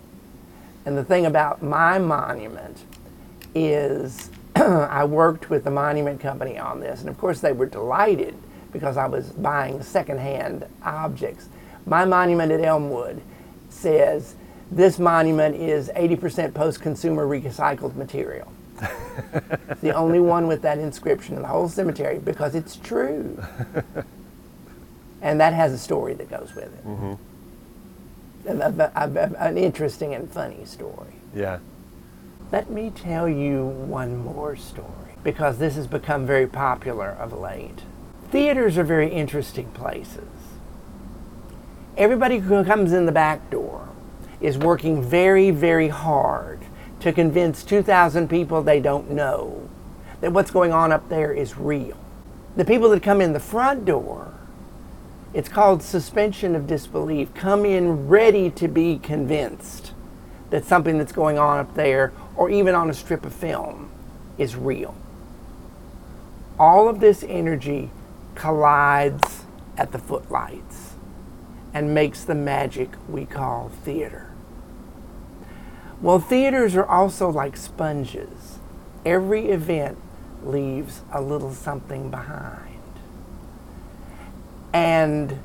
And 0.85 0.97
the 0.97 1.03
thing 1.03 1.25
about 1.25 1.61
my 1.61 1.99
monument 1.99 2.77
is 3.53 4.29
I 4.55 5.03
worked 5.05 5.49
with 5.49 5.63
the 5.63 5.71
monument 5.71 6.19
company 6.19 6.57
on 6.57 6.79
this, 6.79 7.01
and 7.01 7.09
of 7.09 7.17
course 7.17 7.39
they 7.39 7.51
were 7.51 7.65
delighted 7.67 8.35
because 8.71 8.97
I 8.97 9.07
was 9.07 9.29
buying 9.29 9.81
secondhand 9.81 10.65
objects. 10.83 11.47
My 11.89 12.05
monument 12.05 12.51
at 12.51 12.61
Elmwood 12.61 13.19
says 13.69 14.35
this 14.71 14.99
monument 14.99 15.55
is 15.55 15.89
80% 15.95 16.53
post 16.53 16.81
consumer 16.81 17.25
recycled 17.25 17.95
material. 17.95 18.51
it's 19.69 19.81
the 19.81 19.93
only 19.93 20.19
one 20.19 20.47
with 20.47 20.61
that 20.61 20.77
inscription 20.77 21.35
in 21.35 21.41
the 21.41 21.47
whole 21.47 21.67
cemetery 21.67 22.19
because 22.19 22.53
it's 22.53 22.75
true. 22.75 23.43
and 25.21 25.41
that 25.41 25.53
has 25.53 25.73
a 25.73 25.77
story 25.79 26.13
that 26.13 26.29
goes 26.29 26.53
with 26.55 26.65
it. 26.65 26.85
Mm-hmm. 26.87 27.13
A- 28.47 28.51
a- 28.53 28.91
a- 28.95 29.19
a- 29.19 29.47
an 29.47 29.57
interesting 29.57 30.13
and 30.13 30.29
funny 30.31 30.63
story. 30.65 31.13
Yeah. 31.35 31.57
Let 32.51 32.69
me 32.69 32.91
tell 32.91 33.27
you 33.27 33.65
one 33.65 34.17
more 34.23 34.55
story 34.55 34.87
because 35.23 35.57
this 35.57 35.75
has 35.75 35.87
become 35.87 36.25
very 36.27 36.47
popular 36.47 37.09
of 37.09 37.33
late. 37.33 37.81
Theaters 38.31 38.77
are 38.77 38.83
very 38.83 39.09
interesting 39.11 39.71
places. 39.71 40.23
Everybody 41.99 42.37
who 42.37 42.63
comes 42.63 42.93
in 42.93 43.05
the 43.05 43.11
back 43.11 43.49
door 43.49 43.89
is 44.39 44.57
working 44.57 45.03
very, 45.03 45.51
very 45.51 45.89
hard 45.89 46.61
to 47.01 47.11
convince 47.11 47.61
2,000 47.61 48.29
people 48.29 48.63
they 48.63 48.79
don't 48.79 49.11
know 49.11 49.69
that 50.21 50.31
what's 50.31 50.49
going 50.49 50.71
on 50.71 50.93
up 50.93 51.09
there 51.09 51.33
is 51.33 51.57
real. 51.57 51.97
The 52.55 52.63
people 52.63 52.89
that 52.91 53.03
come 53.03 53.19
in 53.19 53.33
the 53.33 53.39
front 53.41 53.83
door, 53.83 54.33
it's 55.33 55.49
called 55.49 55.83
suspension 55.83 56.55
of 56.55 56.67
disbelief, 56.67 57.33
come 57.33 57.65
in 57.65 58.07
ready 58.07 58.49
to 58.51 58.69
be 58.69 58.97
convinced 58.99 59.91
that 60.51 60.63
something 60.63 60.97
that's 60.97 61.11
going 61.11 61.37
on 61.37 61.59
up 61.59 61.73
there 61.75 62.13
or 62.37 62.49
even 62.49 62.75
on 62.75 62.89
a 62.89 62.93
strip 62.93 63.25
of 63.25 63.33
film 63.33 63.91
is 64.37 64.55
real. 64.55 64.95
All 66.57 66.87
of 66.87 67.01
this 67.01 67.25
energy 67.27 67.91
collides 68.35 69.43
at 69.77 69.91
the 69.91 69.99
footlights 69.99 70.68
and 71.79 71.93
makes 71.93 72.25
the 72.25 72.35
magic 72.35 72.89
we 73.07 73.25
call 73.25 73.69
theater. 73.85 74.29
Well, 76.01 76.19
theaters 76.19 76.75
are 76.75 76.85
also 76.85 77.29
like 77.29 77.55
sponges. 77.55 78.59
Every 79.05 79.49
event 79.49 79.97
leaves 80.43 81.03
a 81.09 81.21
little 81.21 81.53
something 81.53 82.11
behind. 82.11 82.81
And 84.73 85.39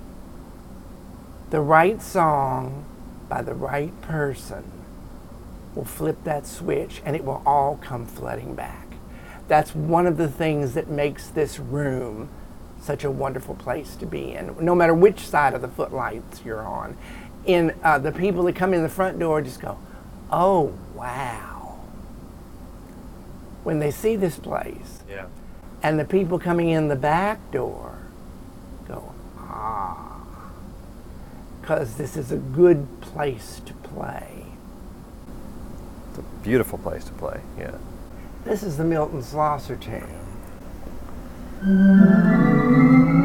the 1.50 1.60
right 1.60 2.02
song 2.02 2.84
by 3.28 3.40
the 3.40 3.54
right 3.54 3.98
person 4.02 4.64
will 5.76 5.84
flip 5.84 6.24
that 6.24 6.48
switch 6.48 7.00
and 7.04 7.14
it 7.14 7.24
will 7.24 7.44
all 7.46 7.76
come 7.76 8.06
flooding 8.06 8.56
back. 8.56 8.88
That's 9.46 9.72
one 9.72 10.08
of 10.08 10.16
the 10.16 10.28
things 10.28 10.74
that 10.74 10.88
makes 10.88 11.28
this 11.28 11.60
room 11.60 12.28
such 12.84 13.02
a 13.04 13.10
wonderful 13.10 13.54
place 13.54 13.96
to 13.96 14.06
be 14.06 14.32
in, 14.32 14.54
no 14.60 14.74
matter 14.74 14.92
which 14.94 15.20
side 15.20 15.54
of 15.54 15.62
the 15.62 15.68
footlights 15.68 16.42
you're 16.44 16.62
on. 16.62 16.96
And 17.46 17.74
uh, 17.82 17.98
the 17.98 18.12
people 18.12 18.44
that 18.44 18.54
come 18.56 18.74
in 18.74 18.82
the 18.82 18.88
front 18.88 19.18
door 19.18 19.40
just 19.42 19.60
go, 19.60 19.78
"Oh 20.30 20.72
wow!" 20.94 21.78
When 23.64 23.78
they 23.78 23.90
see 23.90 24.16
this 24.16 24.38
place, 24.38 25.02
Yeah. 25.08 25.26
and 25.82 25.98
the 25.98 26.04
people 26.04 26.38
coming 26.38 26.68
in 26.68 26.88
the 26.88 26.96
back 26.96 27.38
door 27.50 27.98
go, 28.86 29.12
"Ah," 29.38 30.22
because 31.60 31.96
this 31.96 32.16
is 32.16 32.30
a 32.30 32.36
good 32.36 32.86
place 33.00 33.60
to 33.66 33.72
play. 33.74 34.44
It's 36.10 36.18
a 36.18 36.22
beautiful 36.42 36.78
place 36.78 37.04
to 37.04 37.12
play. 37.12 37.40
Yeah. 37.58 37.76
This 38.44 38.62
is 38.62 38.76
the 38.76 38.84
Milton 38.84 39.22
Slosser 39.22 39.76
tune. 39.80 40.20
Great. 42.64 43.23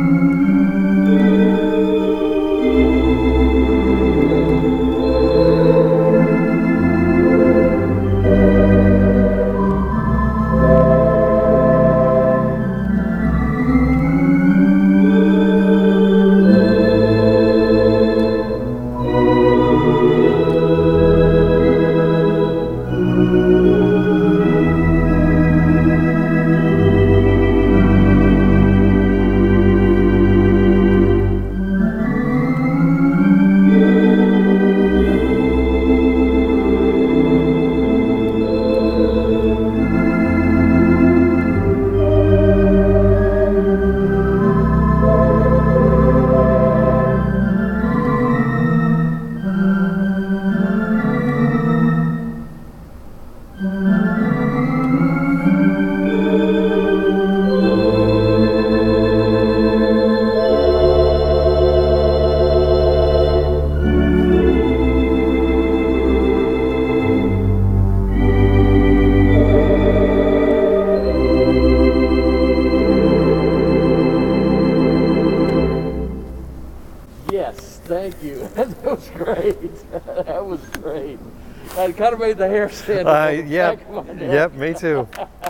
That 81.80 81.96
kind 81.96 82.14
of 82.14 82.20
made 82.20 82.38
the 82.38 82.48
hair 82.48 82.70
stand 82.70 83.08
Uh, 83.08 83.12
up. 83.12 83.30
on 83.30 83.38
the 83.38 83.44
yep, 83.46 83.80
back 83.80 83.90
of 83.90 84.08
my 84.08 84.14
neck. 84.14 84.32
yep, 84.34 84.54
me 84.54 84.74
too. 84.74 85.08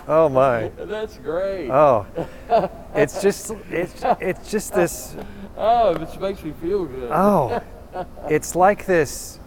Oh 0.08 0.30
my. 0.30 0.68
That's 0.78 1.18
great. 1.18 1.70
Oh, 1.72 2.06
it's 2.94 3.20
just 3.22 3.52
it's 3.72 4.04
it's 4.22 4.52
just 4.52 4.74
this. 4.74 5.16
Oh, 5.58 5.96
it 5.96 6.22
makes 6.22 6.44
me 6.44 6.52
feel 6.62 6.86
good. 6.86 7.10
Oh, 7.12 7.62
it's 8.30 8.56
like 8.56 8.86
this. 8.86 9.40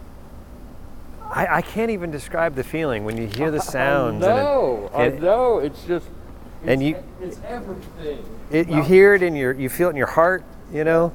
I, 1.23 1.47
I 1.57 1.61
can't 1.61 1.89
even 1.89 2.11
describe 2.11 2.53
the 2.55 2.63
feeling 2.65 3.05
when 3.05 3.17
you 3.17 3.27
hear 3.27 3.49
the 3.49 3.61
sounds. 3.61 4.23
I 4.23 4.35
know. 4.35 4.91
and 4.93 5.15
I 5.15 5.17
know. 5.19 5.59
It's 5.59 5.83
just. 5.85 6.07
And 6.65 6.83
you- 6.83 7.01
It's 7.21 7.39
everything. 7.47 8.23
it, 8.51 8.69
you 8.69 8.83
hear 8.83 9.13
it 9.15 9.23
in 9.23 9.35
your 9.35 9.53
you 9.53 9.69
feel 9.69 9.87
it 9.87 9.91
in 9.91 9.95
your 9.95 10.07
heart. 10.07 10.43
You 10.71 10.83
know. 10.83 11.13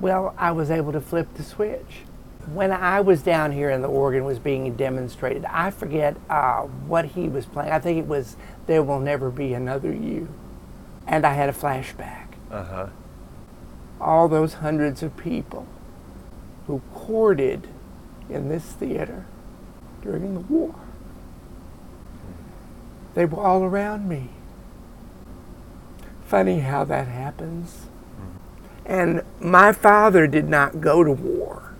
Well, 0.00 0.32
I 0.38 0.52
was 0.52 0.70
able 0.70 0.92
to 0.92 1.00
flip 1.00 1.26
the 1.34 1.42
switch. 1.42 2.02
When 2.46 2.72
I 2.72 3.00
was 3.00 3.22
down 3.22 3.52
here 3.52 3.70
and 3.70 3.84
the 3.84 3.88
organ 3.88 4.24
was 4.24 4.38
being 4.38 4.74
demonstrated, 4.74 5.44
I 5.44 5.70
forget 5.70 6.16
uh, 6.28 6.62
what 6.62 7.04
he 7.06 7.28
was 7.28 7.46
playing. 7.46 7.70
I 7.70 7.78
think 7.78 7.98
it 7.98 8.06
was 8.06 8.36
There 8.66 8.82
Will 8.82 8.98
Never 8.98 9.30
Be 9.30 9.54
Another 9.54 9.92
You. 9.92 10.28
And 11.06 11.24
I 11.24 11.34
had 11.34 11.48
a 11.48 11.52
flashback. 11.52 12.26
Uh 12.50 12.64
huh. 12.64 12.86
All 14.00 14.28
those 14.28 14.54
hundreds 14.54 15.02
of 15.02 15.16
people 15.16 15.66
who 16.66 16.82
courted 16.92 17.68
in 18.28 18.48
this 18.48 18.64
theater 18.64 19.24
during 20.02 20.34
the 20.34 20.40
war. 20.40 20.74
They 23.14 23.24
were 23.24 23.40
all 23.40 23.62
around 23.62 24.08
me. 24.08 24.30
Funny 26.24 26.60
how 26.60 26.84
that 26.84 27.08
happens. 27.08 27.86
And 28.84 29.22
my 29.38 29.72
father 29.72 30.26
did 30.26 30.48
not 30.48 30.80
go 30.80 31.04
to 31.04 31.12
war 31.12 31.71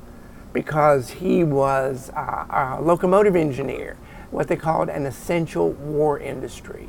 because 0.53 1.11
he 1.11 1.45
was 1.45 2.11
uh, 2.11 2.77
a 2.79 2.83
locomotive 2.83 3.37
engineer, 3.37 3.97
what 4.31 4.49
they 4.49 4.57
called 4.57 4.89
an 4.89 5.07
essential 5.07 5.71
war 5.73 6.19
industry. 6.19 6.89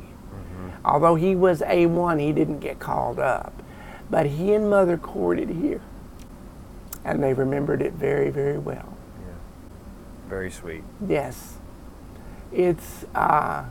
Although 0.84 1.14
he 1.14 1.34
was 1.34 1.60
A1, 1.62 2.20
he 2.20 2.32
didn't 2.32 2.60
get 2.60 2.78
called 2.78 3.18
up. 3.18 3.62
But 4.10 4.26
he 4.26 4.52
and 4.52 4.68
mother 4.68 4.98
courted 4.98 5.48
here. 5.48 5.80
And 7.04 7.22
they 7.22 7.32
remembered 7.32 7.80
it 7.80 7.94
very, 7.94 8.30
very 8.30 8.58
well. 8.58 8.94
Very 10.28 10.50
sweet. 10.50 10.84
Yes. 11.06 11.54
It's 12.52 13.04
uh, 13.14 13.64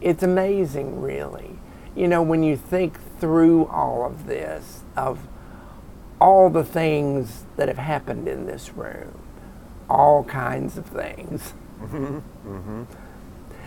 it's 0.00 0.22
amazing 0.22 1.00
really. 1.00 1.58
You 1.94 2.08
know, 2.08 2.22
when 2.22 2.42
you 2.42 2.56
think 2.56 2.98
through 3.18 3.66
all 3.66 4.04
of 4.04 4.26
this, 4.26 4.82
of 4.96 5.20
all 6.24 6.48
the 6.48 6.64
things 6.64 7.44
that 7.56 7.68
have 7.68 7.76
happened 7.76 8.26
in 8.26 8.46
this 8.46 8.70
room, 8.72 9.12
all 9.90 10.24
kinds 10.24 10.78
of 10.78 10.86
things. 10.86 11.52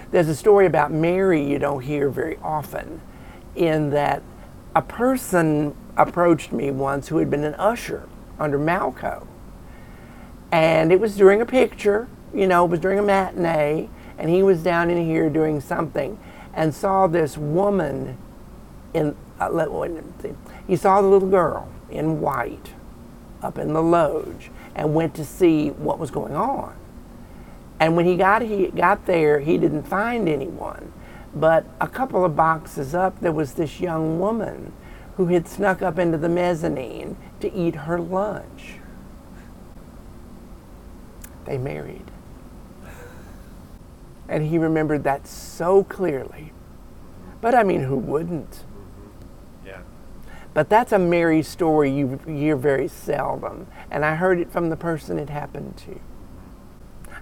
There's 0.10 0.28
a 0.28 0.36
story 0.36 0.66
about 0.66 0.92
Mary 0.92 1.48
you 1.48 1.60
don't 1.60 1.84
hear 1.84 2.10
very 2.10 2.40
often, 2.42 3.00
in 3.56 3.92
that 3.92 4.24
a 4.76 4.82
person 4.82 5.76
approached 5.96 6.52
me 6.52 6.72
once 6.72 7.10
who 7.10 7.20
had 7.20 7.30
been 7.30 7.44
an 7.44 7.54
usher 7.60 8.10
under 8.40 8.58
Malco. 8.58 9.28
And 10.52 10.92
it 10.92 11.00
was 11.00 11.16
during 11.16 11.42
a 11.42 11.46
picture, 11.46 12.08
you 12.34 12.48
know, 12.48 12.66
it 12.66 12.72
was 12.72 12.80
during 12.80 12.98
a 12.98 13.04
matinee, 13.04 13.88
and 14.18 14.32
he 14.32 14.42
was 14.42 14.64
down 14.64 14.90
in 14.90 15.06
here 15.06 15.30
doing 15.30 15.62
something 15.62 16.18
and 16.56 16.74
saw 16.74 17.06
this 17.06 17.38
woman 17.38 18.18
in, 18.96 19.16
uh, 19.40 19.48
let, 19.52 19.72
wait, 19.72 19.92
let 19.92 20.04
me 20.04 20.12
see. 20.24 20.34
he 20.66 20.76
saw 20.76 21.04
the 21.04 21.08
little 21.08 21.30
girl 21.30 21.70
in 21.90 22.22
white 22.22 22.74
up 23.42 23.58
in 23.58 23.74
the 23.74 23.82
loge 23.82 24.50
and 24.76 24.94
went 24.94 25.14
to 25.16 25.26
see 25.26 25.70
what 25.70 26.00
was 26.00 26.12
going 26.12 26.36
on. 26.36 26.76
And 27.80 27.96
when 27.96 28.06
he 28.06 28.18
got, 28.18 28.42
he 28.42 28.68
got 28.68 29.06
there, 29.06 29.40
he 29.40 29.58
didn't 29.58 29.84
find 29.84 30.28
anyone. 30.28 30.92
But 31.36 31.66
a 31.80 31.88
couple 31.88 32.26
of 32.26 32.36
boxes 32.36 32.96
up, 32.96 33.20
there 33.20 33.32
was 33.32 33.54
this 33.54 33.80
young 33.80 34.20
woman 34.20 34.74
who 35.18 35.28
had 35.28 35.48
snuck 35.48 35.82
up 35.82 36.00
into 36.00 36.18
the 36.18 36.30
mezzanine 36.30 37.16
to 37.40 37.54
eat 37.54 37.76
her 37.76 38.00
lunch 38.00 38.78
they 41.48 41.58
married. 41.58 42.12
And 44.30 44.46
he 44.46 44.58
remembered 44.58 45.04
that 45.06 45.26
so 45.26 45.84
clearly. 45.86 46.52
But 47.42 47.56
I 47.56 47.64
mean, 47.64 47.84
who 47.84 47.98
wouldn't? 47.98 48.64
But 50.58 50.70
that's 50.70 50.92
a 50.92 50.98
Mary 50.98 51.44
story 51.44 51.92
you 51.92 52.20
hear 52.26 52.56
very 52.56 52.88
seldom. 52.88 53.68
And 53.92 54.04
I 54.04 54.16
heard 54.16 54.40
it 54.40 54.52
from 54.52 54.72
the 54.72 54.76
person 54.76 55.20
it 55.20 55.30
happened 55.30 55.78
to. 55.86 56.00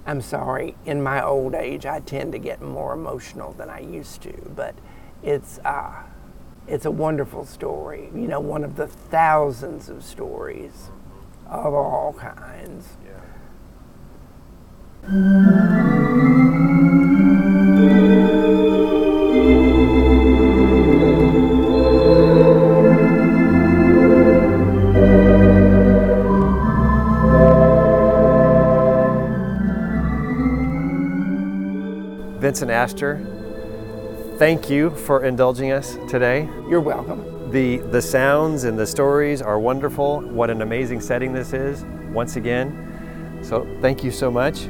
I'm 0.05 0.21
sorry, 0.21 0.77
in 0.85 1.03
my 1.03 1.21
old 1.21 1.53
age, 1.53 1.85
I 1.85 1.99
tend 1.99 2.31
to 2.31 2.37
get 2.37 2.61
more 2.61 2.93
emotional 2.93 3.51
than 3.51 3.69
I 3.69 3.79
used 3.79 4.21
to. 4.21 4.31
But 4.55 4.73
it's, 5.21 5.59
uh, 5.65 6.03
it's 6.65 6.85
a 6.85 6.91
wonderful 6.91 7.43
story. 7.43 8.09
You 8.15 8.29
know, 8.29 8.39
one 8.39 8.63
of 8.63 8.77
the 8.77 8.87
thousands 8.87 9.89
of 9.89 10.01
stories 10.05 10.89
of 11.49 11.73
all 11.73 12.13
kinds. 12.17 12.95
Yeah. 13.05 13.19
Vincent 32.55 32.71
Astor, 32.71 33.19
thank 34.37 34.69
you 34.69 34.89
for 34.91 35.25
indulging 35.25 35.73
us 35.73 35.97
today. 36.07 36.47
You're 36.69 36.79
welcome. 36.79 37.51
The 37.51 37.79
the 37.79 38.01
sounds 38.01 38.63
and 38.63 38.79
the 38.79 38.87
stories 38.87 39.41
are 39.41 39.59
wonderful. 39.59 40.21
What 40.21 40.49
an 40.49 40.61
amazing 40.61 41.01
setting 41.01 41.33
this 41.33 41.51
is 41.51 41.83
once 42.13 42.37
again. 42.37 43.41
So 43.43 43.67
thank 43.81 44.05
you 44.05 44.11
so 44.11 44.31
much. 44.31 44.67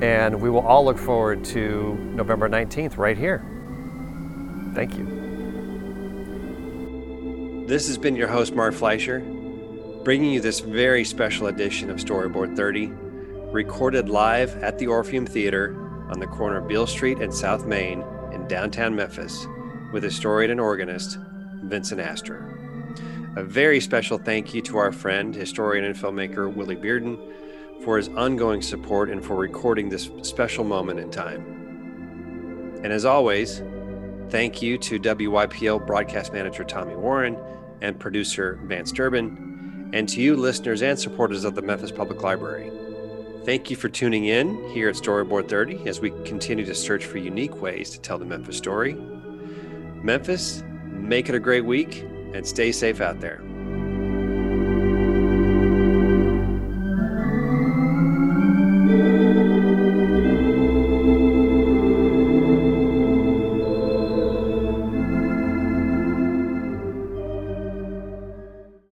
And 0.00 0.40
we 0.40 0.48
will 0.48 0.66
all 0.66 0.82
look 0.82 0.96
forward 0.96 1.44
to 1.44 1.92
November 2.14 2.48
19th 2.48 2.96
right 2.96 3.18
here. 3.18 3.44
Thank 4.74 4.96
you. 4.96 5.04
This 7.66 7.86
has 7.88 7.98
been 7.98 8.16
your 8.16 8.28
host, 8.28 8.54
Mark 8.54 8.72
Fleischer, 8.72 9.20
bringing 10.04 10.32
you 10.32 10.40
this 10.40 10.60
very 10.60 11.04
special 11.04 11.48
edition 11.48 11.90
of 11.90 11.98
Storyboard 11.98 12.56
30, 12.56 12.86
recorded 13.52 14.08
live 14.08 14.56
at 14.62 14.78
the 14.78 14.86
Orpheum 14.86 15.26
Theater 15.26 15.88
on 16.10 16.20
the 16.20 16.26
corner 16.26 16.58
of 16.58 16.68
Beale 16.68 16.86
Street 16.86 17.18
and 17.18 17.32
South 17.32 17.66
Main 17.66 18.04
in 18.32 18.46
downtown 18.48 18.94
Memphis 18.94 19.46
with 19.92 20.02
historian 20.02 20.50
and 20.50 20.60
organist 20.60 21.18
Vincent 21.62 22.00
Astor. 22.00 22.46
A 23.36 23.44
very 23.44 23.80
special 23.80 24.18
thank 24.18 24.52
you 24.52 24.60
to 24.62 24.76
our 24.76 24.92
friend, 24.92 25.34
historian 25.34 25.84
and 25.84 25.94
filmmaker 25.94 26.52
Willy 26.52 26.76
Bearden, 26.76 27.18
for 27.84 27.96
his 27.96 28.08
ongoing 28.08 28.60
support 28.60 29.08
and 29.08 29.24
for 29.24 29.36
recording 29.36 29.88
this 29.88 30.10
special 30.22 30.64
moment 30.64 31.00
in 31.00 31.10
time. 31.10 32.80
And 32.82 32.92
as 32.92 33.04
always, 33.04 33.62
Thank 34.30 34.62
you 34.62 34.78
to 34.78 35.00
WYPL 35.00 35.84
broadcast 35.88 36.32
manager 36.32 36.62
Tommy 36.62 36.94
Warren 36.94 37.36
and 37.80 37.98
producer 37.98 38.60
Vance 38.62 38.92
Durbin, 38.92 39.90
and 39.92 40.08
to 40.08 40.20
you, 40.20 40.36
listeners 40.36 40.82
and 40.82 40.96
supporters 40.96 41.42
of 41.42 41.56
the 41.56 41.62
Memphis 41.62 41.90
Public 41.90 42.22
Library. 42.22 42.70
Thank 43.44 43.70
you 43.70 43.76
for 43.76 43.88
tuning 43.88 44.26
in 44.26 44.68
here 44.70 44.90
at 44.90 44.96
Storyboard 44.96 45.48
30 45.48 45.88
as 45.88 45.98
we 45.98 46.10
continue 46.26 46.66
to 46.66 46.74
search 46.74 47.06
for 47.06 47.16
unique 47.16 47.62
ways 47.62 47.88
to 47.90 48.00
tell 48.00 48.18
the 48.18 48.24
Memphis 48.26 48.58
story. 48.58 48.94
Memphis, 50.02 50.62
make 50.84 51.30
it 51.30 51.34
a 51.34 51.40
great 51.40 51.64
week 51.64 52.02
and 52.34 52.46
stay 52.46 52.70
safe 52.70 53.00
out 53.00 53.20
there. 53.20 53.40